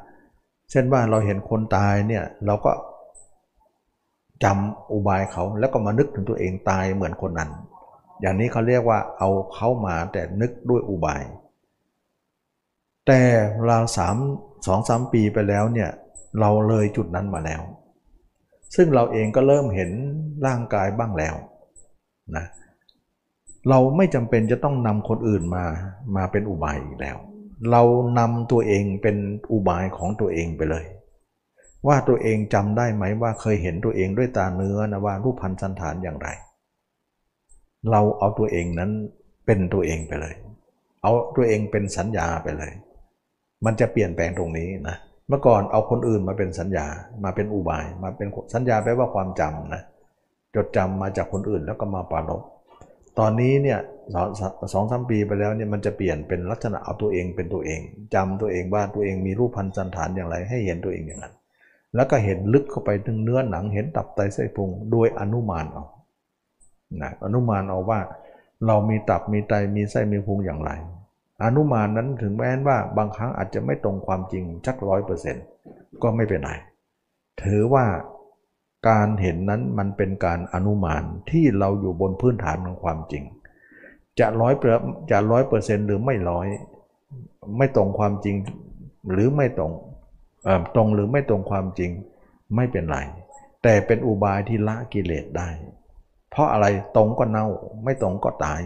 [0.70, 2.72] เช่นว่าเราเห็นคนตายเนี่ยเราก็
[4.44, 7.51] จำอุบายเขาแล้วก็มานึกถึงตัวเองตายเหมือนคนนั้น
[8.20, 11.22] อย่างนี้เขาเรียกว่าเอาเขามาแต่นึกด้วยอุบาย
[13.07, 13.20] แต่
[13.66, 14.16] เราสาม
[14.66, 15.90] สองสามปีไปแล้วเนี่ย
[16.40, 17.62] เราเลยจุดนั้นมาแล้ว
[18.75, 19.91] ซึ่งเราเองก็เริ่มเห็น
[20.47, 21.35] ร่างกายบ้างแล้ว
[22.37, 22.45] นะ
[23.69, 25.64] เราไม่จำเป็นจะต้องนำคนอื่นมา
[26.17, 27.17] มาเป็นอุบายอีกแล้ว
[27.71, 27.83] เรา
[28.19, 29.17] นำตัวเองเป็น
[29.53, 30.85] อุบายของตัวเองไปเลย
[31.87, 36.29] ว่าตัวเองจำได้ไหมว่าเคยเห็นตัวเองด้วยตาเนื้อนะว่ารูปพันธ์สันฐานอย่างไร
[37.91, 38.91] เราเอาตัวเองนั้น
[39.47, 40.35] เป็นตัวเองไปเลย
[41.03, 42.73] เอาตัวเองเป็นสัญญาไปเลย
[43.64, 44.97] มันจะเปลี่ยนแปลงตรงนี้นะ
[45.29, 46.87] เมื่อก่อนเอาคนอื่นมาเป็นสัญญา
[47.24, 49.83] มาเป็นอุบาย มาเป็นสัญญาแปลว่าความจำนะ
[50.55, 52.43] จดจำมาจากคนอื่นแล้วก็มาปาลบ
[53.18, 53.79] ตอนนี้เนี่ย
[54.72, 57.81] สองสามปีไปแล้วเนี่ยมันจะเปลี่ยนเป็นลักษณะเอาตัวเองเป็นตัวเอง
[58.14, 61.35] จำตัวเองว่าตัวเองมีรูปพันธ์สันฐานอย่างไร ให้เห็นตัวเองอย่างนั้น
[61.95, 65.85] แล้วก็เห็นลึกเข้าไปถึงเนื้อหนัง เห็นตับไตไส้พุงโดยอนุมานเอา
[67.03, 68.01] นะอนุมานเอาว่า
[68.66, 70.70] เรามีตับมีไตมีไส้มีพุงอย่างไร
[71.45, 75.45] อนุมานนั้นถึงแม้ว่าบางครั้งอาจจะไม่ตรงความจริงชักร้อยเปอร์เซ็นต์
[76.03, 76.51] ก็ไม่เป็นไร
[77.43, 77.84] ถือว่า
[78.89, 83.24] การเห็นนั้นมันเป็นการอนุมานที่เราอยู่บนพื้นฐานของความจริง
[84.18, 84.80] จะร้อยเปอร์
[85.11, 86.47] จะร้อยเปอร์เซ็นต์หรือไม่ร้อย
[87.59, 88.37] ไม่ตรงความจริง
[89.11, 89.72] หรือไม่ตรง
[90.74, 91.91] ตรงหรือไม่ตรงความจริง
[92.57, 92.99] ไม่เป็นไร
[93.62, 95.49] แต่เป็นอุบายที่ละกิเลสได้
[96.30, 96.66] เพราะอะไร
[96.97, 97.47] ตรงก็เน่า
[97.84, 98.61] ไม่ตรงก็ตาย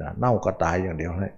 [0.00, 1.34] นะเน่าก็ตายอย่างเดียวเลย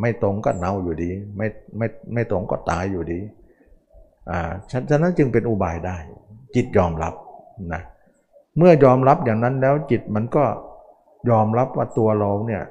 [0.00, 3.20] ไม่ตรงก็เน่าอยู่ดี ไม่ไม่ไม่ตรงก็ตายอยู่ดี
[4.30, 4.50] อ่า
[4.90, 5.96] ฉะนั้นจึงเป็นอุบายได้
[6.54, 7.14] จิตยอมรับ
[7.72, 7.82] นะ
[8.56, 10.44] เมื่อยอมรับอย่างนั้นแล้วจิตมันก็
[11.30, 12.62] ยอมรับว่าตัวเราเนี่ย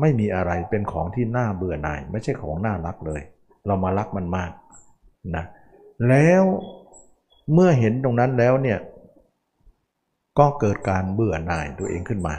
[0.00, 3.20] ไม่มีอะไรเป็นของที่น่าเบื่อหน่าย ไม่ใช่ของน่ารักเลย
[3.66, 4.50] เรามารักมันมาก
[5.36, 5.44] นะ
[6.08, 6.44] แล้ว
[7.52, 8.78] เมื่อเห็นตรงนั้นแล้วเนี่ย
[10.38, 12.34] ก็เกิดการเบื่อหน่ายตัวเองขึ้นมา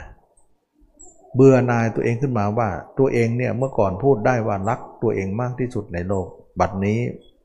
[1.36, 2.68] เบื่อนายตัวเองขึ้นมาว่า
[2.98, 6.26] ตัวเองเนี่ยเมื่อก่อนพูดได้ว่ารักตัวเองมากที่สุดในโลก
[6.60, 6.98] บัดนี้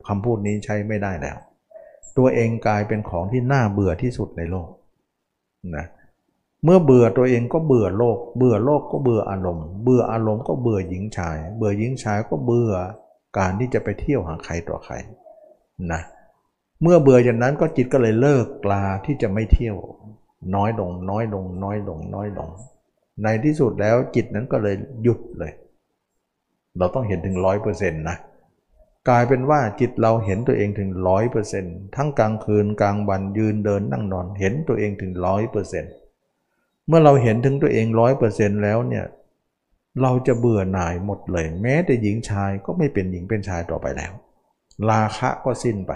[0.08, 1.38] คำพูดนี้ใช้ไม่ได้แล้ว
[2.18, 4.70] ตัวเองกลายเป็นของที่น่าเบื่อที่สุดในโลก
[5.76, 5.86] นะ
[6.64, 12.72] เมื่อเบื่อตัวเองก็เบื่อโลก เบื่อโลกก็เบื่ออารมณ์ เบื่ออารมณ์ก็เบื่อหญิงชาย เบื่อหญิงชายก็เบื่อ
[13.38, 14.94] การที่จะไปเที่ยวหาใครต่อใคร
[15.92, 16.02] นะ
[16.82, 19.76] เมื่อเบื่ออย่างนั้นก็จิตก็เลยเลิกกลาที่จะไม่เที่ยว
[20.56, 22.50] น้อยลงน้อยลง น้อยลงน้อยลง
[23.24, 25.52] ในที่สุดแล้วจิตนั้นก็เลยหยุดเลย
[26.78, 28.18] เราต้องเห็นถึงร้อยเปอร์เซ็นต์นะ
[29.10, 35.94] กลายเป็นว่าจิตเราเห็นตัวเองถึงร้อยเปอร์เซ็นต์ทั้งกลางคืนกลางวันยืนเดินนั่งนอนเห็นตัวเองถึงร้อยเปอร์เซ็นต์
[36.88, 39.06] เมื่อเราเห็นถึงตัวเองร้อยเปอร์เซ็นต์แล้วเนี่ย
[40.02, 44.12] เราจะเบื่อหน่ายหมดเลย แม้แต่หญิงชายก็ไม่เป็นหญิงเป็นชายต่อไปแล้ว
[44.90, 45.94] ราคะก็สิ้นไป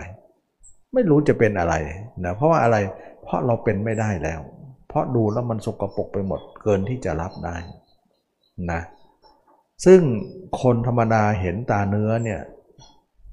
[0.94, 1.74] ไม่รู้จะเป็นอะไร
[2.26, 2.78] นะเพราะว่าอะไร
[3.24, 4.40] เพราะเราเป็นไม่ได้แล้ว
[4.92, 7.56] เพราะดูแล้วมันสกรปรกไปหมดเกินที่จะรับได้
[8.72, 8.82] นะ
[9.86, 10.02] ซึ่ง
[10.62, 12.42] คนธรรมดาเห็นตาเนื้อเนี่ย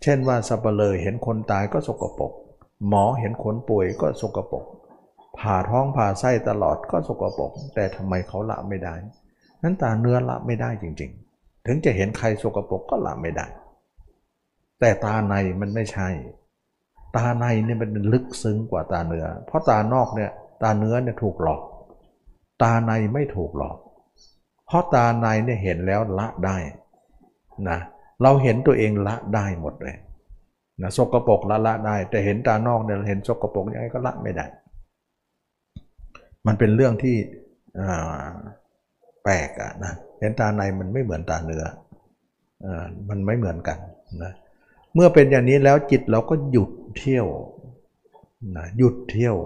[0.03, 2.33] เช่นว่าสัปเหร่อเห็นคนตายก็สกรปรก
[2.89, 4.65] หมอเห็นคนป่วยก็สกรปรก
[5.39, 8.95] ผ่าท้องผ่าไส้ตลอดก็สกรปรกแต่ทำไมเขาละไม่ได้
[9.63, 13.47] นั้นตาเนื้อละไม่ได้จริง ๆ ถึงจะเห็นใครสกรปรกก็ละไม่ได้
[14.81, 16.09] แต่ตาในมันไม่ใช่
[17.17, 20.31] ตาในเนี่ยมันลึกซึ้งกว่าตาเนื้อ เพราะตานอกเนี่ย
[20.63, 21.63] ตาเนื้อเนี่ยถูกหลอก
[22.63, 23.77] ตาในไม่ถูกหลอก
[24.67, 26.57] เพราะตาในเนี่ยเห็นแล้วละได้
[27.69, 27.79] นะ
[28.23, 29.97] เราเห็นตัวเองละได้หมดเลย
[30.83, 34.47] นะสกรปรกละละได้ แต่เห็นตานอกเนี่ยเห็นสกรปรกยังไงก็ละไม่ได้
[36.47, 37.17] มันเป็นเรื่องที่
[39.25, 41.65] แปลกอะนะเห็นตาในมันไม่เหมือนตาเนื้อ
[42.65, 42.67] อ
[43.09, 43.79] มันไม่เหมือนกัน
[44.23, 44.33] นะ
[44.95, 47.27] เมื่อเป็นอย่างนี้แล้วจิตเราก็หยุดเที่ยว
[48.57, 49.37] นะหยุดเที่ยว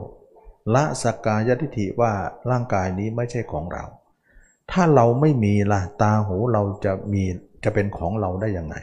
[0.75, 2.13] ละสกกายทิฏฐิว่า
[2.51, 3.85] ร่างกายนี้ไม่ใช่ของเรา
[4.71, 7.23] ถ้าเราไม่มีล่ะตาหูเราจะมี
[7.65, 8.77] จะเป็นของเราได้ยังไง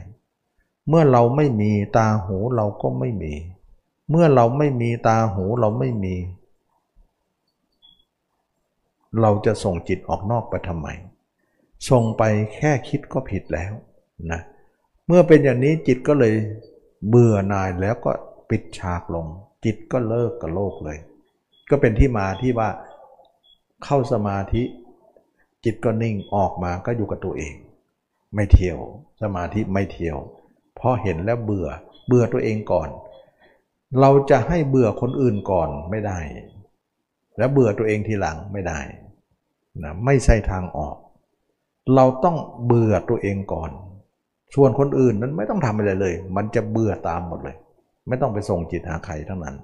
[0.87, 3.33] เมื่อเราไม่มีตาหูเราก็ไม่มี
[4.09, 6.15] เมื่อเราไม่มีตาหูเราไม่มี
[9.21, 10.87] เราจะส่งจิตออกนอกไปทำไม
[11.89, 12.23] ส่งไป
[12.55, 13.73] แค่คิดก็ผิดแล้ว
[14.31, 14.41] นะ
[15.07, 16.33] เมื่อเป็นอย่างนี้จิตก็เลย
[17.07, 18.11] เบื่อหน่ายแล้วก็
[18.49, 19.25] ปิดฉากลง
[19.65, 20.97] จิตก็เลิกกับโลกเลย
[21.69, 22.69] ก็เป็นที่มาที่ว่า
[23.83, 24.63] เข้าสมาธิ
[25.63, 27.53] จิตก็นิ่งออกมาก็อยู่กับตัวเอง
[28.35, 28.77] ไม่เที่ยว
[29.21, 30.17] สมาธิไม่เที่ยว
[30.75, 31.67] เพราะเห็นแล้วเบื่อ
[32.07, 32.89] เบื่อตัวเองก่อน
[33.99, 36.19] เราจะให้เบื่อคนอื่นก่อนไม่ได้
[37.37, 38.79] แล้วเบื่อตัวเองทีหลังไม่ได้
[39.83, 40.95] นะไม่ใช่ทางออก
[41.95, 43.71] เราต้องเบื่อตัวเองก่อน
[44.55, 47.57] ส่วนคนอื่นนั้นไม่ต้องทำอะไรเลย มันจะเบื่อตามหมดเลย
[48.07, 49.55] ไม่ต้องไปส่งจิตหาใครทั้งนั้น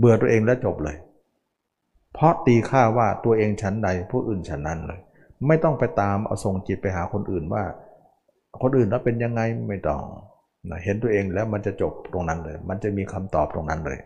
[0.00, 0.96] เบื่อตัวเองแล้วจบเลย
[2.14, 5.00] เพราะตีค่าว่าตัวเองชั้นใดผู้อื่นชั้นนั้นเลย
[5.46, 7.62] ไม่ต้องไปตามเอาส่งจิตไปหาคนอื่นว่า
[8.62, 10.00] คนอื่นแล้วเป็นยังไงไม่ต้อง
[10.84, 13.98] เห็นตัวเองแล้วมันจะจบตรงนั้นเลย มันจะมีคำตอบตรงนั้นเลย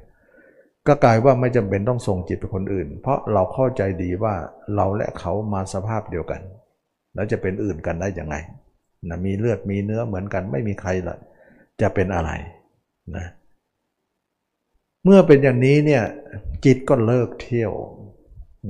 [0.86, 4.34] ก็กลายว่าไม่จำเป็นต้องส่งจิตไปคนอื่น เพราะเราเข้าใจดีว่า
[4.76, 6.40] เราและเขามาสภาพเดียวกัน
[7.14, 8.36] แล้วจะเป็นอื่นกันได้ยังไง
[9.08, 11.16] นะมีเลือดมีเนื้อเหมือนกันไม่มีใครละ
[11.80, 12.30] จะเป็นอะไร
[13.16, 16.02] นะเเมื่อเป็นอย่างนี้เนี่ย
[16.64, 17.72] จิตก็เลิกเที่ยว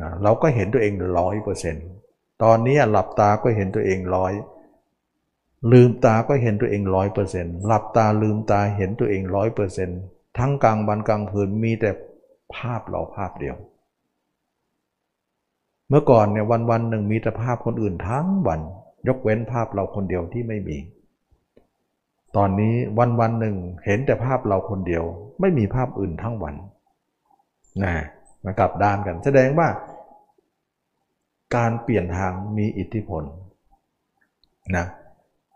[0.01, 1.86] นะเราก็เห็นตัวเองร้อยเปอร์เซ็นต์
[2.43, 4.32] ตอนนี้หลับตาก็เห็นตัวเองร้อย
[5.73, 10.01] ลืมตาก็เห็นตัวเองร้อยเปอร์เซ็นต์หลับตาลืมตาเห็นตัวเองร้อยเปอร์เซ็นต์
[10.39, 11.90] ทั้งกลางวันกลางคืนมีแต่
[12.56, 13.56] ภาพเราภาพเดียว
[15.89, 18.61] เมื่อก่อนเนี่ยวันวันหนึ่งมีแต่ภาพคนอื่นทั้งวัน
[19.09, 20.77] ยกเว้นภาพเราคนเดียวที่ไม่มี
[22.36, 25.05] ตอนนี้วันวันหนึ่งเห็นแต่ภาพเราคนเดียว
[25.40, 26.55] ไม่มีภาพอื่นทั้งวัน
[27.85, 27.94] นะ
[28.44, 29.69] มากลับด้านกัน แสดงว่า
[31.56, 33.23] การเปลี่ยนทางมีอิทธิพล
[34.77, 34.86] นะ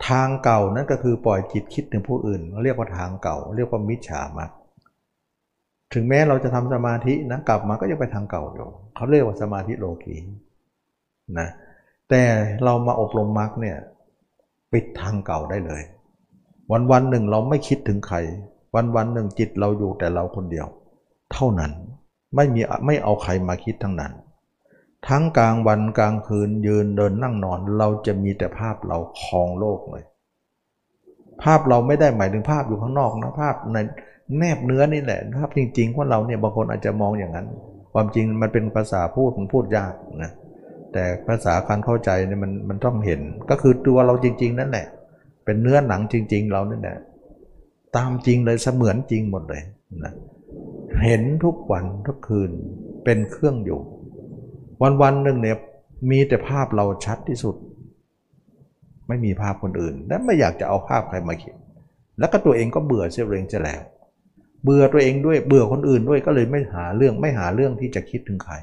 [0.08, 4.50] ทางเก่านั้นก็คือปล่อยจิตคิดถึงผู้อื่น เรียกว่าทางเก่า เรียกว่ามิจฉามัก
[5.94, 10.16] ถึงแม้เราจะทำสมาธินะกลับมาก็ยังไปทางเก่าอยู่เขาเรียกว่าสมาธิโลกี
[11.38, 11.48] นะ
[12.10, 12.22] แต่
[12.64, 13.76] เรามาอบรมมรรคเนี่ย
[14.72, 15.82] ปิดทางเก่าได้เลย
[16.72, 18.16] วันวันหนึ่งเราไม่คิดถึงใคร
[18.74, 20.66] วันวันหนึ่งจิตเราอยู่แต่เราคนเดียว
[21.32, 21.72] เท่านั้น
[22.34, 24.12] ไม่มีไม่เอาใครมาคิดทั้งนั้น
[25.08, 30.04] ทั้งกลางวันกลางคืนยืนเดินนั่งนอนเราจะมีแต่ภาพเราคลองโลกเลย
[31.42, 33.76] ภาพเราไม่ได้หมายถึงภาพอยู่ข้างนอกนะภาพใน
[34.38, 37.46] แนบเนื้อนี่แหละภาพจริงๆว่าเราเนี่ยบางคนอาจจะมองอย่างนั้น
[37.92, 40.32] ความจริงมันเป็นภาษาพูดมันพูดยากนะ
[40.92, 43.20] แต่ภาษาการเข้าใจเนี่ยมันมันต้องเห็น
[43.50, 44.86] ก็คือตัวเราจริง ๆ นั่นแหละ
[45.48, 46.98] เป็นเนื้อหนังจริง ๆ เรานั่นแหละ
[47.96, 49.62] ตามจริงเลยเสมือนจริงหมดเลย
[50.04, 50.12] นะ
[51.02, 52.50] เห็นทุกวันทุกคืน
[53.04, 53.80] เป็นเครื่องอยู่
[54.82, 55.56] วันวันหนึ่งเนี่ย
[56.10, 57.56] มีแต่ภาพเราชัดที่สุด
[59.08, 61.58] ไม่มีภาพคนอื่น และไม่อยากจะเอาภาพใครมาเขียน
[62.18, 63.82] แล้วก็ตัวเองก็เบื่อเสียเองจะแล้ว
[64.64, 68.54] เบื่อตัวเองด้วยเบื่อคนอื่นด้วยก็เลยไม่หาเรื่องไม่หาเรื่องที่จะคิดถึงใคร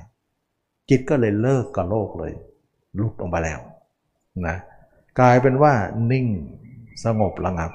[0.90, 2.34] จิตก็เลยเลิกกับโลกเลย
[3.02, 3.60] ลุกลงไปแล้ว
[4.48, 4.58] นะ
[5.20, 5.74] กลายเป็นว่า
[6.12, 6.28] นิ่ง
[7.04, 7.72] สงบระงับ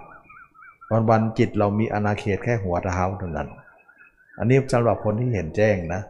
[0.90, 3.48] วันวันจิตเรามีอนาเขตแค่หัวเท้าเท่านั้น
[4.38, 6.02] อันนี้สำหรับคนที่เห็นแจ้งนะ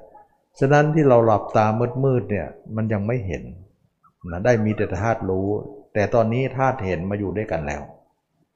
[0.59, 1.66] ฉะนั้นที่เราหลับตา
[2.05, 2.47] มืดๆเนี่ย
[2.77, 3.43] มันยังไม่เห็น
[4.31, 5.49] นะได้มีแต่ธาตุรู้
[5.95, 7.82] แต่ตอนนี้ธาตุเห็นมาอยู่ด้วยกันแล้ว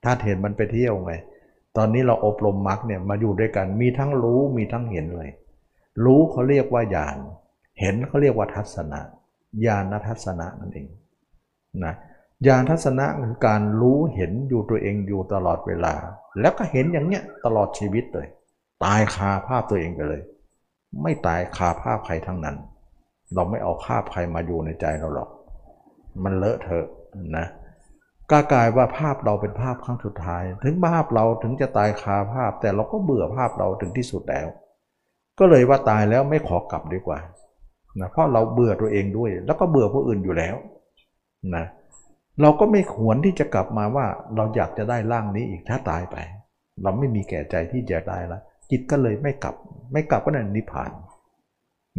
[0.05, 1.12] ธาตุเห็นมันไปเที่ยวไง
[1.76, 5.31] ตอนนี้เราอบรมมรรคเนี่ยมาอยู่ด้วยกันมีทั้งรู้มีทั้งเห็นเลย
[6.05, 7.18] รู้เขาเรียกว่าญาณ
[7.81, 9.01] เห็นเขาเรียกว่าทัศนะ
[9.66, 10.89] ญาณทัศนะนั่นเอง
[11.85, 11.94] นะ
[12.46, 15.94] ญาณทัศนะคือการรู้เห็นอยู่ตัวเองอยู่ตลอดเวลา
[16.40, 18.26] แล้วก็เห็นอย่างเนี้ยตลอดชีวิตเลย
[18.84, 20.22] ตายคาภาพตัวเองไปเลย
[21.02, 22.56] ไม่ตายคาภาพใครทั้งนั้น
[23.34, 25.30] เราไม่เอาภาพใครมาอยู่ในใจเราหรอก
[26.24, 26.86] มันเลอะเทอะ
[27.36, 27.46] นะ
[28.30, 34.46] กากลายว่าภาพเราเป็นภาพครั้งสุดท้าย ถึงภาพเราถึงจะตายคาภาพ แต่เราก็เบื่อภาพเราถึงที่สุดแล้ว
[35.38, 37.18] ก็เลยว่าตายแล้วไม่ขอกลับดีกว่า
[38.00, 40.56] นะเพราะเราเบื่อตัวเองด้วย แล้วก็เบื่อผู้อื่นอยู่แล้ว
[41.56, 44.06] นะเเราก็ไม่ควรที่จะกลับมาว่า
[44.36, 46.16] เราอยากจะได้ร่างนี้อีกถ้าตายไป
[46.82, 49.55] เราไม่มีแก่ใจที่จะได้แล้วจิตก็เลยไม่กลับ
[49.93, 50.90] ไม่กลับก็นั่นนิพพาน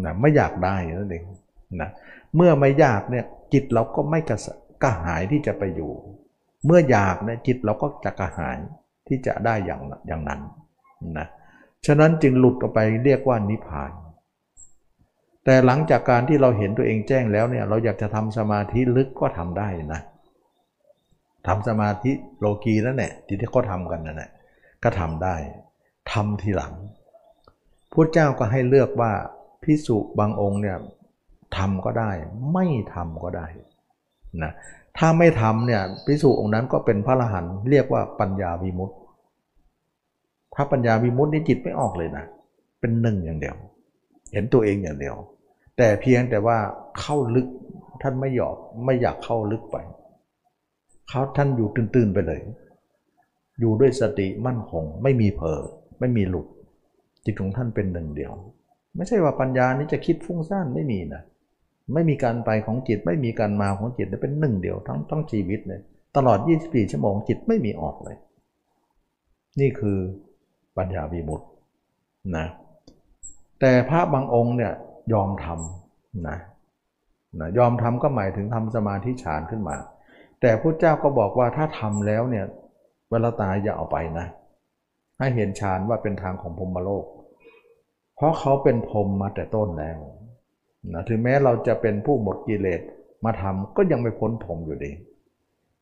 [0.06, 1.24] นะไม่อยากได้นั่นเอง
[1.82, 1.90] นะ
[2.36, 4.38] เมื่อไม่อยากเนี่ยจิตเราก็ไม่กระ
[4.84, 5.92] กระหายที่จะไปอยู่
[6.66, 8.58] เมื่ออยากเนี่ยจิตเราก็จะกระหาย
[9.08, 10.42] ที่จะได้อย่างอย่างนั้น
[11.18, 11.28] นะ
[11.86, 13.92] ฉะนั้นจึงหลุดออกไปเรียกว่านิพพาน
[15.46, 20.02] แต่หลังจากการที่เราเห็นตัวเองแจ้งแล้วเนี่ยเราอยากจะทำสมาธิลึกก็ทำได้นะ
[21.48, 24.32] ทำสมาธิโลกีนั่นแหละที่ที่เขาทำกันนั่นแหละ
[24.84, 25.36] ก็ทำได้
[26.12, 26.74] ทำทีหลัง
[27.92, 29.12] พุทธเจ้าก็ให้เลือกว่า
[29.64, 30.78] พิสุบางองค์เนี่ย
[31.58, 32.12] ทำก็ได้
[32.54, 33.48] ไม่ทำก็ได้
[34.44, 34.52] นะ
[34.98, 38.96] ถ้าไม่ทำเนี่ยพิสุองค์นั้นก็เป็นพระอรหันต์เรียกว่าปัญญาวิมุตติ
[40.56, 42.26] ถ้าปัญญาวิมุตตินี่จิตไม่ออกเลยนะ
[42.80, 43.56] เป็นหนึ่งอย่างเดียว
[44.34, 45.16] เห็นตัวเองอย่างเดียว
[45.78, 46.58] แต่เพียงแต่ว่า
[47.00, 47.48] เข้าลึก
[48.02, 49.78] ท่านไม่หยอกไม่อยากเข้าลึกไป
[51.10, 52.42] เขาท่านอยู่ตื่นๆไปเลย
[53.60, 55.62] อยู่ด้วยสติมั่นคง ไม่มีเผลอ
[56.00, 56.48] ไม่มีหลุด
[57.26, 58.34] จิตของท่านเป็นหนึ่งเดียว
[58.96, 61.22] ไม่ใช่ว่าปัญญานี้จะคิดฟุ้งซ่านไม่มีนะ
[61.94, 65.82] ไม่มีการไปของจิตไม่มีการมาของจิตเป็นหนึ่งเดียวทั้งทั้งชีวิตเลย
[66.16, 68.18] ตลอด 24 ชั่วโมงจิตไม่มีออกเลย
[69.60, 69.98] นี่คือ
[70.78, 71.46] ปัญญาวิมุตติ
[72.38, 72.46] นะ
[73.60, 74.74] แต่พระบางองค์เนี่ย
[75.14, 76.38] ยอมทำนะ
[77.40, 79.76] นะยอมทำก็หมายถึงทำสมาธิฌานขึ้นมา
[80.46, 82.46] แต่พระเจ้าก็บอกว่าถ้าทำแล้วเนี่ย
[83.10, 84.28] เวลาตายอย่าเอาไปนะ
[85.20, 87.06] ให้เห็นฌานว่าเป็นทางของพรมโลก
[88.16, 90.00] เพราะเขาเป็นพรมมาแต่ต้นแล้ว
[90.94, 92.82] นะถึงแม้เราจะเป็นผู้หมดกิเลส
[93.26, 94.92] มาทำก็ยังไม่พ้นพรมอยู่ดี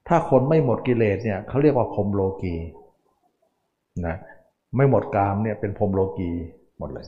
[0.08, 2.56] ถ้าคนไม่หมดกิเลสเนี่ยเขาเรียกว่าพรมโลกี
[4.08, 4.16] นะ
[4.76, 6.32] ไม่หมดกามเนี่ยเป็นพรมโลกี
[6.78, 7.08] หมดเลย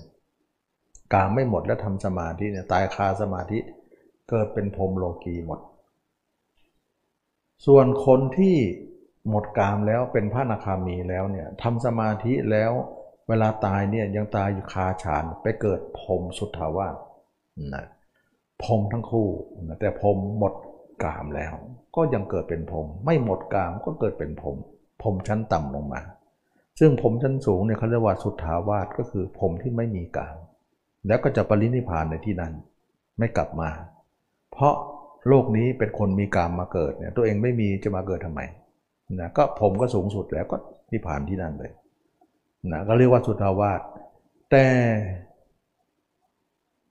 [1.14, 3.60] กามไม่หมดแล้วทำสมาธิเนี่ยตายคาสมาธิ
[4.30, 5.62] เกิดเป็นพรมโลกีหมด
[7.66, 8.56] ส่วนคนที่
[9.30, 12.72] หมดกามแล้วเป็นพระนาคามีแล้วเนี่ยทำสมาธิแล้ว
[13.28, 16.96] เวลาตายเนี่ยยังตายอยู่คาฉานไปเกิดพรมสุทธาวาส
[17.74, 17.86] นะ
[18.64, 19.28] พรมทั้งคู่
[19.64, 20.54] นะแต่พรมหมด
[21.04, 21.54] กามแล้ว
[21.96, 24.58] ก็ยังเกิดเป็นพรมไม่หมดกามก็เกิดเป็นพรม
[25.02, 26.02] พรมชั้นต่ำลงมา
[26.80, 30.38] ซึ่งพรมชั้นสูงเนี่ยเขาเรียกว่าสุทธาวาสก็คือพรมที่ไม่มีกาม
[31.08, 32.54] แล้วก็จะปรินิพานในที่นั้น
[33.18, 33.70] ไม่กลับมา
[34.52, 34.76] เพราะ
[35.28, 38.42] โลกนี้เป็นคนมีกามมาเกิดเนี่ยตัวเองไม่มีจะมาเกิดทำไม
[39.20, 40.58] นะก็ผมก็สูงสุดแล้วก็
[40.92, 41.72] นิพพานที่นั่นเลย
[42.72, 43.82] นะก็เรียกว่าสุทาวาส
[44.52, 44.66] แต่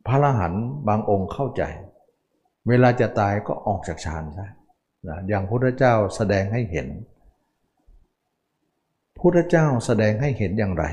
[0.07, 1.63] พระอรหันต์บางองค์เข้าใจ
[2.69, 4.49] เวลาจะตายก็ออกจากฌานซะ
[5.09, 6.89] นะอย่างพระพุทธเจ้าแสดงให้เห็น
[9.19, 10.85] พุทธเจ้าแสดงให้เห็นอย่างไร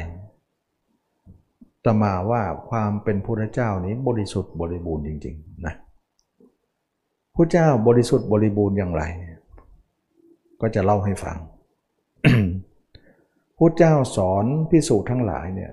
[1.86, 5.74] ตมาว่าความเป็นพุทธเจ้านี้บริสุทธิ์บริบูรณ์จริง ๆ นะ
[7.36, 9.04] พระเจ้าบริสุทธิ์บริบูรณ์อย่างไร
[10.62, 11.38] ก็จะเล่าให้ฟัง
[13.58, 15.72] พระเจ้าสอนพิสูจน์ทั้งหลายเนี่ย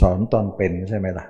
[0.00, 1.26] สอนตอนเป็นใช่ไหมล่ะ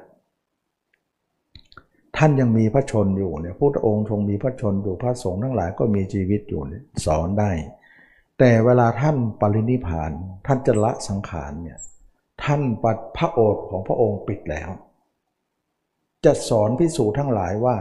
[2.16, 6.62] ท่านยังมีพระชนอยู่เนี่ยพระองค์ทรงมีพระชนอยู่พระสงฆ์ทั้งหลายก็มีชีวิตอยู่
[7.06, 7.50] สอนได้
[8.38, 10.12] แต่เวลาท่านปรินิพาน
[10.46, 11.78] ท่านจะละสังขารเนี่ย
[12.44, 14.70] ท่านปัดพระโอษฐ์ของพระองค์ปิดแล้ว
[16.24, 17.76] จะสอนพิสูจน์ทั้งหลายว่า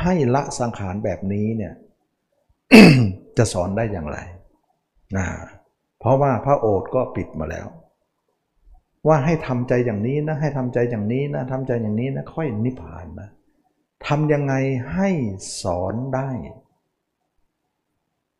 [0.00, 1.74] ให้ละสังขารแบบนี้เนี่ย
[3.36, 4.18] จะสอนได้อย่างไร
[5.16, 5.26] นะ
[5.98, 7.66] เพราะว่าพระโอษฐ์ก็ปิดมาแล้ว
[9.06, 13.28] ว่าให้ทำใจอย่างนี้นะ ให้ทำใจอย่างนี้นะทำใจอย่างนี้นะค่อยนิพพานนะ
[14.06, 14.54] ทำยังไง
[14.94, 15.10] ให้
[15.62, 16.30] สอนได้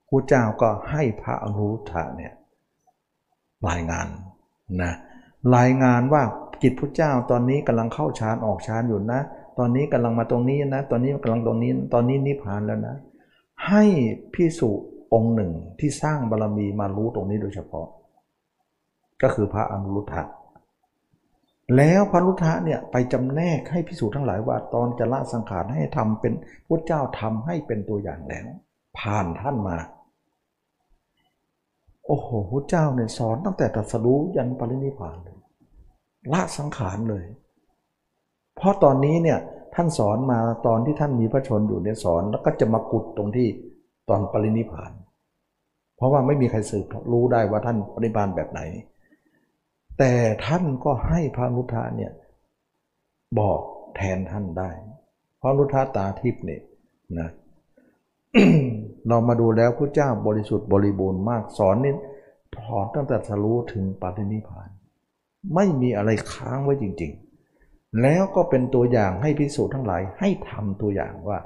[0.09, 2.33] ครูเจ้าก็ให้พระอนุรุทธะเนี่ย
[3.69, 4.07] รายงาน
[4.83, 4.93] นะ
[5.57, 6.23] รายงานว่า
[6.62, 9.20] จิตพระเจ้าตอนนี้กำลังเข้าฌานออกฌานอยู่นะ
[9.59, 12.97] ตอนนี้กำลังมาตรงนี้นะ ตอนนี้กำลังตรงนี้ ตอนนี้นิพพานแล้วนะ
[13.69, 13.85] ให้
[14.35, 14.70] พิสุ
[15.15, 17.87] องค์หนึ่งที่สร้างบารรมีมารู้ตรงนี้โดยเฉพาะ
[19.23, 20.23] ก็คือพระอนุรุทธะ
[21.77, 26.33] แล้วพระรุทธะเนี่ยไปจำแนกให้พิสูจน์ทั้งหลายว่าตอนจะละสังขารให้ทำเป็น
[26.69, 28.47] พระเจ้าทำให้เป็นตัวอย่างแล้ว
[28.99, 29.79] ผ่านท่านมา
[32.07, 35.39] โอ้โหพระเจ้าเนี่ยสอนตั้งแต่ตรัสรู้ยันปรินิพพานเลย
[36.33, 37.24] ละสังขารเลย
[38.63, 39.39] เพราะตอนนี้เนี่ย
[39.75, 43.49] ท่านสอนมาตอนที่ท่านมีพระชนอยู่เนี่ยสอนแล้วก็จะมากุดตรงที่
[44.09, 44.93] ตอนปรินิพาน
[45.97, 48.61] เพราะว่าไม่มีใครสืบรู้ได้ว่าท่านปรินิพานแบบไหน
[49.99, 50.13] แต่
[50.47, 52.13] ท่านก็ให้พระนุทาเนี่ย
[53.39, 53.61] บอก
[53.97, 54.71] แทนท่านได้
[55.39, 56.63] เพราะนุทาตาทิพย์เนี่ย
[57.19, 57.29] นะ
[59.09, 61.95] เรามาดูแล้วพระเจ้าบริสุทธิ์บริบูรณ์มากสอนนี่
[62.59, 64.69] ถอนตั้งแต่สรู้ถึงปฏินิพาน
[65.55, 67.32] ไม่มีอะไรค้างไว้จริง ๆ
[68.01, 71.39] แล้วก็เป็นตัวอย่างให้พิสูจน์ทั้งหลายให้ทำตัวอย่างว่า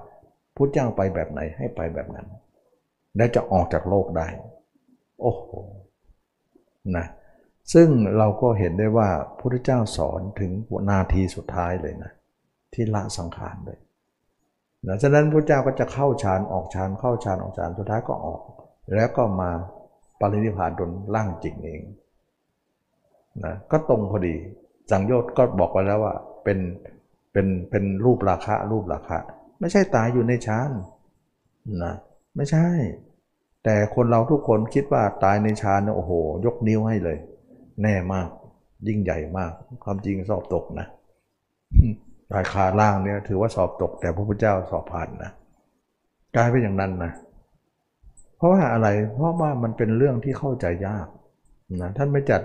[0.57, 2.27] พระเจ้าไปแบบไหนให้ไปแบบนั้น
[3.17, 4.29] และจะออกจากโลกได้
[5.21, 5.49] โอ้โห
[6.97, 7.07] นะ
[7.75, 9.09] ซึ่งเราก็เห็นได้ว่า
[9.39, 10.51] พุทธเจ้าสอนถึง
[10.91, 12.13] นาทีสุดท้ายเลยนะ
[12.73, 13.79] ที่ละสังขารเลย
[14.87, 18.41] นะฉะนั้นพระเจ้าก็จะเข้าฌานออกฌานเข้าฌานออกฌานสุดท้ายก็ออก
[18.95, 19.51] แล้วก็มา
[20.21, 21.81] ปรินิพพานดนร่างจริงเอง
[23.45, 24.35] นะก็ตรงพอดี
[24.91, 26.15] สังโยชน์ก็บอกไว้แล้วว่า
[26.47, 26.61] เป็น
[27.33, 29.19] เป็นเป็นรูปราคะรูปราคะ
[29.61, 30.71] ไม่ใช่ตายอยู่ในฌาน
[31.85, 31.95] นะ
[32.37, 32.67] ไม่ใช่
[33.65, 36.13] แต่คนเราทุกคนคิดว่าตายในฌานโอ้โห
[36.47, 37.19] ยกนิ้วให้เลย
[37.83, 38.29] แน่มาก
[38.89, 39.53] ยิ่งใหญ่มาก
[39.85, 40.87] ความจริงสอบตกนะ
[42.37, 45.31] ราคาล่างเนี่ยถือว่าสอบตก แต่พระพุทธเจ้าสอบผ่านนะ
[46.37, 47.13] กลายเป็นอย่างนั้นนะ
[48.37, 51.07] เพราะว่าอะไรเพราะว่ามันเป็นเรื่องที่เข้าใจยาก
[51.83, 52.43] นะท่านไม่จัด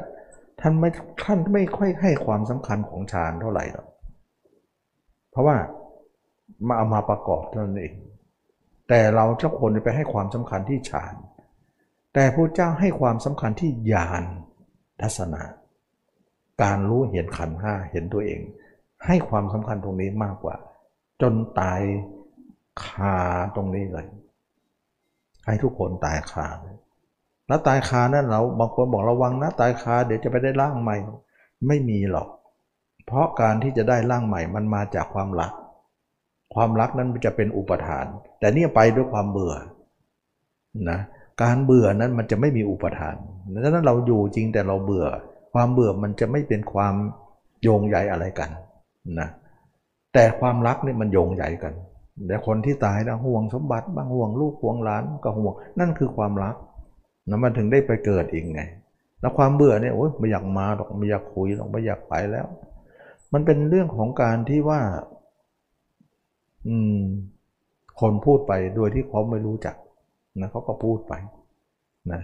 [0.62, 0.90] ท่านไม่
[1.24, 3.88] ท่านไม่ค่อยให้ความสำคัญของฌานเท่าไหร่หรอก
[5.32, 5.58] เพราะว่า
[6.68, 7.96] มาเอามาประกอบเท่านั้นเอง
[8.90, 11.16] แต่เราทุกคนไปให้ความสำคัญที่ฌาน
[12.14, 14.24] แต่พระเจ้าให้ความสำคัญที่ญาณ
[15.02, 15.44] ทัศนะ
[16.62, 18.42] การรู้เห็นขันห้าเห็นตัวเอง
[19.06, 20.56] ให้ความสำคัญตรงนี้มากกว่า
[21.22, 21.82] จนตาย
[22.86, 23.16] คา
[23.56, 24.08] ตรงนี้เลย
[25.46, 26.78] ให้ทุกคนตายคาเลย
[27.48, 30.98] แล้วตายคานั่นเราบางคนบอกระวังนะตายคาเดี๋ยวจะไปได้ร่างใหม่
[31.68, 32.28] ไม่มีหรอก
[33.12, 35.52] เพราะการที่จะได้ร่างใหม่มันมาจากความรัก
[36.54, 38.06] ความรักนั้นจะเป็นอุปทาน
[38.40, 39.56] แต่นี่ไปด้วยความเบื่อ
[40.90, 41.00] นะ
[41.44, 43.16] การเบื่อนั้นมันจะไม่มีอุปทาน
[43.54, 45.08] ดังนั้นเราอยู่จริงแต่เราเบื่อ
[45.54, 46.94] ความเบื่อมันจะไม่เป็นความ
[47.62, 48.50] โยงใยอะไรกัน
[49.20, 49.30] นะ
[50.14, 51.74] แต่ความรักนี่มันโยงใยกัน
[52.28, 56.56] แต่คนที่ตายนะห่วงสมบัติบ้างห่วงลูกห่วงหลานก็ห่วง นั่นคือความรัก
[57.30, 58.62] นะมันถึงได้ไปเกิดอีกไง
[59.22, 62.48] แล้วความเบื่อเนี่ยโอ้ยไม่อยากมาหรอกไม่อยากคุยหรอกไม่อยากไปแล้ว
[63.34, 64.82] มันเป็นเรื่องของการที่ว่า
[66.68, 67.00] อืม
[68.00, 69.76] คนพูดไปโดยที่เขาไม่รู้จัก
[70.42, 71.14] นะเขาก็พูดไป
[72.12, 72.22] นะ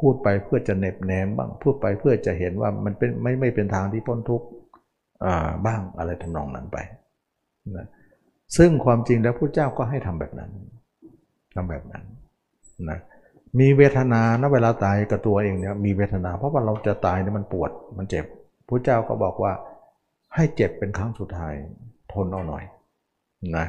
[0.00, 4.46] พูดไปเพื่อจะเน็บแนมบ้างพูดไปเพื่อจะเห็นว่ามันเป็นไม่ไม่เป็นทางที่พ้นทุกข์
[5.66, 6.78] บ้างอะไรทำนองนั้นไป
[7.76, 7.86] นะ
[8.56, 10.50] ซึ่งความจริงแล้วพระเจ้าก็ให้ทำแบบนั้น
[11.54, 12.04] ทำแบบนั้น
[12.90, 12.98] นะ
[13.60, 18.24] มีเวทนานะเวลาตายกับตัวเองเนี่ยมีเวทนา เพราะว่าเราจะตายเนี่ยมันปวดมันเจ็บ
[18.68, 19.52] พระเจ้าก็บอกว่า
[20.34, 21.54] ให้เจ็บเป็นครั้งสุดท้าย
[22.12, 22.64] ทนเอาหน่อย
[23.56, 23.66] นะ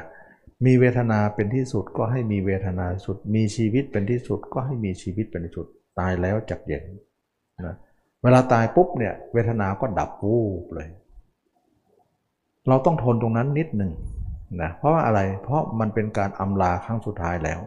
[0.64, 5.66] มีเวทนาเป็นที่สุดก็ให้มีเวทนาสุด มีชีวิตเป็นที่สุดก็ให้มีชีวิตเป็นที่สุด
[5.98, 6.84] ตายแล้วจักเย็น
[7.66, 7.76] นะ
[8.22, 10.88] เวลาตายปุ๊บเนี่ยเวทนาก็ดับวูบเลย
[12.68, 13.92] เราต้องทนตรงนั้นนิดหนึ่ง
[14.62, 17.60] นะเพราะว่าอะไรเพราะมันเป็นการอำลาครั้งสุดท้ายแล้ว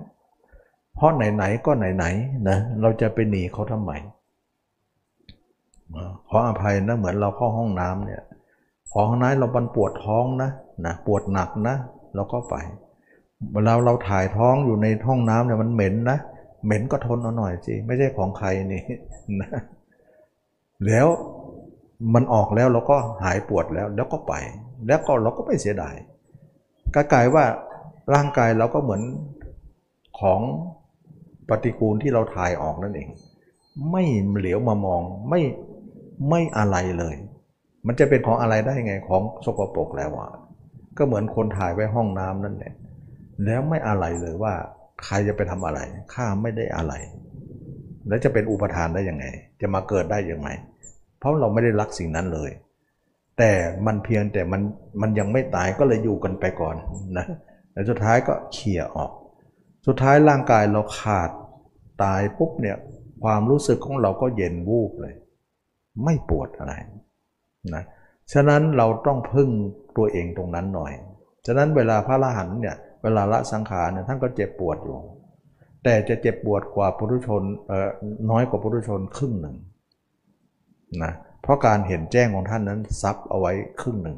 [0.95, 3.91] เพราะไหนๆก็ไหนๆนะเราจะไปหนีเขาทำไม
[6.29, 8.21] ขออภัยนะเหมือนเราเข้าห้องน้ำเนี่ย
[8.91, 10.49] พอข้างในเราบันปวดท้องนะ
[10.85, 11.75] นะปวดหนักนะ
[12.15, 12.55] เราก็ไป
[13.53, 16.17] เวลาเราถ่ายท้องอยู่ในห้องน้ำเนี่ยมันเหม็นนะ
[16.65, 18.83] เหม็นก็ทนเอาหน่อยสิไม่ใช่ของใครนี่
[19.41, 19.49] นะ
[20.85, 21.07] แล้ว
[22.13, 24.33] มันออกแล้วเราก็หายปวดแล้วแล้วก็ไป
[24.87, 25.95] แล้วก็เราก็ไม่เสียดาย
[26.95, 27.45] ก็กลายว่า
[28.13, 29.01] ร่างกายเราก็เหมือน
[30.19, 30.41] ของ
[31.49, 33.09] ปฏิกูลที่เราถ่ายออกนั่นเอง
[33.91, 34.03] ไม่
[34.35, 35.41] เหลียวมามองไม่
[36.29, 37.15] ไม่อะไรเลย
[37.87, 40.31] มันจะเป็นของอะไรได้ไงของสกปรกแล้วอะ
[40.97, 42.73] ก็เหมือนคนถ่ายไว้ห้องน้ำนั่นแหละ
[43.45, 44.53] แล้วไม่อะไรเลยว่า
[45.05, 45.79] ใครจะไปทำอะไร
[46.13, 46.93] ข้าไม่ได้อะไร
[48.07, 49.25] แล้วจะเป็นอุปทานได้ยังไง
[49.61, 50.49] จะมาเกิดได้ยังไง
[51.19, 52.51] เพราะเราไม่ได้รักสิ่งนั้นเลย
[53.37, 53.51] แต่
[53.85, 54.61] มันเพียงแต่มัน
[55.01, 56.75] มันยังไม่ตายก็เลยอยู่กันไปก่อน
[57.17, 57.25] นะ
[57.73, 59.11] แล้วสุดท้ายก็เขี่ยออก
[59.87, 61.29] สุดท้ายร่างกายเราขาด
[62.03, 62.77] ตายปุ๊บเนี่ย
[63.23, 65.15] ความรู้สึกของเราก็เย็นวูบเลย
[66.03, 66.73] ไม่ปวดอะไร
[67.75, 67.83] นะ
[68.33, 69.49] ฉะนั้นเราต้องพึ่ง
[69.97, 70.93] ตัวเองตรงนั้นหน่อย
[71.45, 74.97] ฉะนั้นเวลาพระอรหันต์เนี่ยเวลาละสังขารเนี่ยท่านก็เจ็บปวดอยู่
[75.83, 77.89] แต่จะเจ็บปวดกว่าปุถุชนเอ่อ
[78.31, 79.55] น้อยกว่าปุถุชนครึ่งหนึ่ง
[81.03, 84.17] นะเพราะการเห็นแจ้งของท่านนั้นซับเอาไว้ครึ่งหนึ่ง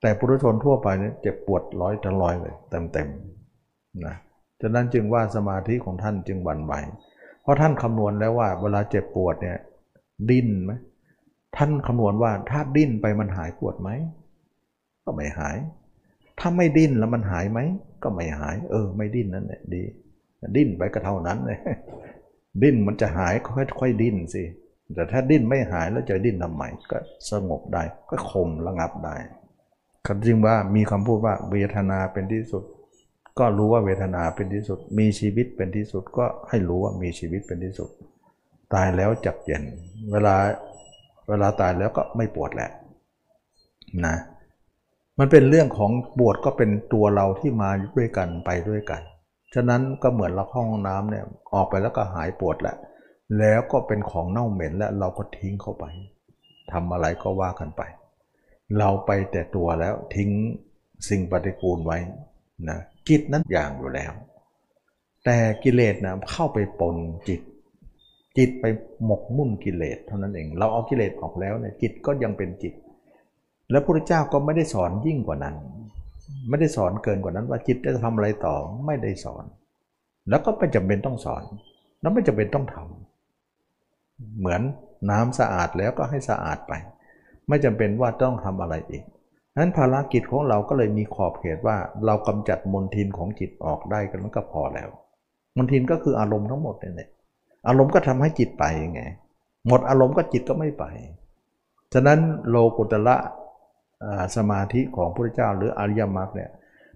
[0.00, 2.54] แต่ปุถุชนทั่วไปเนี่ยเจ็บปวดร้อยต่ร้อยเลย
[2.92, 4.14] เต็มๆนะ
[4.60, 6.72] ฉะนั้นจึงว่าสมาธิของท่านจึงบันไหว
[7.42, 9.58] เพราะท่านคำนวณแล้วว่าเวลาเจ็บปวดเนี่ย
[10.30, 10.72] ดิ้นไหม
[11.56, 13.90] ท่านคำนวณว่าถ้าดิ้นไปมันหายปวดไหม
[15.04, 15.56] ก็ไม่หาย
[16.38, 17.58] ถ้าไม่ดิ้นแล้วมันหายไหม
[18.02, 19.82] ก็ไม่หาย เออ ไม่ดิ้นนั่นแหละดี
[20.56, 21.58] ดิ้นไปก็เท่านั้นเลย
[22.62, 23.34] ดิ้นมันจะหาย
[23.78, 24.42] ค่อยๆดิ้นสิ
[24.94, 26.98] แต่ถ้าดิ้นไม่หายแล้วจะดิ้นทำไมก็
[27.30, 29.16] สงบได้ ก็คมระงับได้
[30.06, 32.64] คำจริงว่ามีคำพูดว่าเวทนาเป็นที่สุด
[33.38, 37.90] ก็รู้ว่าเวทนาเป็นที่สุด มีชีวิตเป็นที่สุด ก็ให้รู้ว่ามีชีวิตเป็นที่สุด
[38.74, 39.62] ตายแล้วจักเย็น
[40.12, 40.36] เวลา
[41.28, 42.70] เวลาตายแล้วก็ไม่ปวดแหละ
[44.06, 44.16] นะ
[45.18, 45.90] มันเป็นเรื่องของ
[46.20, 49.02] บวชก็เป็นตัวเราที่มาด้วยกันไปด้วยกัน
[49.54, 51.24] ฉะนั้นก็เหมือนเราเข้าห้องน้ำเนี่ย
[51.54, 52.76] ออกไปแล้วก็หายปวดแล้ว
[53.38, 55.84] แล้วก็เป็นของเน่าเหม็นแล้วเราก็ทิ้งเข้าไป
[56.72, 57.82] ทำอะไรก็ว่ากันไป
[58.78, 60.30] เราไปแต่ตัวแล้วทิ้ง
[61.08, 61.98] สิ่งปฏิกูลไว้
[62.68, 62.78] นะ
[63.08, 64.12] จิตนั้นอย่างอยู่แล้ว
[65.24, 66.96] แต่กิเลสนะเข้าไปปน
[67.28, 67.40] จิต
[68.36, 68.64] จิตไป
[69.04, 72.74] หมกมุ่นกิเลสเท่านั้นเอง เราเอากิเลสออกแล้วเนี่ยจิตก็ยังเป็นจิต
[73.70, 75.56] แล้วพระเจ้าก็ไม่ได้สอนยิ่งกว่านั้น
[76.48, 78.56] ไม่ได้สอนเกินกว่านั้นว่าจิตจะทำอะไรต่อ
[78.86, 79.44] ไม่ได้สอน
[80.28, 81.42] แล้วก็ไม่จำเป็นต้องสอน
[82.00, 84.62] แล้วไม่จำเป็นต้องทำเหมือน
[85.10, 86.72] น้ำสะอาดแล้วก็ให้สะอาดไป
[87.48, 89.04] ไม่จำเป็นว่าต้องทำอะไรอีก
[89.56, 94.88] นั้นภารกิจของเราก็เลยมีขอบเขตว่าเรากำจัดมลทินของจิตออกได้กันก็พอแล้ว
[95.56, 97.10] มลทินก็คืออารมณ์ทั้งหมดเนี่ย
[97.68, 99.02] อารมณ์ก็ทำให้จิตไปไง
[99.66, 100.84] หมดอารมณ์ก็จิตก็ไม่ไป
[101.92, 103.16] ฉะนั้นโลกุตละ
[104.36, 106.50] สมาธิของพระเจ้าหรืออริยมรรคเนี่ย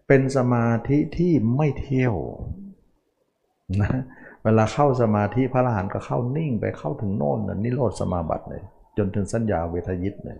[0.06, 2.14] เป็นสมาธิที่ไม่เที่ยว
[3.80, 3.90] นะ
[4.44, 8.62] เวลาเข้าสมาธิพระอรหันต์ก็เข้านิ่งไปเข้าถึงโน่นนิโรธสมาบัติเลย
[8.96, 10.38] จนถึงสัญญาเวทยิตเลย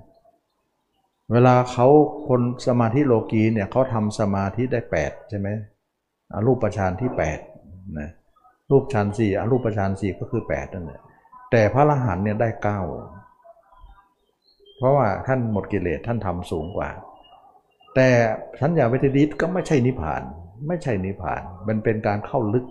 [1.33, 1.87] เวลาเขา
[2.29, 5.49] คนสมาธิโลกีเนี่ยเขาทำสมาธิได้ 8 ใช่ไหม
[6.47, 7.11] รูปฌานที่
[7.55, 8.11] 8นะ
[8.71, 11.01] รูปฌานสี่อรูปฌานสี่ก็คือ8นั่นแหละ
[11.51, 12.61] แต่พระอรหันต์เนี่ยได้9
[14.77, 16.91] เพราะว่าท่านหมดกิเลสท่านทำสูงกว่า
[17.95, 18.09] แต่
[18.61, 20.23] สัญญาเวทดิตก็ไม่ใช่นิพพาน
[20.67, 22.67] ไม่ใช่นิพพาน มันเป็นการเข้าลึก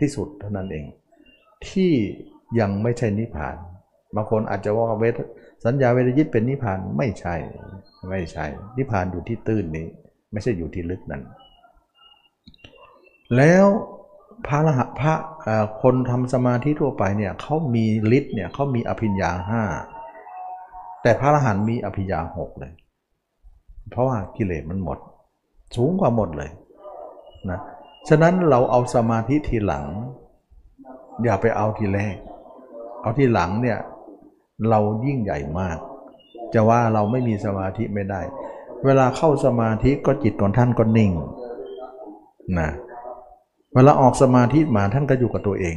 [0.00, 0.86] ที่สุดเท่านั้นเอง
[1.68, 1.92] ที่
[2.60, 3.56] ยังไม่ใช่นิพพาน
[4.16, 5.20] บางคนอาจจะว่าเวท
[5.64, 7.34] สัญญาเวทยิตเป็นนิพพานไม่ใช่
[8.10, 8.46] ไม่ใช่
[8.76, 9.86] นิพพานอยู่ที่ตื้นนี้
[10.32, 11.22] ไม่ใช่อยู่ที่ลึกนั้น
[13.36, 13.66] แล้ว
[14.46, 15.14] พระรหัสพระ
[15.82, 17.84] คนทำสมาธิทั่วไปเนี่ยเขามี
[18.16, 19.62] ฤทธิ์เนี่ยเขามีอภิญญาห้า
[21.02, 22.72] แต่พระอรหันต์มีอภิญญาหกเลย
[23.90, 24.98] เพราะว่ากิเลสมันหมด
[25.76, 26.50] สูงกว่าหมดเลย
[27.50, 27.60] นะ
[28.08, 29.84] ฉะนั้นเราเอาสมาธิทีหลัง
[31.24, 32.16] อย่าไปเอาทีแรก
[33.02, 33.78] เอาทีหลังเนี่ย
[34.70, 35.78] เรายิ่งใหญ่มาก
[36.54, 38.20] จะว่าเราไม่มีสมาธิไม่ได้
[38.84, 41.12] เวลาเข้าสมาธิก็จิตของท่านก็นิ่ง
[42.58, 45.76] นะเเวลาออกสมาธิมาท่านก็อยู่กับตัวเอง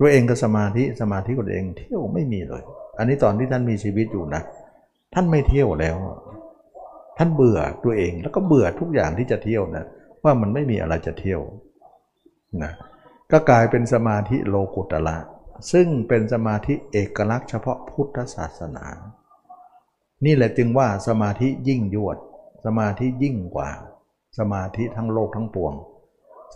[0.00, 2.62] ตัวเองก็สมาธิสมาธิกับตัวเองเที่ยวไม่มีเลย
[2.98, 4.42] อันนี้ตอนที่ท่านมีชีวิตอยู่นะ
[5.14, 5.96] ท่านไม่เที่ยวแล้ว
[7.18, 9.84] ท่านเบื่อตัวเองแล้วก็เบื่อทุกอย่างที่จะเที่ยวนะ
[10.24, 11.40] ว่ามันไม่มีอะไรจะเที่ยว
[12.62, 12.72] นะ
[13.32, 15.16] ก็กลายเป็นสมาธิโลกุตละ
[15.72, 18.86] ซึ่งเป็นสมาธิเอกลักษณ์เฉพาะพุทธศาสนา
[20.24, 22.16] นี่แหละจึงว่าสมาธิยิ่งยวด
[22.64, 23.70] สมาธิยิ่งกว่า
[24.38, 25.74] สมาธิทั้งโลกทั้งปวง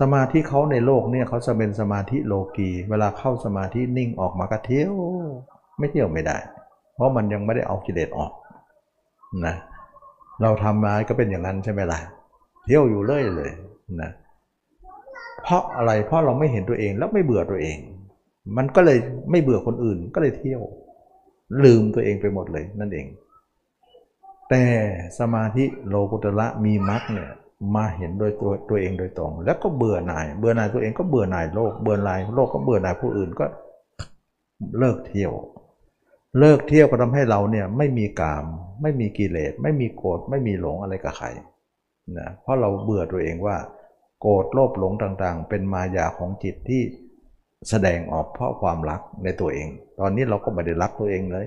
[0.00, 4.94] สมาธิเขาในโลกเนี่ยเขาจะเป็นสมาธิโลกีเวลาเข้าสมาธินิ่งออกมาก็เที่ยว
[5.78, 6.36] ไม่เที่ยวไม่ได้
[6.94, 8.32] เพราะมันยังไม่ได้เอากิเลสออก
[9.46, 9.54] นะ
[10.42, 12.00] เราทำมาก็เป็นอย่างนั้นใช่ไหมล่ะ
[12.64, 13.50] เที่ยวอยู่เรื่อยเลย
[14.02, 14.10] นะ
[15.42, 17.76] เพราะอะไรเพราะเราไม่เห็นตัวเองแล้วไม่เบื่อตัวเอง
[18.56, 18.98] มันก็เลย
[19.30, 20.62] ไม่เบื่อคนอื่นก็เลยเที่ยว
[21.64, 23.06] ลืมตัวเองไปหมดเลยนั่นเอง
[24.50, 24.62] แต่
[25.18, 27.30] สมาธิโลกุตระมีมรรคเนี่ย
[27.74, 33.46] มาเห็นโดยตัวตัวเองโดยตรง แล้วก็เบื่อหน่าย เบื่อหน่ายตัวเองก็เบื่อหน่ายโลก เบื่อหน่ายโลกก็เบื่อหน่ายผู้อื่นก็
[34.78, 35.32] เลิกเที่ยว
[36.38, 38.44] เลิกเที่ยวก็ทำให้เราเนี่ยไม่มีกาม
[38.82, 41.28] ไม่มีกิเลส ไม่มีโกรธ ไม่มีหลงอะไรกับใคร
[42.18, 43.56] นะเพราะเราเบื่อตัวเองว่า
[44.20, 46.82] โกรธโลภหลงต่างๆ เป็นมายาของจิตที่
[47.68, 49.68] แสดงออกเพราะความรักในตัวเอง
[50.00, 51.46] ตอนนี้เราก็ไม่ได้รักตัวเองเลย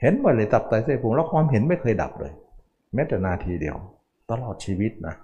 [0.00, 2.32] เห็นมาเลยตับไตเส้นพุงแล้วความเห็นไม่เคยดับเลย
[2.94, 3.76] แม้แต่นาทีเดียว
[4.30, 5.14] ตลอดชีวิตนะ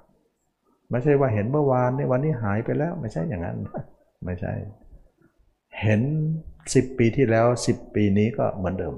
[0.90, 3.56] ไม่ใช่ว่าเห็นเมื่อวานในวันนี้หายไปแล้วไม่ใช่อย่างนั้น
[4.24, 4.52] ไม่ใช่
[5.82, 6.02] เห็น
[6.74, 8.94] สิบปีที่แล้วสิบปีนี้ก็เหมือนเดิม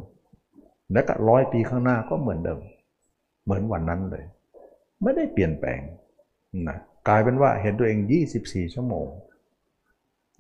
[0.93, 2.61] และก็ร้อยปีข้างหน้าก็เหมือนเดิม
[3.45, 4.25] เหมือนวันนั้นเลย
[5.03, 5.81] ไม่ได้เปลี่ยนแปลง
[6.69, 6.79] นะ
[7.09, 7.99] กลายเป็นว่าเห็นตัวเอง
[8.39, 9.07] 24 ชั่วโมง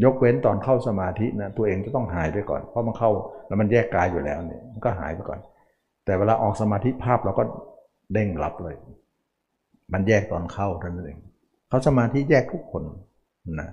[0.04, 3.10] ยกเว้นตอนเข้าสมาธินะตัวเองจะต้องหายไปก่อน เพราะมันเข้า
[3.46, 5.40] แล้วมันแยกกายอยู่แล้วเนี่ยมันก็หายไปก่อน
[6.04, 7.44] แต่เวลาออกสมาธิภาพเราก็
[8.12, 8.76] เด้งรับเลย
[9.92, 11.20] มันแยกตอนเข้าเท่านั้นเอง
[11.68, 12.82] เขาสมาธิแยกทุกคน
[13.60, 13.70] นะ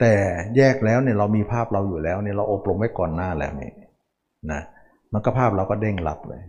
[0.00, 0.12] แต่
[0.56, 3.72] แยกแล้วเนี่ยเรามีภาพเราอยู่แล้วเนี่ยเราอบรมไว้ก่อนหน้าแล้วนี่
[4.52, 4.60] นะ
[5.12, 6.42] มันก็ภาพเราก็เด้งรับเลย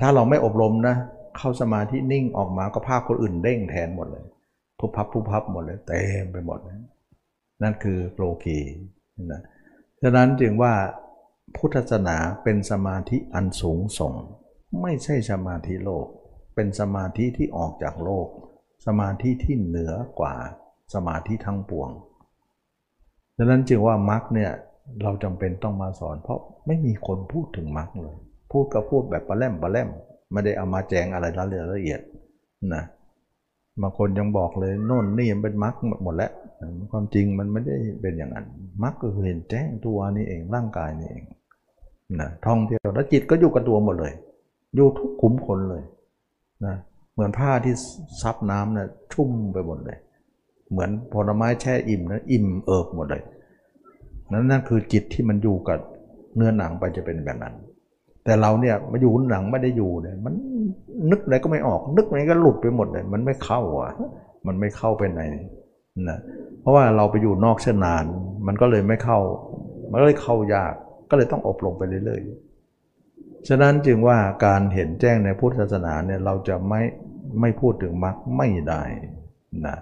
[0.00, 0.96] ถ้าเราไม่อบรมนะ
[1.38, 4.24] เข้าสมาธินิ่งออกมาก็ภาพคนอื่นเด้งแทนหมดเลย
[4.78, 6.58] พุบพับพุบพับหมดเลยเต็มไปหมด
[7.62, 8.58] นั่นคือโลกี
[9.32, 9.40] นะ
[10.02, 10.74] ฉะนั้นจึงว่า
[11.56, 14.12] พุทธศาสนาเป็นสมาธิอันสูงส่ง
[14.82, 16.06] ไม่ใช่สมาธิโลก
[16.54, 18.28] เป็นสมาธิที่ออกจากโลก
[18.86, 20.34] สมาธิที่เหนือกว่า
[20.94, 21.90] สมาธิทั้งปวง
[23.36, 24.50] ฉะนั้นจึงว่ามรรคเนี่ย
[25.02, 28.16] เราจำเป็นต้องมาสอน เพราะไม่มีคนพูดถึงมรรคเลย
[28.50, 29.88] พูดก็พูดแบบปลาแล่มปลาแล่ม
[30.32, 31.26] ไม่ได้เอามาแจงอะไร
[31.74, 32.00] ละเอียด
[32.74, 32.84] นะ
[33.80, 35.74] บางคนยังบอกเลยโน่นนี่มันเป็นมรรค
[36.04, 36.32] หมดแล้ว
[36.90, 38.46] ความจริงมันไม่ได้เป็นอย่างนั้น
[38.82, 41.24] มรรคก็คือเห็นแจ้งตัวนี่เองร่างกายนี่เอง
[42.20, 44.12] นะท่องเที่ยวแล้วจิตก็อยู่กับตัวหมดเลย
[44.74, 45.82] อยู่ทุกขุมขนเลย
[46.64, 46.76] นะ
[47.12, 47.74] เหมือนผ้าที่
[48.22, 49.98] ซับน้ำนะชุ่มไปหมดเลย
[50.70, 53.22] เหมือนผลไม้แช่อิ่มนะอิ่มเอิบหมดเลย
[54.32, 55.78] นั่นนั่นคือจิตที่มันอยู่กับ
[56.36, 57.54] เนื้อหนังไปจะเป็นแบบนั้น
[58.24, 60.34] แต่เราเนี่ยมาอยู่หนังไม่ได้อยู่เนี่ยมัน
[61.10, 63.92] นึกอะไรก็ไม่ออก นึกอะไรก็หลุดไปหมดเลย มันไม่เข้าอะ
[64.46, 65.20] มันไม่เข้าไปใน
[66.08, 66.18] นะ
[66.60, 68.04] เพราะว่าเราไปอยู่นอกเส้นนาน
[68.46, 69.18] มันก็เลยไม่เข้า
[69.90, 70.74] มันก็เลยเข้ายาก
[71.10, 72.53] ก็เลยต้องอบรมไปเรื่อยๆ
[73.48, 76.82] ฉะนั้นจึงว่าการเห็นแจ้งในพุทธศาสนาเนี่ยเราจะไม่
[77.40, 78.82] ไม่พูดถึงมรรคไม่ได้
[79.66, 79.76] นะ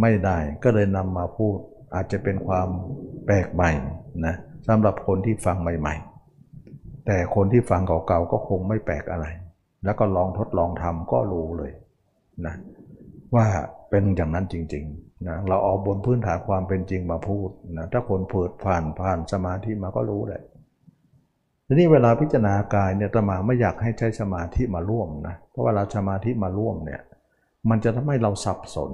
[0.00, 1.56] ไม่ได้ก็เลยนำมาพูด
[1.94, 2.68] อาจจะเป็นความ
[3.26, 3.70] แปลกใหม่
[4.26, 4.34] นะ
[4.68, 9.26] สำหรับคนที่ฟังใหม่ๆ แต่คนที่ฟังเก่าๆก็คงไม่แปลกอะไร
[9.84, 11.72] แล้วก็ลองทดลองทำก็รู้เลย
[12.46, 12.54] นะ
[13.34, 13.46] ว่า
[13.90, 20.42] เป็นอย่างนั้นจริงๆนะเราเอาบนพื้นฐานความเป็นจริงมาพูดนะถ้าคนเผิดผ่านผ่านสมาธิมาก็รู้เลย
[21.66, 27.00] ทีนี้เวลาพิจารณากายเนี่ยตมาไม่อยากให้ใช้สมาธิมาร่วมนะ เพราะเวลาสมาธิมาร่วมเนี่ย
[27.70, 28.92] มันจะทำให้เราสับสน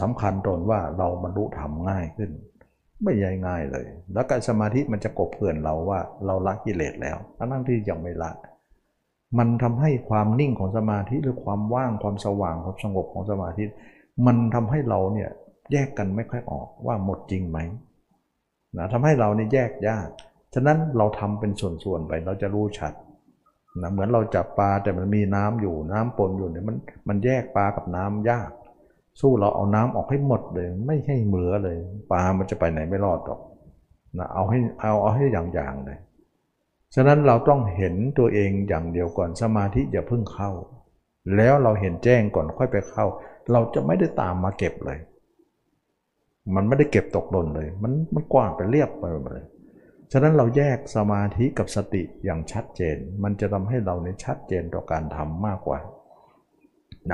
[0.00, 2.30] สำคัญตนว่าเราบรรลุธรรมง่ายขึ้น
[3.02, 8.30] ไม่ใช่ง่ายเลย แล้วการสมาธิมันจะกบเกลื่อนเราว่าเราละกิเลสแล้วทั้งที่ยังไม่ละ
[9.38, 13.64] มันทำให้ความนิ่งของสมาธิหรือความว่างความสว่างความสงบของสมาธิ
[14.26, 15.30] มันทำให้เราเนี่ย
[15.72, 17.58] แยกกันไม่ค่อยออกว่าหมดจริงไหม
[18.76, 20.08] นะทำให้เราเนี่ยแยกยาก
[20.54, 22.92] ฉะนั้นเราทำเป็นส่วนๆไปเราจะรู้ชัด
[23.82, 26.76] นะเหมือนเราจับปลาแต่มันมีน้ำอยู่น้ำปนอยู่เนี่ยมัน
[27.08, 28.50] มันแยกปลากับน้ำยาก
[29.20, 31.76] สู้เราเอาน้ำออกให้หมดเลย ไม่ให้เหลือเลย
[32.10, 33.40] ปลามันจะไปไหนไม่รอดหรอก
[34.18, 35.98] นะเอาให้เอาเอาให้อย่างๆเลย
[36.94, 40.50] ฉะนั้นเราต้องเห็นตัวเองอย่างเดียวก่อนสมาธิอย่าเพิ่งเข้า
[41.36, 43.04] แล้วเราเห็นแจ้งก่อนค่อยไปเข้า
[43.52, 44.98] เราจะไม่ได้ตามมาเก็บเลย
[46.54, 49.46] มันไม่ได้เก็บตกหล่นเลย มันมันกว้างไปเรียบไปหมดเลย
[50.12, 55.78] ฉะนั้นเราแยกสมาธิกับสติอย่างชัดเจน มันจะทำให้เราในชัดเจนต่อการทำมากกว่า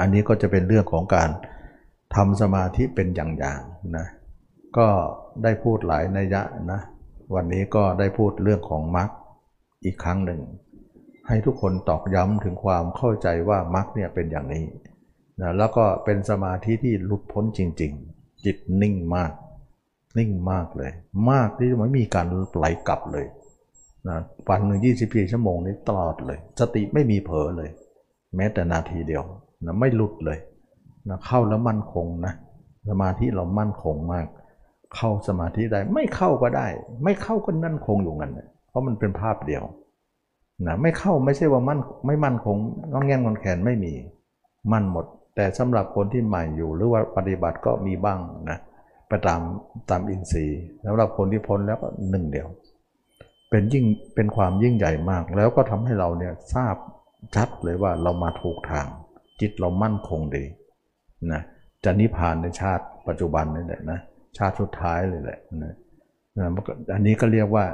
[0.01, 1.31] อันนี้ก็จะเป็นเรื่องของการ
[2.17, 4.07] ทำสมาธิเป็นอย่างๆนะ
[4.79, 4.89] ก็
[5.43, 6.43] ได้พูดหลายนัยยะ
[6.73, 6.81] นะ
[7.35, 9.09] วันนี้ก็ได้พูดเรื่องของมรรค
[9.85, 10.41] อีกครั้งหนึ่ง
[11.29, 14.65] ให้ทุกคนตอกย้ำถึงความเข้าใจว่ามรรคเนี่ยเป็นอย่างนี้
[15.41, 19.33] นะแล้วก็เป็นสมาธิที่หลุดพ้นจริง ๆ จิตนิ่งมาก
[20.17, 20.91] นิ่งมากเลย
[21.31, 22.27] มากที่ไม่มีการ
[22.57, 23.27] ไหลกลับเลย
[24.09, 24.19] นะ
[24.49, 27.71] วันหนึ่งยี่สิบสี่ชั่วโมงนี้ตลอดเลย สติไม่มีเผลอเลย
[28.37, 29.23] แม้แต่นาทีเดียว
[29.65, 30.39] นะไม่หลุดเลย
[31.09, 32.35] นะเข้าแล้วมั่นคงนะ
[32.89, 34.27] สมาธิเรามั่นคงมาก
[34.95, 36.67] เข้าสมาธิได้ไม่เข้าก็ได้
[37.05, 38.33] ไม่เข้าก็นั่นคงอยู่งั้น
[38.69, 39.65] เพราะมันเป็นภาพเดียว
[40.67, 42.57] นะไม่เข้าไม่ใช่ว่ามั่นไม่มั่นคง
[42.93, 43.93] งอนแงนงอนแขนไม่มี
[44.73, 45.05] มั่นหมด
[45.37, 48.19] แต่สำหรับคนที่ใหม่อยู่หรือว่าปฏิบัติก็มีบ้าง
[48.51, 48.59] นะ
[49.09, 49.41] ไปตาม
[49.91, 52.49] ตามอินทรีย์สำหรับคนที่พ้นแล้วก็หนึ่งเดียว
[53.51, 56.77] เป็นยิ่งเป็นความยิ่งใหญ่มาก แล้วก็ทำให้เราเนี่ยทราบ
[57.35, 58.87] ชัดเลยว่าเรามาถูกทาง
[59.41, 60.45] จิตเรามั่นคงดี
[61.33, 61.43] นะ
[61.85, 63.99] จะนิพพานในชาติปัจจุบันนี่แหละนะ
[64.39, 65.75] ชาติสุดท้ายเลยแหละนะ
[66.39, 66.47] นะ
[66.95, 67.65] อันนี้ก็เรียกว่า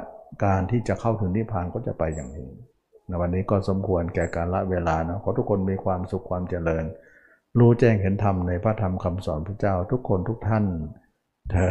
[0.45, 2.47] การที่จะเข้าถึงนิพพานก็จะไปอย่างนี้
[3.07, 6.83] ในวันนี้ก็สมควรแก่การละเวลานะขอทุกคนมีความสุขความเจริญ
[7.59, 10.65] รู้แจ้งเห็นธรรมในพระธรรมคำสอนพระเจ้าทุกคนทุกท่าน
[11.49, 11.65] เทอ